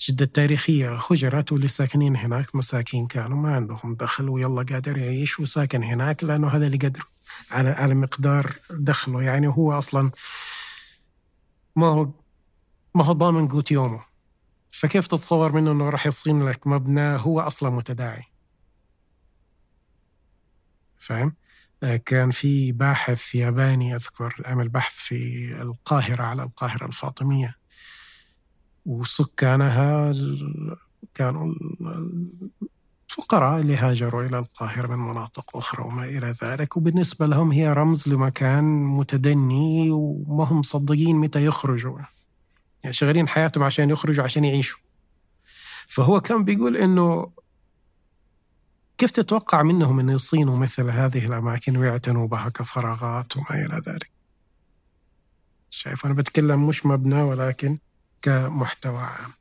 جدة 0.00 0.24
التاريخية 0.24 1.00
هجرت 1.10 1.52
واللي 1.52 1.68
ساكنين 1.68 2.16
هناك 2.16 2.56
مساكين 2.56 3.06
كانوا 3.06 3.38
ما 3.38 3.54
عندهم 3.56 3.94
دخل 3.94 4.28
ويلا 4.28 4.62
قادر 4.62 4.98
يعيش 4.98 5.40
وساكن 5.40 5.82
هناك 5.82 6.24
لأنه 6.24 6.48
هذا 6.48 6.66
اللي 6.66 6.76
قدر 6.76 7.04
على 7.50 7.70
على 7.70 7.94
مقدار 7.94 8.56
دخله. 8.70 9.22
يعني 9.22 9.46
هو 9.48 9.72
أصلا 9.78 10.10
ما 11.76 11.86
هو 11.86 12.10
ما 12.94 13.04
هو 13.04 13.12
ضامن 13.12 13.48
قوت 13.48 13.70
يومه. 13.70 14.04
فكيف 14.72 15.06
تتصور 15.06 15.52
منه 15.52 15.72
إنه 15.72 15.90
راح 15.90 16.06
يصين 16.06 16.42
لك 16.48 16.66
مبنى 16.66 17.16
هو 17.16 17.40
أصلا 17.40 17.70
متداعي؟ 17.70 18.24
فاهم؟ 20.98 21.36
كان 22.06 22.30
في 22.30 22.72
باحث 22.72 23.34
ياباني 23.34 23.96
أذكر 23.96 24.42
عمل 24.46 24.68
بحث 24.68 24.94
في 24.94 25.52
القاهرة 25.62 26.22
على 26.22 26.42
القاهرة 26.42 26.86
الفاطمية. 26.86 27.61
وسكانها 28.86 30.12
كانوا 31.14 31.54
الفقراء 33.10 33.60
اللي 33.60 33.76
هاجروا 33.76 34.22
إلى 34.22 34.38
القاهرة 34.38 34.86
من 34.86 34.98
مناطق 34.98 35.56
أخرى 35.56 35.84
وما 35.84 36.04
إلى 36.04 36.34
ذلك. 36.42 36.76
وبالنسبة 36.76 37.26
لهم 37.26 37.52
هي 37.52 37.72
رمز 37.72 38.08
لمكان 38.08 38.64
متدني 38.84 39.90
وما 39.90 40.44
هم 40.44 40.58
مصدقين 40.58 41.16
متى 41.16 41.44
يخرجوا. 41.46 41.98
يعني 42.82 42.92
شغالين 42.92 43.28
حياتهم 43.28 43.64
عشان 43.64 43.90
يخرجوا 43.90 44.24
عشان 44.24 44.44
يعيشوا. 44.44 44.80
فهو 45.86 46.20
كان 46.20 46.44
بيقول 46.44 46.76
إنه 46.76 47.30
كيف 48.98 49.10
تتوقع 49.10 49.62
منهم 49.62 50.00
انه 50.00 50.12
يصينوا 50.12 50.58
مثل 50.58 50.90
هذه 50.90 51.26
الأماكن 51.26 51.76
ويعتنوا 51.76 52.26
بها 52.26 52.48
كفراغات 52.48 53.36
وما 53.36 53.50
إلى 53.50 53.82
ذلك؟ 53.86 54.10
شايف 55.70 56.06
أنا 56.06 56.14
بتكلم 56.14 56.66
مش 56.66 56.86
مبنى 56.86 57.22
ولكن 57.22 57.78
كمحتوى 58.22 58.98
عام. 59.02 59.32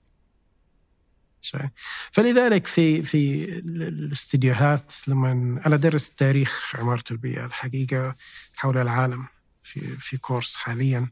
فلذلك 2.11 2.67
في 2.67 3.03
في 3.03 3.43
الاستديوهات 3.59 4.93
لما 5.07 5.32
أنا 5.65 5.75
ادرس 5.75 6.15
تاريخ 6.15 6.75
عمارة 6.75 7.03
البيئة 7.11 7.45
الحقيقة 7.45 8.15
حول 8.55 8.77
العالم 8.77 9.27
في 9.63 9.79
في 9.79 10.17
كورس 10.17 10.55
حاليا. 10.55 11.09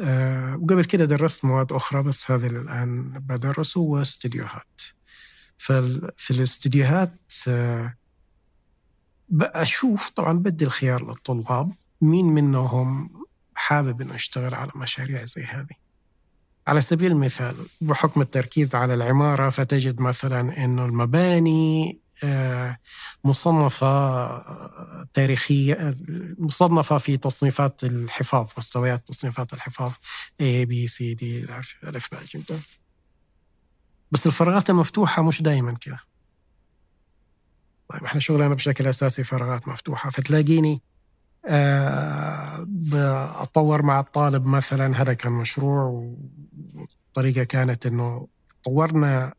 أه 0.00 0.56
وقبل 0.56 0.84
كده 0.84 1.04
درست 1.04 1.44
مواد 1.44 1.72
أخرى 1.72 2.02
بس 2.02 2.30
هذا 2.30 2.46
اللي 2.46 2.60
الآن 2.60 3.02
بدرسه 3.10 3.80
هو 3.80 4.02
استديوهات. 4.02 4.82
ففي 5.58 6.30
الاستديوهات 6.30 7.32
أه 7.48 7.96
بشوف 9.28 10.10
طبعا 10.10 10.32
بدي 10.32 10.64
الخيار 10.64 11.08
للطلاب 11.08 11.72
مين 12.00 12.26
منهم 12.26 13.10
حابب 13.54 14.00
إنه 14.00 14.14
يشتغل 14.14 14.54
على 14.54 14.70
مشاريع 14.76 15.24
زي 15.24 15.44
هذه. 15.44 15.89
على 16.66 16.80
سبيل 16.80 17.12
المثال 17.12 17.56
بحكم 17.80 18.20
التركيز 18.20 18.74
على 18.74 18.94
العمارة 18.94 19.50
فتجد 19.50 20.00
مثلا 20.00 20.64
أنه 20.64 20.84
المباني 20.84 22.00
مصنفة 23.24 24.28
تاريخية 25.04 25.96
مصنفة 26.38 26.98
في 26.98 27.16
تصنيفات 27.16 27.84
الحفاظ 27.84 28.48
مستويات 28.58 29.08
تصنيفات 29.08 29.52
الحفاظ 29.52 29.92
A 30.42 30.66
B 30.66 30.90
C 30.92 31.16
D 31.20 31.22
ألف 31.84 32.08
باء 32.12 32.44
بس 34.12 34.26
الفراغات 34.26 34.70
المفتوحة 34.70 35.22
مش 35.22 35.42
دائما 35.42 35.72
كذا 35.74 35.98
طيب 37.88 38.04
إحنا 38.04 38.20
شغلنا 38.20 38.54
بشكل 38.54 38.86
أساسي 38.86 39.24
فراغات 39.24 39.68
مفتوحة 39.68 40.10
فتلاقيني 40.10 40.82
أطور 43.42 43.82
مع 43.82 44.00
الطالب 44.00 44.46
مثلا 44.46 45.02
هذا 45.02 45.12
كان 45.14 45.32
مشروع 45.32 45.82
والطريقة 46.74 47.44
كانت 47.44 47.86
أنه 47.86 48.28
طورنا 48.64 49.34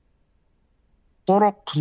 طرق 1.26 1.78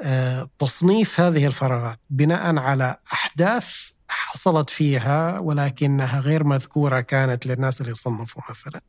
لتصنيف 0.00 1.20
هذه 1.20 1.46
الفراغات 1.46 2.00
بناء 2.10 2.56
على 2.56 2.96
أحداث 3.12 3.90
حصلت 4.08 4.70
فيها 4.70 5.38
ولكنها 5.38 6.20
غير 6.20 6.44
مذكورة 6.44 7.00
كانت 7.00 7.46
للناس 7.46 7.80
اللي 7.80 7.94
صنفوا 7.94 8.42
مثلا. 8.50 8.80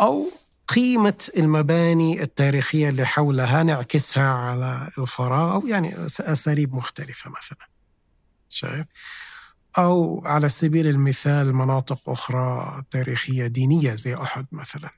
أو 0.00 0.26
قيمة 0.68 1.28
المباني 1.36 2.22
التاريخية 2.22 2.88
اللي 2.88 3.06
حولها 3.06 3.62
نعكسها 3.62 4.28
على 4.28 4.90
الفراغ 4.98 5.54
أو 5.54 5.66
يعني 5.66 5.94
أساليب 6.20 6.74
مختلفة 6.74 7.30
مثلا. 7.30 7.68
شايف؟ 8.54 8.86
أو 9.78 10.22
على 10.26 10.48
سبيل 10.48 10.86
المثال 10.86 11.54
مناطق 11.54 12.08
أخرى 12.08 12.82
تاريخية 12.90 13.46
دينية 13.46 13.94
زي 13.94 14.14
أحد 14.14 14.46
مثلا. 14.52 14.90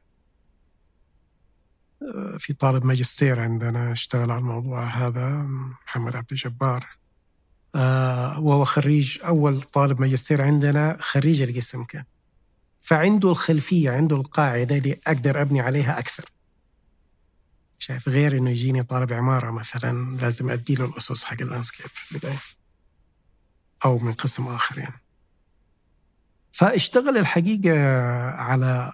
آه، 2.03 2.37
في 2.39 2.53
طالب 2.53 2.85
ماجستير 2.85 3.41
عندنا 3.41 3.93
اشتغل 3.93 4.31
على 4.31 4.39
الموضوع 4.39 4.85
هذا 4.85 5.29
محمد 5.87 6.17
عبد 6.17 6.33
الجبار. 6.33 6.87
آه، 7.75 8.41
وهو 8.41 8.65
خريج 8.65 9.19
أول 9.25 9.63
طالب 9.63 10.01
ماجستير 10.01 10.43
عندنا 10.43 10.97
خريج 11.01 11.43
القسم 11.43 11.85
كان. 11.85 12.05
فعنده 12.81 13.31
الخلفية 13.31 13.91
عنده 13.91 14.17
القاعدة 14.17 14.77
اللي 14.77 15.01
أقدر 15.07 15.41
أبني 15.41 15.61
عليها 15.61 15.99
أكثر. 15.99 16.25
شايف؟ 17.79 18.09
غير 18.09 18.37
إنه 18.39 18.51
يجيني 18.51 18.83
طالب 18.83 19.13
عمارة 19.13 19.51
مثلا 19.51 20.17
لازم 20.17 20.51
أدي 20.51 20.75
له 20.75 20.85
الأسس 20.85 21.25
حق 21.25 21.43
اللاندسكيب 21.43 21.87
في 21.87 22.13
البداية. 22.13 22.39
أو 23.87 23.99
من 23.99 24.13
قسم 24.13 24.49
آخر 24.49 24.79
يعني 24.79 25.03
فاشتغل 26.53 27.17
الحقيقة 27.17 27.79
على 28.31 28.93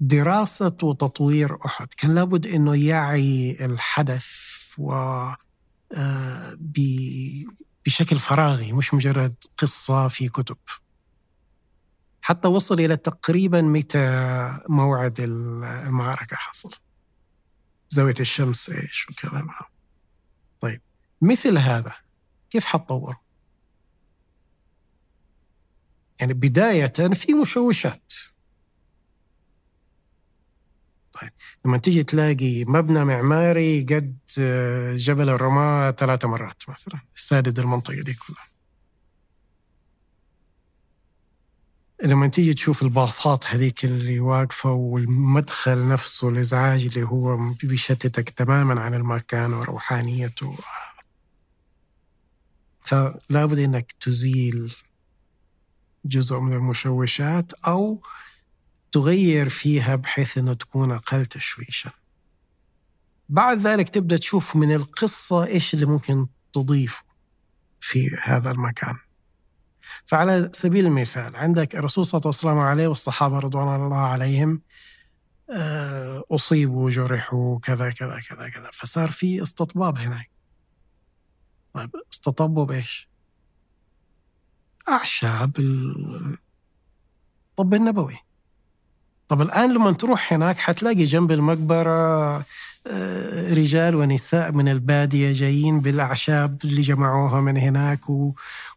دراسة 0.00 0.76
وتطوير 0.82 1.66
أحد. 1.66 1.88
كان 1.96 2.14
لابد 2.14 2.46
أنه 2.46 2.76
يعي 2.76 3.56
الحدث 3.60 4.28
و 4.78 4.92
آه، 5.92 6.58
بشكل 7.86 8.18
فراغي 8.18 8.72
مش 8.72 8.94
مجرد 8.94 9.34
قصة 9.58 10.08
في 10.08 10.28
كتب. 10.28 10.56
حتى 12.22 12.48
وصل 12.48 12.80
إلى 12.80 12.96
تقريبا 12.96 13.62
متى 13.62 14.58
موعد 14.68 15.20
المعركة 15.20 16.36
حصل. 16.36 16.70
زاوية 17.88 18.14
الشمس 18.20 18.70
إيش 18.70 19.06
وكذا 19.10 19.46
طيب 20.60 20.80
مثل 21.22 21.58
هذا 21.58 21.94
كيف 22.50 22.64
حتطور؟ 22.64 23.16
يعني 26.20 26.34
بداية 26.34 26.86
في 27.12 27.34
مشوشات. 27.34 28.12
طيب 31.20 31.30
لما 31.64 31.78
تيجي 31.78 32.02
تلاقي 32.02 32.64
مبنى 32.64 33.04
معماري 33.04 33.82
قد 33.82 34.18
جبل 34.96 35.28
الرماة 35.28 35.90
ثلاثة 35.90 36.28
مرات 36.28 36.62
مثلا 36.68 37.00
السادد 37.16 37.58
المنطقة 37.58 38.02
دي 38.02 38.14
كلها. 38.14 38.50
لما 42.04 42.26
تيجي 42.26 42.54
تشوف 42.54 42.82
الباصات 42.82 43.46
هذيك 43.46 43.84
اللي 43.84 44.20
واقفة 44.20 44.70
والمدخل 44.70 45.88
نفسه 45.88 46.28
الإزعاج 46.28 46.84
اللي 46.84 47.02
هو 47.02 47.36
بيشتتك 47.62 48.30
تماما 48.30 48.80
عن 48.80 48.94
المكان 48.94 49.52
وروحانيته. 49.52 50.56
فلا 52.84 53.46
بد 53.46 53.58
إنك 53.58 53.92
تزيل 54.00 54.74
جزء 56.04 56.38
من 56.38 56.52
المشوشات 56.52 57.52
أو 57.52 58.02
تغير 58.92 59.48
فيها 59.48 59.96
بحيث 59.96 60.38
أنه 60.38 60.54
تكون 60.54 60.92
أقل 60.92 61.26
تشويشا. 61.26 61.90
بعد 63.28 63.58
ذلك 63.58 63.88
تبدأ 63.88 64.16
تشوف 64.16 64.56
من 64.56 64.74
القصة 64.74 65.44
إيش 65.44 65.74
اللي 65.74 65.86
ممكن 65.86 66.26
تضيفه 66.52 67.04
في 67.80 68.16
هذا 68.22 68.50
المكان. 68.50 68.96
فعلى 70.06 70.50
سبيل 70.54 70.86
المثال 70.86 71.36
عندك 71.36 71.76
الرسول 71.76 72.06
صلى 72.06 72.18
الله 72.18 72.28
عليه 72.28 72.38
وسلم 72.38 72.58
عليه 72.58 72.88
والصحابة 72.88 73.38
رضوان 73.38 73.86
الله 73.86 73.96
عليهم 73.96 74.62
آه، 75.52 76.24
أصيبوا 76.30 76.90
جرحوا 76.90 77.58
كذا 77.58 77.90
كذا 77.90 78.20
كذا 78.28 78.48
كذا. 78.48 78.70
فصار 78.72 79.10
في 79.10 79.42
استطباب 79.42 79.98
هناك. 79.98 80.30
طيب 81.74 81.90
استطبوا 82.12 82.64
بإيش؟ 82.64 83.09
أعشاب 84.90 85.50
الطب 87.60 87.74
النبوي. 87.74 88.16
طب 89.28 89.42
الآن 89.42 89.74
لما 89.74 89.92
تروح 89.92 90.32
هناك 90.32 90.58
حتلاقي 90.58 91.04
جنب 91.04 91.32
المقبرة 91.32 92.44
آه، 92.86 93.54
رجال 93.54 93.96
ونساء 93.96 94.52
من 94.52 94.68
البادية 94.68 95.32
جايين 95.32 95.80
بالأعشاب 95.80 96.58
اللي 96.64 96.82
جمعوها 96.82 97.40
من 97.40 97.56
هناك 97.56 98.00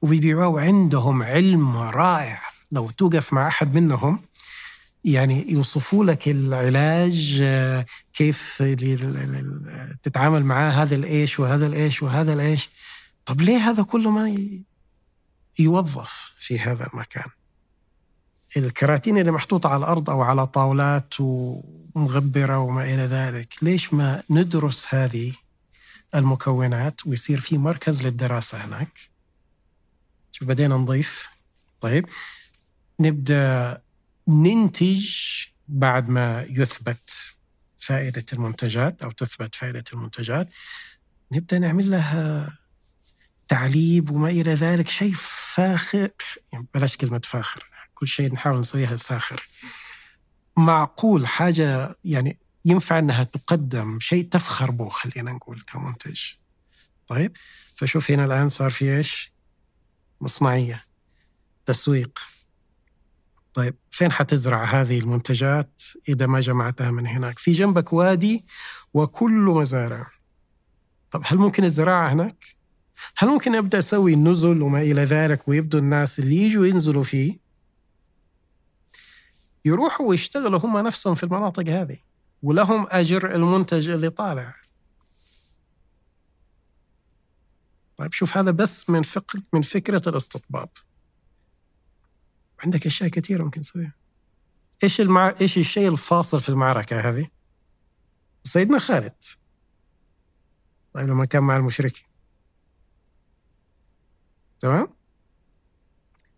وبيبيعوها. 0.01 0.47
وعندهم 0.47 1.23
علم 1.23 1.77
رائع. 1.77 2.41
لو 2.71 2.89
توقف 2.91 3.33
مع 3.33 3.47
أحد 3.47 3.75
منهم 3.75 4.19
يعني 5.03 5.51
يوصفوا 5.51 6.05
لك 6.05 6.27
العلاج 6.29 7.39
آه، 7.43 7.85
كيف 8.13 8.63
تتعامل 10.03 10.45
معاه 10.45 10.71
هذا 10.71 10.95
الإيش 10.95 11.39
وهذا 11.39 11.67
الإيش 11.67 12.03
وهذا 12.03 12.33
الإيش. 12.33 12.69
طب 13.25 13.41
ليه 13.41 13.57
هذا 13.57 13.83
كله 13.83 14.09
ما 14.11 14.37
يوظف 15.59 16.33
في 16.37 16.59
هذا 16.59 16.87
المكان. 16.93 17.29
الكراتين 18.57 19.17
اللي 19.17 19.31
محطوطة 19.31 19.69
على 19.69 19.79
الأرض 19.79 20.09
أو 20.09 20.21
على 20.21 20.47
طاولات 20.47 21.13
ومغبرة 21.19 22.59
وما 22.59 22.83
إلى 22.83 23.05
ذلك 23.05 23.53
ليش 23.61 23.93
ما 23.93 24.23
ندرس 24.29 24.93
هذه 24.93 25.33
المكونات 26.15 27.07
ويصير 27.07 27.39
في 27.39 27.57
مركز 27.57 28.03
للدراسة 28.03 28.57
هناك؟ 28.65 28.99
شوف 30.31 30.47
بدينا 30.47 30.75
نضيف. 30.75 31.29
طيب 31.81 32.09
نبدأ 32.99 33.81
ننتج 34.27 35.09
بعد 35.67 36.09
ما 36.09 36.43
يثبت 36.49 37.35
فائدة 37.77 38.25
المنتجات 38.33 39.03
أو 39.03 39.11
تثبت 39.11 39.55
فائدة 39.55 39.83
المنتجات. 39.93 40.53
نبدأ 41.31 41.59
نعمل 41.59 41.91
لها 41.91 42.57
تعليب 43.47 44.11
وما 44.11 44.29
إلى 44.29 44.53
ذلك 44.53 44.89
شيء 44.89 45.13
فاخر. 45.15 46.09
يعني 46.51 46.67
بلاش 46.73 46.97
كلمة 46.97 47.21
فاخر 47.23 47.69
كل 47.93 48.07
شيء 48.07 48.33
نحاول 48.33 48.59
نسويها 48.59 48.95
فاخر. 48.95 49.47
معقول 50.57 51.27
حاجة 51.27 51.95
يعني 52.03 52.39
ينفع 52.65 52.99
أنها 52.99 53.23
تقدم 53.23 53.99
شيء 53.99 54.27
تفخر 54.27 54.71
به 54.71 54.89
خلينا 54.89 55.31
نقول 55.31 55.63
كمنتج. 55.67 56.21
طيب 57.07 57.37
فشوف 57.75 58.11
هنا 58.11 58.25
الآن 58.25 58.47
صار 58.47 58.71
في 58.71 58.97
إيش؟ 58.97 59.33
مصنعية 60.21 60.85
تسويق. 61.65 62.19
طيب 63.53 63.75
فين 63.91 64.11
حتزرع 64.11 64.63
هذه 64.63 64.99
المنتجات 64.99 65.81
إذا 66.09 66.25
ما 66.25 66.39
جمعتها 66.39 66.91
من 66.91 67.07
هناك؟ 67.07 67.39
في 67.39 67.51
جنبك 67.51 67.93
وادي 67.93 68.45
وكله 68.93 69.59
مزارع. 69.59 70.11
طب 71.11 71.21
هل 71.25 71.37
ممكن 71.37 71.63
الزراعة 71.63 72.13
هناك؟ 72.13 72.45
هل 73.17 73.29
ممكن 73.29 73.55
أبدأ 73.55 73.79
أسوي 73.79 74.15
نزل 74.15 74.61
وما 74.61 74.81
إلى 74.81 75.01
ذلك 75.03 75.47
ويبدو 75.47 75.77
الناس 75.77 76.19
اللي 76.19 76.35
يجوا 76.35 76.65
ينزلوا 76.65 77.03
فيه 77.03 77.39
يروحوا 79.65 80.09
ويشتغلوا 80.09 80.59
هم 80.59 80.77
نفسهم 80.77 81.15
في 81.15 81.23
المناطق 81.23 81.69
هذه 81.69 81.97
ولهم 82.43 82.87
أجر 82.89 83.35
المنتج 83.35 83.89
اللي 83.89 84.09
طالع. 84.09 84.55
طيب 87.97 88.13
شوف 88.13 88.37
هذا 88.37 88.51
بس 88.51 88.89
من 88.89 89.01
فكر 89.01 89.39
من 89.53 89.61
فكرة 89.61 90.09
الاستطباب 90.09 90.69
عندك 92.59 92.85
أشياء 92.85 93.09
كثيرة 93.09 93.43
ممكن 93.43 93.61
تسويها. 93.61 93.93
إيش 94.83 95.01
المع... 95.01 95.35
إيش 95.41 95.57
الشيء 95.57 95.89
الفاصل 95.89 96.41
في 96.41 96.49
المعركة 96.49 96.99
هذه؟ 96.99 97.27
سيدنا 98.43 98.79
خالد. 98.79 99.23
طيب 100.93 101.07
لما 101.07 101.25
كان 101.25 101.43
مع 101.43 101.57
المشركين. 101.57 102.12
تمام؟ 104.63 104.87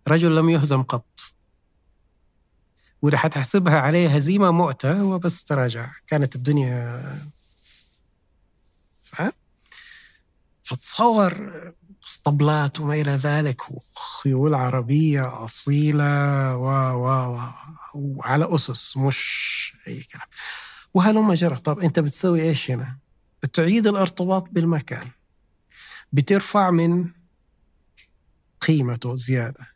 رجل 0.08 0.36
لم 0.36 0.50
يهزم 0.50 0.84
قط 0.84 1.20
وإذا 3.02 3.18
حتحسبها 3.18 3.80
عليه 3.80 4.08
هزيمة 4.16 4.52
مؤتة 4.52 5.02
هو 5.02 5.20
بس 5.20 5.44
تراجع 5.44 5.92
كانت 6.08 6.36
الدنيا 6.36 7.02
فاهم؟ 9.04 9.32
فتصور 10.64 11.52
اسطبلات 12.04 12.80
وما 12.80 12.94
إلى 12.94 13.12
ذلك 13.12 13.72
وخيول 13.72 14.54
عربية 14.54 15.44
أصيلة 15.46 16.56
و 16.58 16.68
و 16.68 17.36
و 17.36 17.50
وعلى 17.94 18.56
أسس 18.56 18.98
مش 18.98 19.78
أي 19.88 20.04
كلام 20.04 20.28
وهلما 20.94 21.36
جرى 21.36 21.56
طب 21.56 21.80
أنت 21.80 22.00
بتسوي 22.00 22.42
إيش 22.42 22.72
هنا؟ 22.72 22.98
بتعيد 23.44 23.88
الارتباط 23.88 24.48
بالمكان 24.52 25.12
بترفع 26.14 26.72
من 26.72 27.25
قيمته 28.68 29.16
زيادة. 29.16 29.68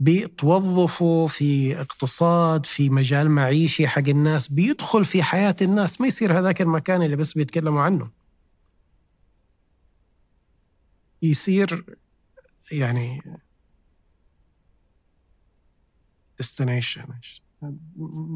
بتوظفه 0.00 1.26
في 1.26 1.80
اقتصاد 1.80 2.66
في 2.66 2.90
مجال 2.90 3.30
معيشي 3.30 3.88
حق 3.88 4.08
الناس 4.08 4.48
بيدخل 4.48 5.04
في 5.04 5.22
حياة 5.22 5.56
الناس. 5.62 6.00
ما 6.00 6.06
يصير 6.06 6.38
هذاك 6.38 6.62
المكان 6.62 7.02
اللي 7.02 7.16
بس 7.16 7.32
بيتكلموا 7.32 7.82
عنه. 7.82 8.10
يصير 11.22 11.84
يعني 12.72 13.22
destination. 16.42 17.10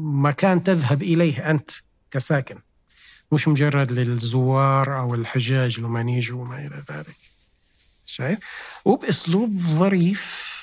مكان 0.03 0.63
تذهب 0.63 1.03
إليه 1.03 1.51
أنت 1.51 1.71
كساكن. 2.11 2.59
مش 3.31 3.47
مجرد 3.47 3.91
للزوار 3.91 4.99
أو 4.99 5.15
الحجاج 5.15 5.79
لما 5.79 6.01
يجوا 6.01 6.41
وما 6.41 6.67
إلى 6.67 6.83
ذلك. 6.91 7.32
شايف؟ 8.05 8.39
وبأسلوب 8.85 9.53
ظريف 9.57 10.53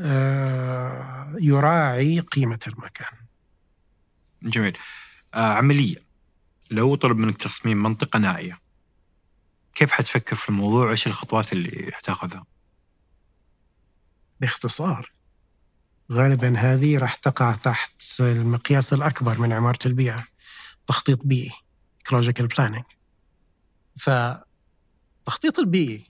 آه، 0.00 1.34
يراعي 1.40 2.20
قيمة 2.20 2.58
المكان. 2.66 3.18
جميل. 4.42 4.76
آه 5.34 5.52
عملية. 5.52 5.96
لو 6.70 6.94
طلب 6.94 7.16
منك 7.16 7.36
تصميم 7.36 7.82
منطقة 7.82 8.18
نائية 8.18 8.60
كيف 9.74 9.90
حتفكر 9.90 10.36
في 10.36 10.48
الموضوع؟ 10.48 10.86
وإيش 10.86 11.06
الخطوات 11.06 11.52
اللي 11.52 11.90
حتاخذها؟ 11.92 12.46
باختصار 14.40 15.12
غالبا 16.12 16.58
هذه 16.58 16.98
راح 16.98 17.14
تقع 17.14 17.54
تحت 17.54 18.02
المقياس 18.20 18.92
الأكبر 18.92 19.38
من 19.38 19.52
عمارة 19.52 19.78
البيئة 19.86 20.26
تخطيط 20.86 21.20
بيئي 21.24 21.50
ecological 22.08 22.46
planning. 22.56 22.84
فالتخطيط 23.96 25.58
البيئي 25.58 26.09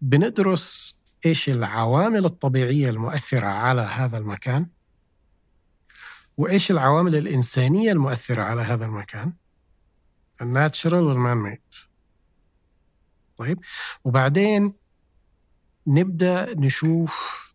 بندرس 0.00 0.98
إيش 1.26 1.48
العوامل 1.48 2.24
الطبيعية 2.24 2.90
المؤثرة 2.90 3.46
على 3.46 3.82
هذا 3.82 4.18
المكان؟ 4.18 4.66
وإيش 6.36 6.70
العوامل 6.70 7.16
الإنسانية 7.16 7.92
المؤثرة 7.92 8.42
على 8.42 8.62
هذا 8.62 8.84
المكان؟ 8.84 9.32
الناتشرال 10.40 11.02
والمان 11.04 11.36
ميد 11.36 11.60
طيب 13.36 13.60
وبعدين 14.04 14.72
نبدأ 15.86 16.54
نشوف 16.54 17.46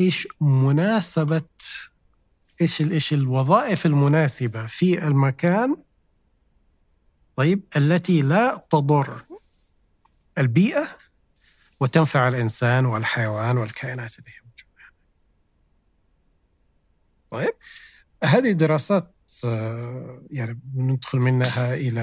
إيش 0.00 0.28
مناسبة 0.40 1.42
إيش 2.60 2.80
إيش 2.80 3.12
الوظائف 3.12 3.86
المناسبة 3.86 4.66
في 4.66 5.06
المكان 5.06 5.76
طيب 7.36 7.64
التي 7.76 8.22
لا 8.22 8.66
تضر 8.70 9.24
البيئة 10.38 10.88
وتنفع 11.80 12.28
الإنسان 12.28 12.86
والحيوان 12.86 13.58
والكائنات 13.58 14.18
اللي 14.18 14.30
هي 14.30 14.40
موجوده. 14.44 14.70
طيب 17.30 17.54
هذه 18.24 18.52
دراسات 18.52 19.14
آه، 19.44 20.22
يعني 20.30 20.60
بندخل 20.64 21.18
منها 21.18 21.74
إلى 21.74 22.00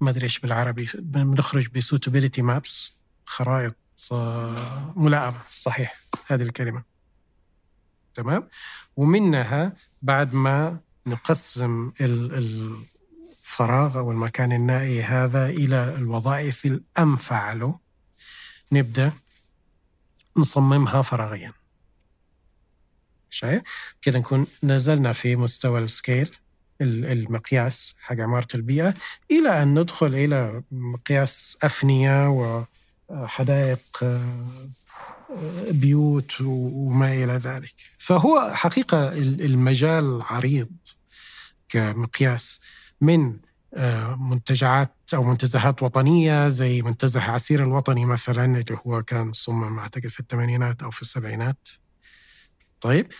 ما 0.00 0.10
أدري 0.10 0.24
إيش 0.24 0.38
بالعربي 0.38 0.88
بنخرج 0.94 1.68
بسوتابيليتي 1.68 2.42
مابس 2.42 2.92
خرائط 3.26 3.76
آه، 4.12 4.92
ملائمة 4.96 5.38
صحيح 5.50 5.96
هذه 6.26 6.42
الكلمة 6.42 6.82
تمام 8.14 8.48
ومنها 8.96 9.76
بعد 10.02 10.34
ما 10.34 10.80
نقسم 11.06 11.92
الفراغ 13.60 13.98
أو 13.98 14.10
المكان 14.10 14.52
النائي 14.52 15.02
هذا 15.02 15.48
إلى 15.48 15.94
الوظائف 15.94 16.66
الانفع 16.66 17.52
له 17.52 17.78
نبدأ 18.72 19.12
نصممها 20.36 21.02
فراغيا. 21.02 21.52
شايف؟ 23.30 23.62
كذا 24.02 24.18
نكون 24.18 24.46
نزلنا 24.62 25.12
في 25.12 25.36
مستوى 25.36 25.80
السكيل 25.80 26.36
المقياس 26.80 27.94
حق 28.00 28.20
عمارة 28.20 28.48
البيئة 28.54 28.94
إلى 29.30 29.62
أن 29.62 29.78
ندخل 29.78 30.06
إلى 30.06 30.62
مقياس 30.70 31.58
أفنية 31.62 32.28
وحدائق 33.08 34.04
بيوت 35.70 36.40
وما 36.40 37.12
إلى 37.12 37.32
ذلك. 37.32 37.74
فهو 37.98 38.50
حقيقة 38.54 39.08
المجال 39.18 40.22
عريض 40.22 40.70
كمقياس 41.68 42.60
من 43.00 43.36
منتجعات 44.18 44.96
أو 45.14 45.22
منتزهات 45.24 45.82
وطنية 45.82 46.48
زي 46.48 46.82
منتزه 46.82 47.20
عسير 47.20 47.64
الوطني 47.64 48.04
مثلا 48.04 48.44
اللي 48.44 48.78
هو 48.86 49.02
كان 49.02 49.32
صمم 49.32 49.78
أعتقد 49.78 50.06
في 50.08 50.20
الثمانينات 50.20 50.82
أو 50.82 50.90
في 50.90 51.02
السبعينات. 51.02 51.68
طيب 52.80 53.12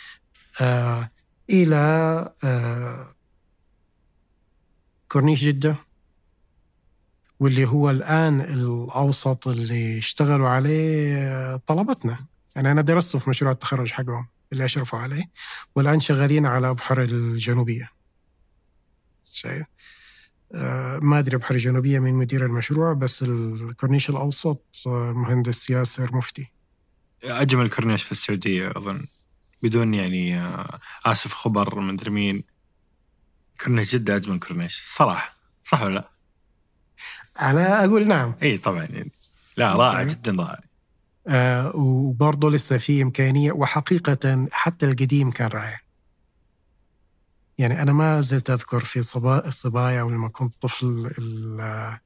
آه 0.60 1.10
إلى 1.50 1.76
آه 2.44 3.14
كورنيش 5.08 5.44
جدة 5.44 5.76
واللي 7.40 7.68
هو 7.68 7.90
الآن 7.90 8.40
الأوسط 8.40 9.48
اللي 9.48 9.98
اشتغلوا 9.98 10.48
عليه 10.48 11.56
طلبتنا. 11.56 12.26
يعني 12.56 12.70
أنا 12.72 12.80
درسته 12.80 13.18
في 13.18 13.30
مشروع 13.30 13.52
التخرج 13.52 13.90
حقهم 13.90 14.28
اللي 14.52 14.64
أشرفوا 14.64 14.98
عليه 14.98 15.24
والآن 15.74 16.00
شغالين 16.00 16.46
على 16.46 16.74
بحر 16.74 17.02
الجنوبية. 17.02 17.90
شايف؟ 19.24 19.62
آه 19.62 19.79
ما 21.02 21.18
أدري 21.18 21.36
بحر 21.36 21.54
الجنوبية 21.54 21.98
من 21.98 22.14
مدير 22.14 22.46
المشروع 22.46 22.92
بس 22.92 23.22
الكورنيش 23.22 24.10
الأوسط 24.10 24.64
آه 24.86 25.12
مهندس 25.12 25.70
ياسر 25.70 26.16
مفتي. 26.16 26.46
أجمل 27.24 27.70
كورنيش 27.70 28.02
في 28.02 28.12
السعودية 28.12 28.70
أظن. 28.70 29.06
بدون 29.62 29.94
يعني 29.94 30.40
آه 30.40 30.80
آسف 31.06 31.34
خبر 31.34 31.80
من 31.80 31.96
مين. 32.06 32.44
كورنيش 33.60 33.94
جدة 33.94 34.16
أجمل 34.16 34.38
كورنيش. 34.38 34.78
الصراحة 34.78 35.36
صح 35.64 35.82
ولا 35.82 35.94
لا؟ 35.94 36.10
أنا 37.40 37.84
أقول 37.84 38.08
نعم. 38.08 38.34
إي 38.42 38.58
طبعا. 38.58 38.82
يعني 38.84 39.10
لا 39.56 39.76
رائع 39.76 40.02
جدا 40.02 40.36
رائع. 40.42 40.60
آه 41.28 41.76
وبرضه 41.76 42.50
لسه 42.50 42.78
في 42.78 43.02
إمكانية 43.02 43.52
وحقيقة 43.52 44.48
حتى 44.52 44.86
القديم 44.86 45.30
كان 45.30 45.48
رائع. 45.48 45.80
يعني 47.60 47.82
أنا 47.82 47.92
ما 47.92 48.20
زلت 48.20 48.50
أذكر 48.50 48.80
في 48.80 49.02
صبا 49.02 49.48
الصبايا 49.48 50.02
ولما 50.02 50.28
كنت 50.28 50.54
طفل 50.60 51.10
آه، 51.60 52.00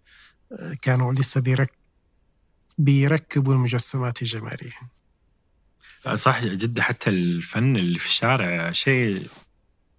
كانوا 0.83 1.13
لسه 1.13 1.41
بيرك 1.41 1.73
بيركبوا 2.79 3.55
المجسمات 3.55 4.23
الجمالية. 4.23 4.73
صح 6.15 6.45
جدا 6.45 6.83
حتى 6.83 7.11
الفن 7.11 7.77
اللي 7.77 7.99
في 7.99 8.07
الشارع 8.07 8.71
شيء 8.71 9.27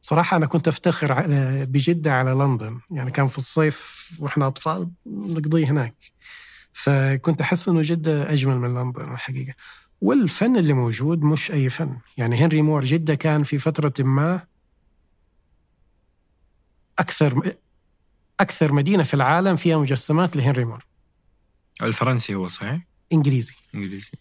صراحة 0.01 0.38
أنا 0.38 0.45
كنت 0.45 0.68
أفتخر 0.68 1.26
بجدة 1.66 2.14
على 2.14 2.32
لندن. 2.32 2.80
يعني 2.91 3.12
كان 3.12 3.28
في 3.28 3.38
الصيف 3.38 4.10
وإحنا 4.20 4.47
أطفال 4.47 4.89
نقضيه 5.06 5.66
هناك. 5.66 5.95
فكنت 6.74 7.41
أحس 7.41 7.70
إنه 7.70 7.82
جدة 7.82 8.34
أجمل 8.34 8.60
من 8.60 8.74
لندن 8.74 9.14
الحقيقة. 9.14 9.53
والفن 10.01 10.58
اللي 10.58 10.74
موجود 10.74 11.22
مش 11.22 11.51
أي 11.51 11.70
فن. 11.70 11.97
يعني 12.18 12.36
هنري 12.36 12.62
مور 12.62 12.86
جدة 12.86 13.16
كان 13.16 13.43
في 13.43 13.58
فترة 13.58 13.93
ما 13.99 14.55
أكثر 16.99 17.55
أكثر 18.39 18.72
مدينة 18.72 19.03
في 19.03 19.13
العالم 19.13 19.55
فيها 19.55 19.77
مجسمات 19.77 20.35
لهنري 20.35 20.65
مور. 20.65 20.85
الفرنسي 21.81 22.35
هو 22.35 22.47
صحيح؟ 22.47 22.81
إنجليزي. 23.13 23.55
إنجليزي. 23.76 24.11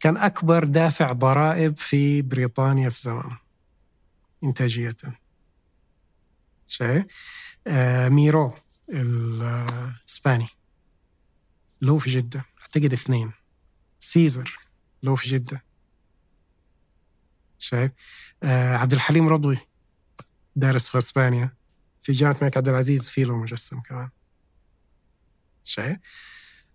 كان 0.00 0.16
أكبر 0.16 0.64
دافع 0.64 1.12
ضرائب 1.12 1.76
في 1.76 2.22
بريطانيا 2.22 2.88
في 2.88 3.00
زمانه 3.00 3.38
إنتاجية. 4.44 4.96
شايف 6.66 7.04
آه 7.66 8.08
ميرو 8.08 8.54
الإسباني. 8.88 10.48
له 11.82 11.98
في 11.98 12.10
جدة. 12.10 12.44
أعتقد 12.62 12.92
اثنين. 12.92 13.32
سيزر. 14.00 14.58
له 15.02 15.14
في 15.14 15.28
جدة. 15.28 15.64
شايف 17.58 17.92
آه 18.42 18.76
عبد 18.76 18.92
الحليم 18.92 19.28
رضوي 19.28 19.58
دارس 20.56 20.88
في 20.88 20.98
إسبانيا. 20.98 21.61
في 22.02 22.12
جامعه 22.12 22.36
الملك 22.38 22.56
عبد 22.56 22.68
العزيز 22.68 23.08
في 23.08 23.24
له 23.24 23.36
مجسم 23.36 23.80
كمان. 23.80 24.10
شايف 25.64 25.98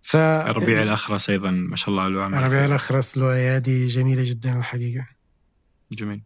ف 0.01 0.15
ربيع 0.15 0.83
الأخرس 0.83 1.29
أيضا 1.29 1.51
ما 1.51 1.75
شاء 1.75 1.89
الله 1.89 2.07
له 2.07 2.39
ربيع 2.39 2.65
الأخرس 2.65 3.17
له 3.17 3.33
أيادي 3.33 3.87
جميلة 3.87 4.23
جدا 4.23 4.57
الحقيقة. 4.57 5.07
جميل. 5.91 6.21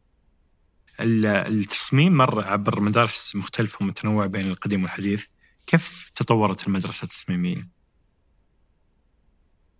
التصميم 1.00 2.18
مر 2.18 2.48
عبر 2.48 2.80
مدارس 2.80 3.36
مختلفة 3.36 3.78
ومتنوعة 3.82 4.28
بين 4.28 4.48
القديم 4.48 4.84
والحديث. 4.84 5.26
كيف 5.68 6.12
تطورت 6.16 6.68
المدرسة 6.68 7.04
التصميمية؟ 7.04 7.70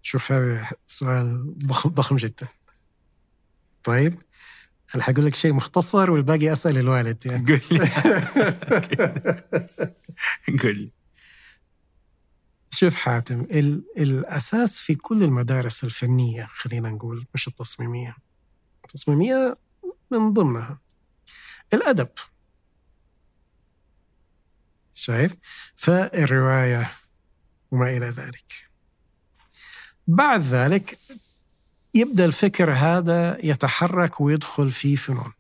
شوف 0.02 0.32
هذا 0.32 0.70
سؤال 0.88 1.54
ضخم 1.60 1.90
ضخم 1.90 2.16
جدا. 2.16 2.48
طيب. 3.84 4.22
أنا 4.96 5.04
حقول 5.04 5.26
لك 5.26 5.36
شيء 5.36 5.54
مختصر 5.54 6.12
والباقي 6.12 6.54
أسأل 6.54 6.78
الوالد 6.78 7.26
يعني. 7.26 7.46
قول 7.48 7.62
لي. 7.72 7.80
قول 10.64 10.76
لي. 10.78 10.92
شوف 12.70 12.96
حاتم 12.96 13.42
ال- 13.42 13.84
الأساس 13.98 14.80
في 14.80 14.96
كل 14.96 15.24
المدارس 15.24 15.84
الفنية 15.84 16.46
خلينا 16.46 16.90
نقول 16.90 17.26
مش 17.34 17.48
التصميمية. 17.48 18.16
التصميمية 18.86 19.58
من 20.12 20.34
ضمنها 20.34 20.80
الأدب. 21.74 22.10
شايف؟ 24.94 25.36
فالرواية 25.76 26.92
وما 27.72 27.90
إلى 27.98 28.06
ذلك. 28.06 28.70
بعد 30.08 30.42
ذلك 30.42 30.98
يبدأ 31.94 32.26
الفكر 32.26 32.74
هذا 32.74 33.46
يتحرك 33.46 34.22
ويدخل 34.22 34.72
في 34.72 34.96
فنون. 34.96 35.34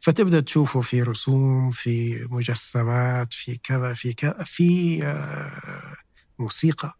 فتبدأ 0.00 0.40
تشوفه 0.40 0.80
في 0.80 1.02
رسوم 1.02 1.70
في 1.70 2.26
مجسمات 2.30 3.32
في 3.32 3.56
كذا 3.56 3.94
في 3.94 4.12
كذا 4.12 4.44
في 4.44 5.00
آه، 5.04 5.96
موسيقى. 6.38 6.98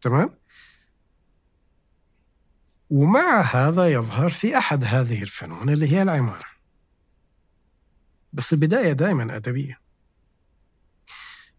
تمام؟ 0.00 0.38
ومع 2.90 3.40
هذا 3.40 3.92
يظهر 3.92 4.30
في 4.30 4.58
أحد 4.58 4.84
هذه 4.84 5.22
الفنون 5.22 5.70
اللي 5.70 5.92
هي 5.92 6.02
العمارة. 6.02 6.48
بس 8.32 8.52
البداية 8.52 8.92
دائما 8.92 9.36
أدبية. 9.36 9.80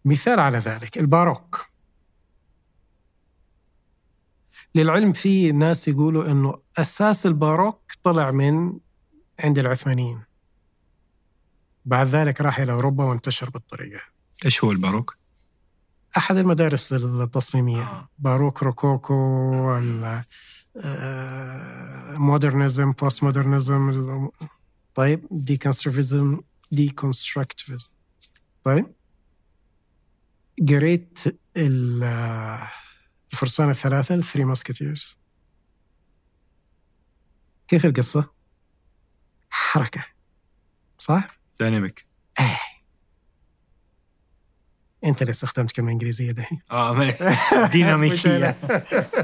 مثال 0.06 0.40
على 0.40 0.58
ذلك 0.58 0.98
الباروك. 0.98 1.69
للعلم 4.76 5.14
في 5.14 5.52
ناس 5.52 5.88
يقولوا 5.88 6.32
إنه 6.32 6.62
أساس 6.78 7.26
الباروك 7.26 7.91
طلع 8.04 8.32
من 8.32 8.80
عند 9.40 9.60
العثمانيين. 9.60 10.24
بعد 11.86 12.08
ذلك 12.08 12.41
راح 12.41 12.60
إلى 12.60 12.72
أوروبا 12.72 13.04
وانتشر 13.04 13.50
بالطريقة. 13.50 14.02
إيش 14.46 14.64
هو 14.64 14.72
الباروك؟ 14.72 15.18
أحد 16.18 16.38
المدارس 16.38 16.94
التصميمية. 16.94 17.82
آه. 17.82 18.10
باروك 18.20 18.64
روكوكو 18.64 19.14
modernism 22.18 22.91
postmodernism 22.91 24.30
طيب 24.96 25.28
deconstructivism 25.32 26.40
deconstructivism 26.72 27.90
طيب. 28.64 28.86
قريت 30.70 31.20
ال- 31.58 32.68
الفرسان 33.34 33.69
الثلاثة 33.69 34.15
ال 34.16 34.20
Three 34.20 34.44
Musketeers 34.44 35.18
كيف 37.68 37.85
القصة؟ 37.85 38.31
حركة. 39.49 40.01
صح؟ 40.97 41.27
dynamic 41.60 42.06
إيه. 42.39 42.60
أنت 45.03 45.22
اللي 45.22 45.31
استخدمت 45.31 45.72
كلمة 45.72 45.91
إنجليزية 45.91 46.31
دحين. 46.31 46.61
آه 46.72 46.93
معليش 46.93 47.15
ديناميكية. 47.72 48.56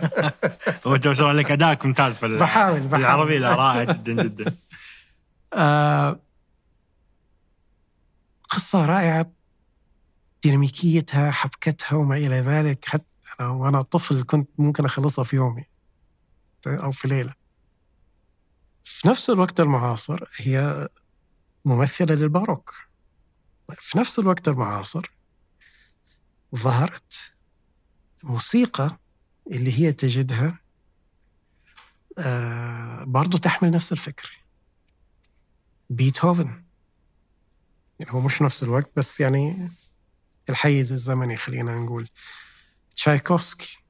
وانت 0.86 1.07
ما 1.07 1.14
شاء 1.14 1.32
الله 1.32 1.41
لك 1.41 1.52
اداءك 1.52 1.86
ممتاز 1.86 2.18
في 2.18 2.27
بحاول 2.38 2.80
بحاول. 2.80 3.02
العربي 3.02 3.38
لا 3.38 3.56
رائع 3.56 3.84
جدا 3.94 4.23
جدا. 4.23 4.56
آه 5.53 6.19
قصة 8.49 8.86
رائعة. 8.86 9.32
ديناميكيتها 10.44 11.32
حبكتها 11.32 11.95
وما 11.95 12.18
إلى 12.18 12.40
ذلك. 12.40 12.86
حتى 12.86 13.06
أنا 13.40 13.49
وأنا 13.49 13.82
طفل 13.82 14.24
كنت 14.24 14.49
ممكن 14.57 14.86
أخلصها 14.86 15.24
في 15.24 15.36
يومي 15.36 15.64
أو 16.68 16.91
في 16.91 17.07
ليلة. 17.07 17.34
في 18.84 19.07
نفس 19.07 19.30
الوقت 19.30 19.60
المعاصر 19.60 20.24
هي 20.38 20.88
ممثلة 21.66 22.16
للباروك. 22.16 22.74
في 23.78 23.98
نفس 23.98 24.20
الوقت 24.20 24.48
المعاصر 24.48 25.12
ظهرت 26.56 27.34
موسيقى 28.24 28.98
اللي 29.52 29.80
هي 29.80 29.91
تجدها 29.94 30.60
آه 32.20 33.03
برضو 33.03 33.38
تحمل 33.38 33.72
نفس 33.72 33.91
الفكر. 33.91 34.44
بيتهوفن. 35.90 36.64
يعني 37.99 38.12
هو 38.14 38.20
مش 38.20 38.41
نفس 38.41 38.64
الوقت 38.64 38.91
بس 38.95 39.20
يعني 39.20 39.72
الحيز 40.49 40.91
الزمني 40.91 41.38
خلينا 41.38 41.80
نقول. 41.80 42.10
تشايكوفسكي. 42.96 43.84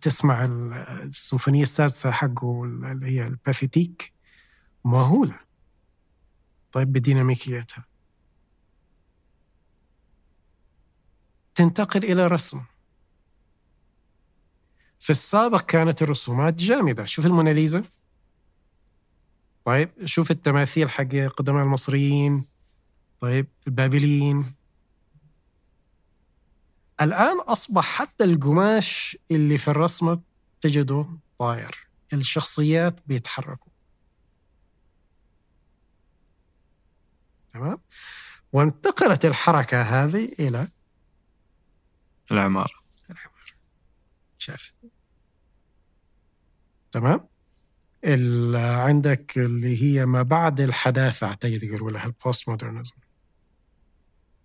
تسمع 0.00 0.44
ال- 0.44 0.72
السيمفونية 1.08 1.62
السادسة 1.62 2.10
حقه 2.10 2.64
اللي 2.64 3.06
هي 3.06 3.26
الباثيتيك؟ 3.26 4.12
مهولة. 4.84 5.40
طيب 6.72 6.92
بديناميكيتها. 6.92 7.84
تنتقل 11.54 12.04
إلى 12.04 12.26
رسم. 12.26 12.60
في 15.00 15.10
السابق 15.10 15.60
كانت 15.60 16.02
الرسومات 16.02 16.54
جامدة. 16.54 17.04
شوف 17.04 17.26
الموناليزا. 17.26 17.82
طيب 19.64 19.90
شوف 20.04 20.30
التماثيل 20.30 20.90
حق 20.90 21.14
قدماء 21.36 21.62
المصريين. 21.64 22.44
طيب 23.20 23.46
البابليين. 23.66 24.54
الآن 27.00 27.40
أصبح 27.40 27.84
حتى 27.84 28.24
القماش 28.24 29.18
اللي 29.30 29.58
في 29.58 29.68
الرسمة 29.68 30.22
تجده 30.60 31.06
طاير. 31.38 31.88
الشخصيات 32.12 32.96
بيتحركوا. 33.06 33.72
تمام؟ 37.52 37.78
وانتقلت 38.52 39.24
الحركة 39.24 39.82
هذه 39.82 40.32
إلى 40.38 40.68
العمارة. 42.32 42.74
شاف 44.38 44.74
تمام؟ 46.92 47.28
عندك 48.54 49.38
اللي 49.38 49.82
هي 49.82 50.06
ما 50.06 50.22
بعد 50.22 50.60
الحداثة 50.60 51.26
أعتقد 51.26 51.62
يقولوا 51.62 51.90
لها 51.90 52.06
البوست 52.06 52.48
مودرنزم 52.48 52.94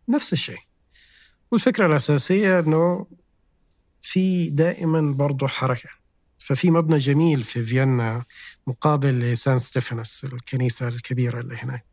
نفس 0.09 0.33
الشيء. 0.33 0.59
والفكرة 1.53 1.85
الأساسية 1.85 2.59
أنه 2.59 3.07
في 4.01 4.49
دائما 4.49 5.13
برضو 5.13 5.47
حركة. 5.47 5.89
ففي 6.37 6.71
مبنى 6.71 6.97
جميل 6.97 7.43
في 7.43 7.63
فيينا 7.63 8.23
مقابل 8.67 9.19
ل 9.19 9.26
Saint 9.26 9.57
Stephan's 9.57 10.23
الكنيسة 10.23 10.87
الكبيرة 10.87 11.39
اللي 11.39 11.55
هناك. 11.55 11.85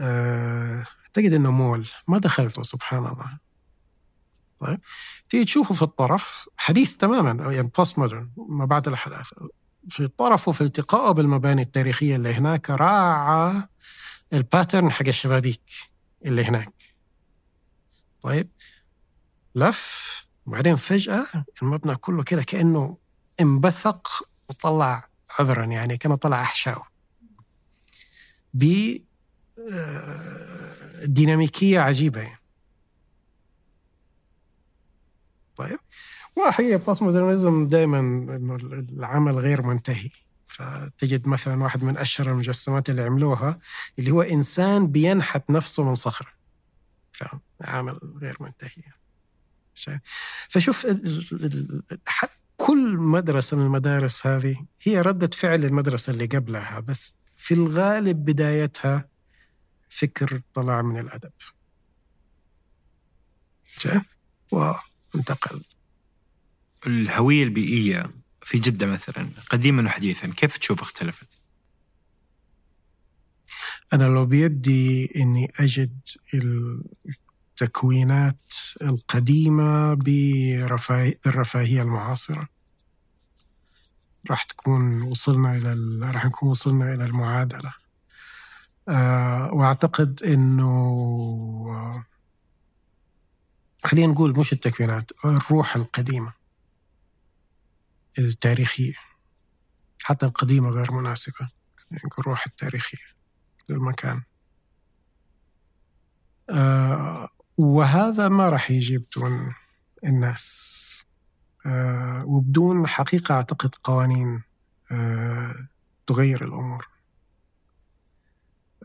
آه، 0.00 0.84
أعتقد 1.04 1.32
أنه 1.32 1.50
مول. 1.50 1.88
ما 2.08 2.18
دخلته 2.18 2.62
سبحان 2.62 3.06
الله. 3.06 3.38
طيب 4.58 4.80
تيجي 5.28 5.44
تشوفه 5.44 5.74
في 5.74 5.82
الطرف 5.82 6.48
حديث 6.56 6.96
تماما 6.96 7.52
يعني 7.52 7.70
postmodern 7.76 8.30
ما 8.36 8.64
بعد 8.64 8.88
الحداثة 8.88 9.36
في 9.88 10.00
الطرف 10.00 10.48
وفي 10.48 10.60
التقائه 10.60 11.12
بالمباني 11.12 11.62
التاريخية 11.62 12.16
اللي 12.16 12.34
هناك 12.34 12.70
راعى 12.70 13.62
ال 14.32 14.39
pattern 14.39 14.90
حق 14.90 15.06
الشبابيك 15.06 15.70
اللي 16.24 16.44
هناك. 16.44 16.89
طيب. 18.20 18.48
لف 19.54 20.10
وبعدين 20.46 20.76
فجأة 20.76 21.26
المبنى 21.62 21.96
كله 21.96 22.22
كده 22.22 22.42
كأنه 22.42 22.96
انبثق 23.40 24.08
وطلع 24.48 25.08
عذرا 25.38 25.64
يعني 25.64 25.96
كأنه 25.96 26.14
طلع 26.14 26.42
أحشاءه. 26.42 26.86
ب 28.54 28.96
آه، 29.72 31.04
ديناميكية 31.04 31.80
عجيبة. 31.80 32.20
يعني. 32.20 32.40
طيب. 35.56 35.78
وهي 36.36 36.78
postmodernism 36.78 37.68
دائما 37.68 37.98
إنه 37.98 38.56
العمل 38.72 39.38
غير 39.38 39.62
منتهي. 39.62 40.10
فتجد 40.46 41.28
مثلا 41.28 41.62
واحد 41.62 41.84
من 41.84 41.96
أشهر 41.96 42.30
المجسمات 42.30 42.90
اللي 42.90 43.02
عملوها 43.02 43.58
اللي 43.98 44.10
هو 44.10 44.22
إنسان 44.22 44.86
بينحت 44.86 45.50
نفسه 45.50 45.84
من 45.84 45.94
صخرة. 45.94 46.39
فاهم 47.12 47.40
عمل 47.60 48.00
غير 48.22 48.36
منتهي؟ 48.40 48.82
فشوف 50.48 50.86
كل 52.56 52.96
مدرسة 52.96 53.56
من 53.56 53.62
المدارس 53.62 54.26
هذه 54.26 54.66
هي 54.82 55.00
ردة 55.00 55.30
فعل 55.36 55.64
المدرسة 55.64 56.12
اللي 56.12 56.26
قبلها 56.26 56.80
بس 56.80 57.18
في 57.36 57.54
الغالب 57.54 58.24
بدايتها 58.24 59.08
فكر 59.88 60.42
طلع 60.54 60.82
من 60.82 60.98
الأدب 60.98 61.32
شايف؟ 63.66 64.02
وانتقل 64.52 65.64
الهوية 66.86 67.44
البيئية 67.44 68.10
في 68.42 68.58
جدة 68.58 68.86
مثلا 68.86 69.28
قديما 69.50 69.82
وحديثا 69.82 70.26
كيف 70.36 70.56
تشوف 70.56 70.82
اختلفت؟ 70.82 71.39
أنا 73.92 74.04
لو 74.04 74.26
بيدي 74.26 75.12
إني 75.16 75.52
أجد 75.60 75.98
التكوينات 76.34 78.40
القديمة 78.82 79.94
بالرفاهية 79.94 81.82
المعاصرة 81.82 82.48
راح 84.30 84.42
تكون 84.42 85.02
وصلنا 85.02 85.56
إلى 85.56 85.72
راح 86.12 86.26
نكون 86.26 86.48
وصلنا 86.48 86.94
إلى 86.94 87.04
المعادلة. 87.04 87.72
آه، 88.88 89.50
وأعتقد 89.52 90.22
إنه 90.22 90.64
آه، 91.68 92.04
خلينا 93.84 94.12
نقول 94.12 94.38
مش 94.38 94.52
التكوينات 94.52 95.10
الروح 95.24 95.76
القديمة 95.76 96.32
التاريخية. 98.18 98.94
حتى 100.02 100.26
القديمة 100.26 100.70
غير 100.70 100.92
مناسبة 100.92 101.48
يعني 101.90 102.02
الروح 102.18 102.46
التاريخية. 102.46 103.19
للمكان 103.68 104.22
آه 106.50 107.28
وهذا 107.56 108.28
ما 108.28 108.48
راح 108.48 108.70
يجي 108.70 108.98
بدون 108.98 109.54
الناس. 110.04 111.06
آه 111.66 112.24
وبدون 112.24 112.86
حقيقة 112.86 113.34
أعتقد 113.34 113.74
قوانين 113.84 114.42
آه 114.92 115.68
تغير 116.06 116.44
الأمور. 116.44 116.88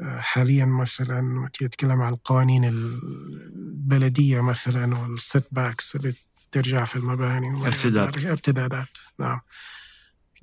آه 0.01 0.19
حاليا 0.19 0.65
مثلا 0.65 1.49
يتكلم 1.61 2.01
عن 2.01 2.13
القوانين 2.13 2.65
البلدية 2.65 4.41
مثلا 4.41 4.97
والست 4.97 5.47
باكس 5.51 5.95
اللي 5.95 6.13
ترجع 6.51 6.85
في 6.85 6.95
المباني 6.95 7.65
ارتداد. 7.65 8.25
ارتدادات 8.25 8.97
نعم. 9.19 9.41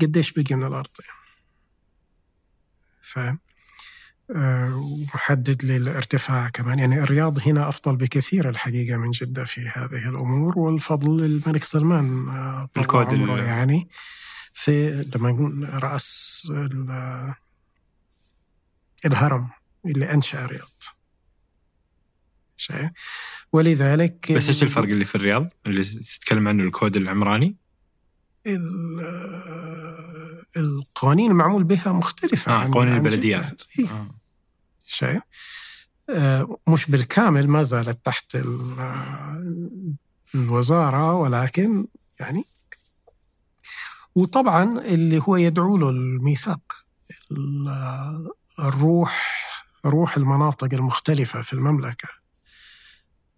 قديش 0.00 0.32
بقي 0.32 0.54
من 0.54 0.66
الأرض؟ 0.66 0.90
فاهم؟ 3.02 3.38
ومحدد 4.74 5.64
للارتفاع 5.64 6.48
كمان. 6.48 6.78
يعني 6.78 7.02
الرياض 7.02 7.38
هنا 7.48 7.68
أفضل 7.68 7.96
بكثير 7.96 8.48
الحقيقة 8.48 8.96
من 8.96 9.10
جدة 9.10 9.44
في 9.44 9.60
هذه 9.60 10.08
الأمور 10.08 10.58
والفضل 10.58 11.20
للملك 11.20 11.64
سلمان 11.64 12.28
الكود 12.76 13.12
يعني. 13.38 13.88
في 14.54 15.04
لما 15.14 15.68
رأس 15.72 16.52
الهرم 19.04 19.48
اللي 19.86 20.14
أنشأ 20.14 20.44
الرياض. 20.44 20.82
شيء 22.56 22.88
ولذلك 23.52 24.32
بس 24.32 24.48
إيش 24.48 24.62
الفرق 24.62 24.88
اللي 24.88 25.04
في 25.04 25.14
الرياض؟ 25.14 25.48
اللي 25.66 25.84
تتكلم 25.84 26.48
عنه 26.48 26.62
الكود 26.62 26.96
العمراني؟ 26.96 27.56
القوانين 30.56 31.30
المعمول 31.30 31.64
بها 31.64 31.92
مختلفة 31.92 32.52
آه 32.52 32.70
قوانين 32.72 32.94
البلديات؟ 32.94 33.62
آه. 33.80 34.21
شيء. 34.92 35.20
آه 36.10 36.58
مش 36.68 36.90
بالكامل 36.90 37.48
ما 37.48 37.62
زالت 37.62 38.06
تحت 38.06 38.38
الوزارة 40.34 41.14
ولكن 41.14 41.86
يعني 42.20 42.44
وطبعا 44.14 44.80
اللي 44.80 45.22
هو 45.28 45.36
يدعو 45.36 45.76
له 45.76 45.90
الميثاق 45.90 46.72
الروح 48.58 49.32
روح 49.86 50.16
المناطق 50.16 50.74
المختلفة 50.74 51.42
في 51.42 51.52
المملكة 51.52 52.08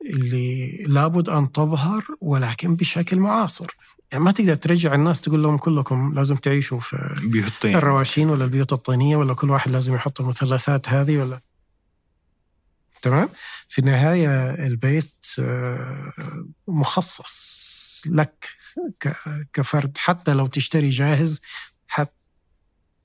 اللي 0.05 0.77
لابد 0.89 1.29
أن 1.29 1.53
تظهر 1.53 2.05
ولكن 2.21 2.77
بشكل 2.77 3.19
معاصر. 3.19 3.77
يعني 4.15 4.25
ما 4.25 4.33
تقدر 4.33 4.55
ترجع 4.55 4.95
الناس 4.95 5.21
تقول 5.21 5.43
لهم 5.43 5.59
كلكم 5.59 6.15
لازم 6.15 6.37
تعيشوا 6.37 6.81
في 6.81 7.21
بيوت 7.23 7.53
طين 7.61 7.77
الرواشين 7.77 8.31
ولا 8.31 8.45
البيوت 8.45 8.73
الطينية 8.73 9.17
ولا 9.17 9.35
كل 9.35 9.51
واحد 9.51 9.71
لازم 9.71 9.95
يحط 9.95 10.21
المثلثات 10.21 10.89
هذه 10.89 11.19
ولا 11.19 11.41
تمام؟ 13.03 13.29
في 13.69 13.79
النهاية 13.79 14.51
البيت 14.67 15.27
مخصص 16.69 18.05
لك 18.07 18.49
كفرد 19.53 19.99
حتى 19.99 20.35
لو 20.35 20.47
تشتري 20.47 20.91
جاهز 20.91 21.41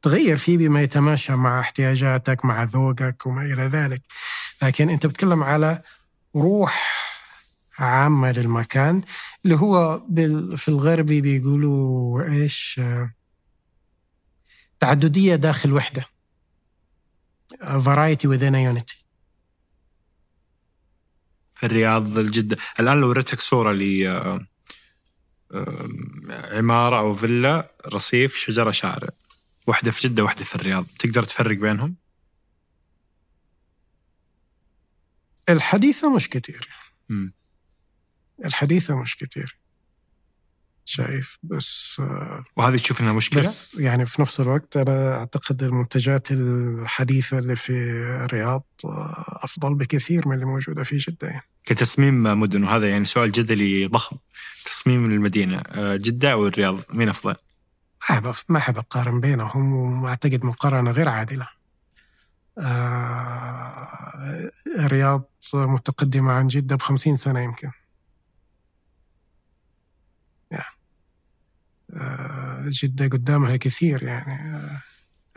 تغير 0.02 0.38
فيه 0.38 0.58
بما 0.58 0.82
يتماشى 0.82 1.36
مع 1.36 1.60
احتياجاتك 1.60 2.46
مع 2.46 2.64
ذوقك 2.64 3.26
وما 3.26 3.42
إلى 3.42 3.64
ذلك. 3.64 4.02
لكن 4.62 4.90
أنت 4.90 5.06
بتتكلم 5.06 5.44
على 5.44 5.82
روح 6.36 7.09
عامة 7.80 8.32
للمكان 8.32 9.02
اللي 9.46 9.56
هو 9.56 10.02
في 10.58 10.68
الغربي 10.68 11.22
بيقولوا 11.22 12.24
إيش 12.24 12.82
تعددية 14.80 15.36
داخل 15.36 15.74
وحدة. 15.74 16.06
variety 17.60 18.28
within 18.28 18.56
a 18.56 18.62
unity 18.74 18.96
الرياض 21.64 22.18
الجدة. 22.18 22.58
الآن 22.80 23.02
لو 23.02 23.10
وريتك 23.10 23.42
صورة 23.42 23.72
ل 23.72 24.08
عمارة 26.30 27.00
أو 27.00 27.14
فيلا 27.14 27.76
رصيف 27.88 28.36
شجرة 28.36 28.72
شارع. 28.72 29.10
واحدة 29.68 29.92
في 29.92 30.08
جدة 30.08 30.24
واحدة 30.24 30.44
في 30.44 30.56
الرياض. 30.56 30.86
تقدر 30.86 31.24
تفرق 31.24 31.58
بينهم؟ 31.58 31.96
الحديثة 35.50 36.16
مش 36.16 36.30
كتير 36.30 36.70
م. 37.10 37.30
الحديثة 38.46 38.96
مش 38.96 39.16
كتير 39.16 39.60
شايف 40.86 41.40
بس 41.44 42.02
وهذه 42.56 42.78
تشوف 42.78 43.02
إنها 43.02 43.14
مشكلة؟ 43.14 43.42
بس 43.42 43.80
يعني 43.80 44.06
في 44.06 44.22
نفس 44.22 44.40
الوقت 44.40 44.78
أنا 44.78 45.18
أعتقد 45.18 45.64
المنتجات 45.64 46.32
الحديثة 46.32 47.40
اللي 47.40 47.56
في 47.56 47.74
الرياض 48.26 48.64
أفضل 49.28 49.76
بكثير 49.76 50.28
من 50.28 50.36
اللي 50.36 50.46
موجودة 50.46 50.84
في 50.84 50.98
جدة 50.98 51.28
يعني. 51.28 51.46
كتصميم 51.66 52.24
مدن 52.24 52.64
وهذا 52.64 52.90
يعني 52.90 53.06
سؤال 53.06 53.32
جدلي 53.32 53.86
ضخم 53.88 54.18
تصميم 54.66 55.06
المدينة 55.06 55.64
جدة 55.78 56.32
أو 56.32 56.48
الرياض 56.48 56.80
مين 56.90 57.10
أفضل؟ 57.10 57.36
ما 58.10 58.16
أحب 58.16 58.34
ما 58.50 58.58
أحب 58.58 58.78
أقارن 58.78 59.20
بينهم 59.20 59.74
واعتقد 60.04 60.46
مقارنة 60.46 60.92
غير 60.92 61.10
عادلة. 61.10 61.48
آه 62.58 63.90
الرياض 64.78 65.30
متقدمة 65.54 66.32
عن 66.32 66.48
جدة 66.48 66.76
ب 66.76 66.82
50 66.82 67.16
سنة 67.16 67.40
يمكن. 67.40 67.72
جدة 72.70 73.08
قدامها 73.08 73.58
كثير 73.58 74.04
يعني. 74.04 74.62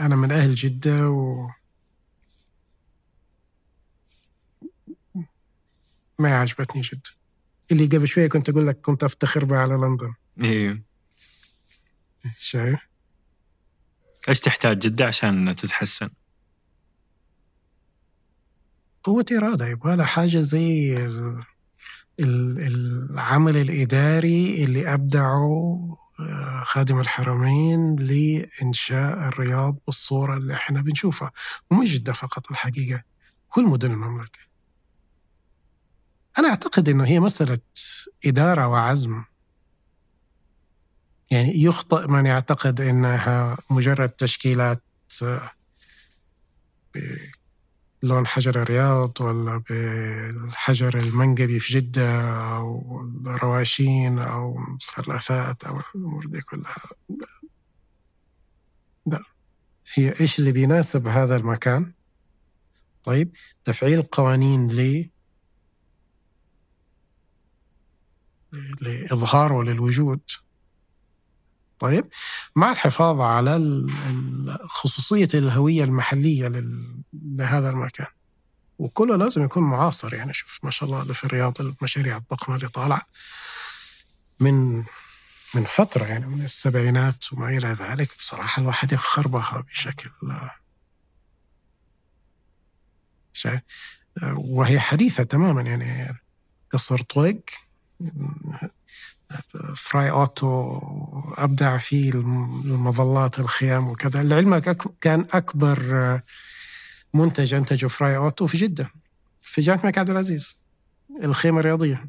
أنا 0.00 0.16
من 0.16 0.32
أهل 0.32 0.54
جدة 0.54 1.10
و 1.10 1.48
ما 6.18 6.34
عجبتني 6.34 6.82
جدة 6.82 7.10
اللي 7.72 7.86
قبل 7.86 8.08
شوية 8.08 8.28
كنت 8.28 8.48
أقول 8.48 8.66
لك 8.66 8.80
كنت 8.80 9.04
أفتخر 9.04 9.44
بها 9.44 9.58
على 9.58 9.74
لندن. 9.74 10.14
إيه. 10.40 10.82
شايف؟ 12.38 12.80
إيش 14.28 14.40
تحتاج 14.40 14.78
جدة 14.78 15.06
عشان 15.06 15.54
تتحسن؟ 15.54 16.08
قوة 19.04 19.26
إرادة 19.32 19.66
يبغى 19.66 19.96
لها 19.96 20.06
حاجة 20.06 20.40
زي 20.40 20.96
العمل 22.20 23.56
الإداري 23.56 24.64
اللي 24.64 24.94
أبدعه 24.94 25.98
خادم 26.64 27.00
الحرمين 27.00 27.96
لإنشاء 27.96 29.28
الرياض 29.28 29.76
بالصورة 29.86 30.36
اللي 30.36 30.54
إحنا 30.54 30.80
بنشوفها 30.80 31.32
ومش 31.70 31.92
جدة 31.94 32.12
فقط 32.12 32.50
الحقيقة. 32.50 33.02
كل 33.48 33.64
مدن 33.64 33.90
المملكة. 33.90 34.38
أنا 36.38 36.48
أعتقد 36.48 36.88
أنه 36.88 37.04
هي 37.06 37.20
مسألة 37.20 37.58
إدارة 38.26 38.68
وعزم. 38.68 39.24
يعني 41.30 41.62
يخطئ 41.62 42.06
من 42.06 42.26
يعتقد 42.26 42.80
أنها 42.80 43.58
مجرد 43.70 44.08
تشكيلات 44.08 44.82
لون 48.02 48.26
حجر 48.26 48.62
الرياض 48.62 49.20
ولا 49.20 49.62
بالحجر 49.70 50.98
المنقبي 50.98 51.58
في 51.58 51.72
جدة 51.72 52.20
أو 52.56 53.00
الرواشين 53.26 54.18
أو 54.18 54.54
مثلثات 54.56 55.64
أو 55.64 55.80
الأمور 55.80 56.26
دي 56.26 56.40
كلها. 56.40 56.76
لا. 59.06 59.22
هي 59.94 60.20
إيش 60.20 60.38
اللي 60.38 60.52
بيناسب 60.52 61.06
هذا 61.08 61.36
المكان؟ 61.36 61.92
طيب 63.04 63.36
تفعيل 63.64 64.02
قوانين 64.02 64.68
ل 64.70 65.10
لإظهاره 68.80 69.62
للوجود 69.62 70.20
طيب. 71.82 72.08
مع 72.56 72.72
الحفاظ 72.72 73.20
على 73.20 73.86
خصوصية 74.64 75.28
الهوية 75.34 75.84
المحلية 75.84 76.48
لهذا 77.12 77.70
المكان. 77.70 78.06
وكله 78.78 79.16
لازم 79.16 79.44
يكون 79.44 79.62
معاصر 79.62 80.14
يعني. 80.14 80.32
شوف 80.32 80.58
ما 80.62 80.70
شاء 80.70 80.88
الله 80.88 81.04
في 81.12 81.24
الرياض 81.24 81.60
المشاريع 81.60 82.16
الضخمة 82.16 82.56
اللي 82.56 82.68
طالعة. 82.68 83.02
من 84.40 84.76
من 85.54 85.64
فترة 85.66 86.04
يعني 86.04 86.26
من 86.26 86.44
السبعينات 86.44 87.32
وما 87.32 87.48
إلى 87.48 87.68
ذلك. 87.68 88.10
بصراحة 88.18 88.62
الواحد 88.62 88.92
يفخر 88.92 89.28
بها 89.28 89.64
بشكل 89.68 90.10
وهي 94.32 94.80
حديثة 94.80 95.22
تماما 95.22 95.62
يعني. 95.62 96.18
قصر 96.72 97.02
طويق 97.02 97.42
فراي 99.76 100.10
أوتو 100.10 100.80
أبدع 101.38 101.78
في 101.78 102.08
المظلات 102.08 103.38
الخيام 103.38 103.88
وكذا. 103.88 104.22
لعلمك 104.22 104.78
كان 105.00 105.26
أكبر 105.32 106.20
منتج 107.14 107.54
أنتجه 107.54 107.86
فراي 107.86 108.16
أوتو 108.16 108.46
في 108.46 108.58
جدة 108.58 108.90
في 109.40 109.60
جامعة 109.60 109.80
الملك 109.80 109.98
عبد 109.98 110.10
العزيز 110.10 110.60
الخيمة 111.22 111.60
الرياضية. 111.60 112.04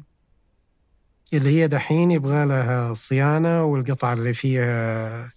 اللي 1.32 1.48
هي 1.60 1.68
دحين 1.68 2.10
يبغى 2.10 2.46
لها 2.46 2.94
صيانة 2.94 3.64
والقطعة 3.64 4.12
اللي 4.12 4.34
فيها 4.34 5.32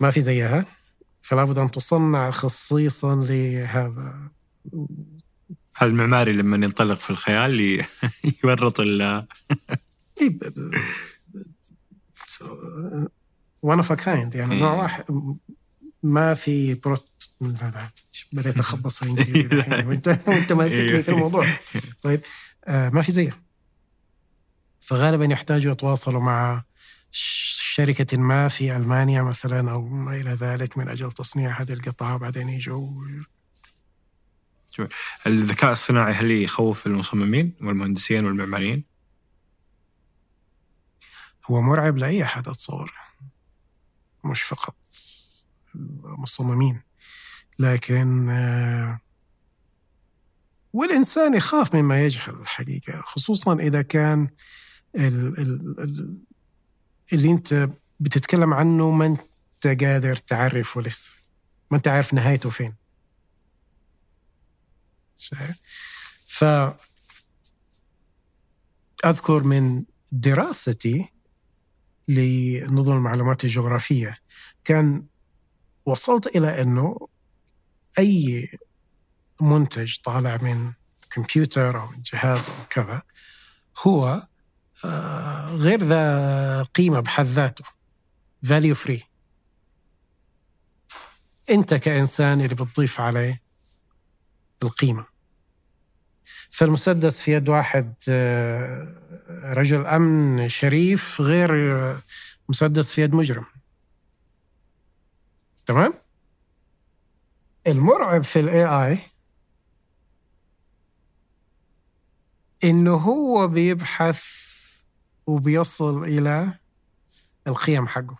ما 0.00 0.10
في 0.10 0.20
زيها 0.20 0.64
فلا 1.22 1.44
بد 1.44 1.58
أن 1.58 1.70
تصنع 1.70 2.30
خصيصا 2.30 3.14
لهذا 3.14 4.30
هذا 5.76 5.90
المعماري 5.90 6.32
لما 6.32 6.56
ينطلق 6.56 6.98
في 6.98 7.10
الخيال 7.10 7.84
يورط 8.44 8.80
one 13.62 13.76
of 13.76 13.92
kind 13.92 14.34
يعني 14.34 14.60
نوع 14.60 14.72
واحد. 14.72 15.04
ما 16.02 16.34
في 16.34 16.74
برضو 16.74 17.08
بديت 18.32 18.58
أخبص 18.58 18.98
في 18.98 19.04
انجليزي 19.10 19.86
وانت 19.86 20.18
وأنت 20.26 20.52
ماسكني 20.52 21.02
في 21.02 21.08
الموضوع. 21.08 21.46
طيب 22.02 22.20
آه 22.64 22.88
ما 22.88 23.02
في 23.02 23.12
زيه. 23.12 23.30
فغالبا 24.80 25.24
يحتاجوا 25.24 25.72
يتواصلوا 25.72 26.20
مع 26.20 26.64
شركة 27.10 28.16
ما 28.18 28.48
في 28.48 28.76
ألمانيا 28.76 29.22
مثلا 29.22 29.70
أو 29.70 29.82
ما 29.82 30.20
إلى 30.20 30.30
ذلك 30.30 30.78
من 30.78 30.88
أجل 30.88 31.12
تصنيع 31.12 31.60
هذه 31.60 31.72
القطعة. 31.72 32.14
وبعدين 32.14 32.48
يجوا 32.48 32.90
الذكاء 35.26 35.72
الصناعي 35.72 36.12
هل 36.12 36.30
يخوف 36.30 36.86
المصممين 36.86 37.52
والمهندسين 37.60 38.24
والمعماريين؟ 38.24 38.93
هو 41.46 41.60
مرعب 41.60 41.96
لأي 41.96 42.22
أحد 42.22 42.48
أتصور. 42.48 42.92
مش 44.24 44.42
فقط 44.42 44.76
المصممين 45.74 46.82
لكن 47.58 48.30
آه، 48.30 49.00
والإنسان 50.72 51.34
يخاف 51.34 51.74
مما 51.74 52.04
يجهل 52.04 52.34
الحقيقة 52.34 53.00
خصوصا 53.00 53.54
إذا 53.54 53.82
كان 53.82 54.28
ال 54.96 55.40
ال 55.40 56.18
اللي 57.12 57.30
أنت 57.30 57.68
بتتكلم 58.00 58.54
عنه 58.54 58.90
ما 58.90 59.06
أنت 59.06 59.82
قادر 59.82 60.16
تعرفه 60.16 60.80
لسه. 60.80 61.12
ما 61.70 61.76
أنت 61.76 61.88
عارف 61.88 62.14
نهايته 62.14 62.50
فين. 62.50 62.74
ف 66.26 66.44
أذكر 69.04 69.42
من 69.42 69.84
دراستي 70.12 71.13
لنظم 72.08 72.92
المعلومات 72.96 73.44
الجغرافية. 73.44 74.18
كان 74.64 75.06
وصلت 75.86 76.26
إلى 76.26 76.62
أنه 76.62 77.08
أي 77.98 78.48
منتج 79.40 79.96
طالع 80.04 80.36
من 80.36 80.72
كمبيوتر 81.10 81.80
أو 81.82 81.88
جهاز 82.12 82.48
أو 82.48 82.64
كذا 82.70 83.02
هو 83.78 84.26
آه، 84.84 85.54
غير 85.54 85.84
ذا 85.84 86.62
قيمة 86.62 87.00
بحد 87.00 87.26
ذاته. 87.26 87.64
Value 88.46 88.76
free. 88.86 89.02
أنت 91.50 91.74
كإنسان 91.74 92.40
اللي 92.40 92.54
بتضيف 92.54 93.00
عليه 93.00 93.42
القيمة. 94.62 95.13
فالمسدس 96.50 97.20
في 97.20 97.32
يد 97.32 97.48
واحد 97.48 97.94
آه، 98.08 98.94
رجل 99.44 99.86
أمن 99.86 100.48
شريف 100.48 101.20
غير 101.20 101.50
مسدس 102.48 102.92
في 102.92 103.02
يد 103.02 103.14
مجرم. 103.14 103.44
تمام؟ 105.66 105.94
المرعب 107.66 108.24
في 108.24 108.40
الاي 108.40 108.64
اي 108.64 108.98
إنه 112.64 112.94
هو 112.94 113.48
بيبحث 113.48 114.24
وبيصل 115.26 116.04
إلى 116.04 116.58
القيم 117.46 117.88
حقه. 117.88 118.16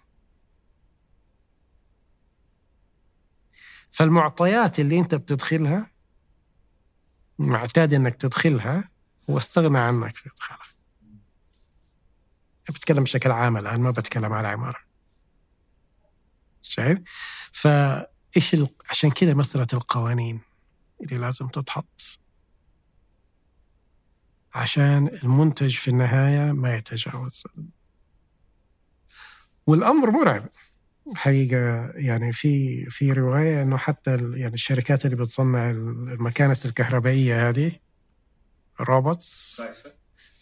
فالمعطيات 3.91 4.81
اللي 4.81 4.99
أنت 4.99 5.15
بتدخلها 5.15 5.94
معتاد 7.39 7.95
إنك 7.95 8.15
تدخلها 8.17 8.89
هو 9.31 9.39
استغنى 9.39 9.79
عنك 9.79 10.17
في 10.17 10.31
إدخالها. 10.31 10.75
بتكلم 12.69 13.05
بشكل 13.05 13.31
عام 13.31 13.57
الآن 13.57 13.81
ما 13.81 13.91
بتكلم 13.91 14.33
على 14.33 14.49
عمارة. 14.49 14.79
شايف؟ 16.63 16.99
فإيش 17.53 18.55
ال... 18.55 18.69
عشان 18.91 19.11
كذا 19.11 19.35
مسألة 19.35 19.67
القوانين 19.73 20.41
اللي 21.01 21.19
لازم 21.19 21.49
تتحط. 21.49 22.21
عشان 24.55 25.09
المنتج 25.09 25.77
في 25.77 25.89
النهاية 25.89 26.53
ما 26.53 26.77
يتجاوز. 26.77 27.45
والأمر 29.67 30.11
مرعب. 30.11 30.49
حقيقة 31.15 31.91
يعني 31.95 32.33
في 32.33 32.85
في 32.91 33.13
رواية 33.13 33.63
إنه 33.63 33.77
حتى 33.77 34.11
يعني 34.35 34.55
الشركات 34.55 35.05
اللي 35.05 35.17
بتصنع 35.17 35.71
المكانس 35.71 36.67
الكهربائية 36.67 37.49
هذه 37.49 37.73
robots. 38.81 39.63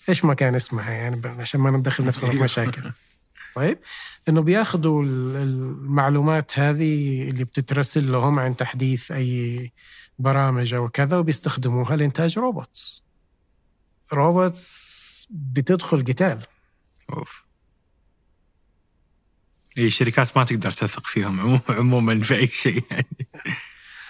إيش 0.09 0.25
ما 0.25 0.35
كان 0.35 0.55
اسمها 0.55 0.91
يعني 0.91 1.29
عشان 1.29 1.61
ما 1.61 1.71
ندخل 1.71 2.05
نفسنا 2.05 2.31
في 2.31 2.43
مشاكل. 2.43 2.91
طيب 3.55 3.79
إنه 4.29 4.41
بياخذوا 4.41 5.03
المعلومات 5.03 6.59
هذه 6.59 7.23
اللي 7.31 7.45
بتترسل 7.45 8.13
لهم 8.13 8.39
عن 8.39 8.57
تحديث 8.57 9.13
أي 9.13 9.73
برامج 10.19 10.75
أو 10.75 10.89
كذا 10.89 11.17
وبيستخدموها 11.17 11.97
لإنتاج 11.97 12.39
robots. 12.39 13.05
robots 14.13 15.29
بتدخل 15.31 16.05
قتال. 16.05 16.39
أوف. 17.13 17.45
اي 19.79 19.87
الشركات 19.87 20.37
ما 20.37 20.45
تقدر 20.45 20.73
تثق 20.73 21.07
فيهم 21.07 21.61
عموما 21.69 22.21
في 22.21 22.35
أي 22.35 22.47
شيء 22.47 22.83
يعني. 22.91 23.29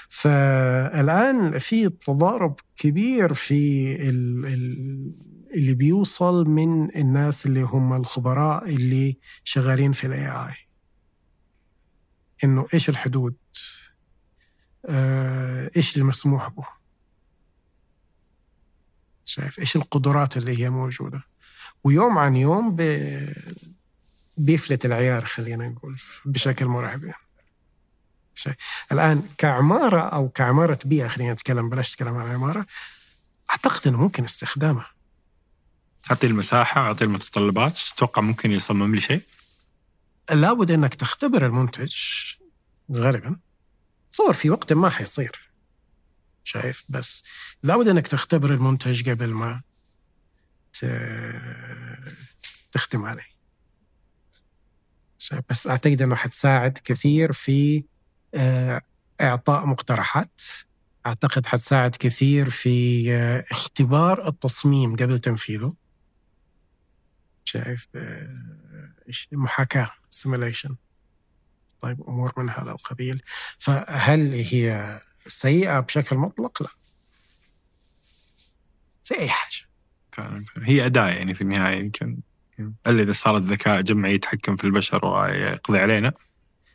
فالآن 0.09 1.59
في 1.59 1.89
تضارب 1.89 2.61
كبير 2.77 3.35
في 3.35 3.95
ال 4.09 4.47
ال 4.47 5.13
اللي 5.55 5.75
بيوصل 5.75 6.49
من 6.49 6.97
الناس 6.97 7.47
اللي 7.47 7.63
هم 7.63 7.93
الخبراء 7.93 8.69
اللي 8.69 9.17
شغالين 9.45 9.93
في 9.93 10.07
الاي 10.07 10.29
اي 10.29 10.55
إنه 12.45 12.67
إيش 12.75 12.89
الحدود؟ 12.89 13.35
آه، 14.87 15.71
إيش 15.77 15.97
المسموح 15.97 16.49
به؟ 16.49 16.67
شايف 19.25 19.59
إيش 19.59 19.77
القدرات 19.77 20.37
اللي 20.37 20.59
هي 20.59 20.71
موجودة؟ 20.71 21.23
ويوم 21.85 22.19
عن 22.19 22.37
يوم 22.37 22.77
بيفلت 24.37 24.85
العيار 24.85 25.25
خلينا 25.25 25.69
نقول 25.69 26.01
بشكل 26.25 26.67
مرعب. 26.67 27.05
يعني. 27.05 27.23
الآن 28.93 29.29
كعمارة 29.39 30.01
أو 30.01 30.29
كعمارة 30.29 30.79
بيئة 30.85 31.09
خلينا 31.09 31.33
نتكلم 31.33 31.69
بلاش 31.69 31.93
نتكلم 31.93 32.17
عن 32.17 32.35
عمارة 32.35 32.67
أعتقد 33.51 33.89
إنه 33.89 33.99
ممكن 33.99 34.25
استخدامها. 34.25 34.91
أعطي 36.11 36.27
المساحة 36.27 36.81
أعطي 36.81 37.05
المتطلبات 37.05 37.79
تتوقع 37.79 38.23
ممكن 38.23 38.53
يصمم 38.53 38.95
لي 38.95 39.01
شيء؟ 39.01 39.23
لابد 40.31 40.71
إنك 40.71 40.95
تختبر 40.95 41.47
المنتج 41.47 41.95
غالبا. 42.93 43.37
صور 44.13 44.33
في 44.33 44.51
وقت 44.51 44.73
ما 44.73 44.91
حيصير. 44.91 45.53
شايف؟ 46.45 46.85
بس 46.89 47.25
لابد 47.63 47.89
إنك 47.89 48.07
تختبر 48.07 48.51
المنتج 48.51 49.11
قبل 49.11 49.31
ما 49.31 49.63
تختم 52.73 53.05
عليه. 53.05 53.32
بس 55.49 55.67
أعتقد 55.67 56.03
انه 56.03 56.15
حتساعد 56.15 56.79
كثير 56.85 57.33
في 57.33 57.85
آه، 58.35 58.83
إعطاء 59.21 59.67
مقترحات. 59.67 60.41
أعتقد 61.07 61.47
حتساعد 61.47 61.97
كثير 61.97 62.51
في 62.51 63.07
آه، 63.15 63.45
اختبار 63.51 64.29
التصميم 64.29 64.97
قبل 64.97 65.19
تنفيذه. 65.19 65.75
شايف 67.45 67.89
آه، 67.95 68.37
محاكاة 69.33 69.91
سيميليشن 70.11 70.77
طيب 71.81 72.03
أمور 72.09 72.33
من 72.37 72.51
هذا 72.51 72.71
القبيل. 72.71 73.23
فهل 73.59 74.35
هي 74.35 75.01
سيئة 75.27 75.81
بشكل 75.81 76.17
مطلق؟ 76.17 76.63
لا. 76.63 76.69
زي 79.05 79.17
أي 79.19 79.29
حاجة. 79.29 79.69
فعلا. 80.13 80.45
هي 80.57 80.87
أداة 80.87 81.09
يعني 81.09 81.35
في 81.35 81.43
النهاية 81.43 81.79
يمكن. 81.79 82.19
الا 82.87 83.03
إذا 83.03 83.13
صارت 83.13 83.43
ذكاء 83.43 83.81
جمعي 83.81 84.15
يتحكم 84.15 84.57
في 84.57 84.65
البشر 84.65 85.07
ويقضي 85.07 85.79
علينا 85.79 86.13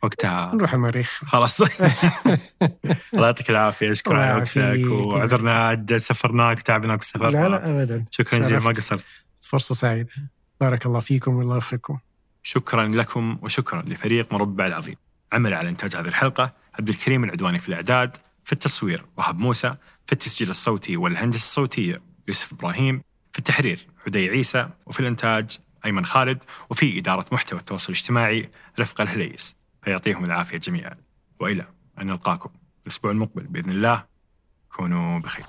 وقتها 0.02 0.54
نروح 0.54 0.74
المريخ 0.74 1.20
خلاص. 1.24 1.60
الله 3.14 3.26
يعطيك 3.26 3.50
العافية. 3.50 3.90
اشكر 3.90 4.16
على 4.16 4.40
وقتك 4.40 4.90
وعذرنا 4.90 5.86
سفرناك 5.98 6.62
تعبناك 6.62 6.98
بالسفر 6.98 7.30
لا 7.30 7.48
لا 7.48 7.70
ابدا. 7.70 8.04
شكرا 8.10 8.38
جزيلا 8.38 8.60
ما 8.60 8.72
قصرت. 8.72 9.04
فرصة 9.40 9.74
سعيدة. 9.74 10.12
بارك 10.60 10.86
الله 10.86 11.00
فيكم 11.00 11.34
والله 11.34 11.54
يوفقكم 11.54 11.98
شكرا 12.42 12.86
لكم 12.86 13.38
وشكرا 13.42 13.82
لفريق 13.82 14.32
مربع 14.32 14.66
العظيم. 14.66 14.96
عمل 15.32 15.54
على 15.54 15.68
إنتاج 15.68 15.96
هذه 15.96 16.08
الحلقة 16.08 16.52
عبد 16.78 16.88
الكريم 16.88 17.24
العدواني 17.24 17.58
في 17.58 17.68
الإعداد 17.68 18.16
في 18.44 18.52
التصوير 18.52 19.04
وهب 19.16 19.38
موسى 19.38 19.74
في 20.06 20.12
التسجيل 20.12 20.50
الصوتي 20.50 20.96
والهندسة 20.96 21.38
الصوتية 21.38 22.00
يوسف 22.28 22.52
إبراهيم 22.52 23.02
في 23.32 23.38
التحرير 23.38 23.86
عدي 24.06 24.28
عيسى 24.28 24.68
وفي 24.86 25.00
الإنتاج 25.00 25.58
أيمن 25.84 26.06
خالد 26.06 26.42
وفي 26.70 26.98
إدارة 26.98 27.24
محتوى 27.32 27.58
التواصل 27.58 27.92
الاجتماعي 27.92 28.50
رفقة 28.80 29.02
الهليس. 29.02 29.56
فيعطيهم 29.82 30.24
العافية 30.24 30.58
جميعا. 30.58 30.96
وإلى 31.40 31.66
أن 32.00 32.06
نلقاكم 32.06 32.50
الأسبوع 32.82 33.10
المقبل 33.10 33.42
بإذن 33.42 33.70
الله. 33.70 34.04
كونوا 34.68 35.18
بخير. 35.18 35.46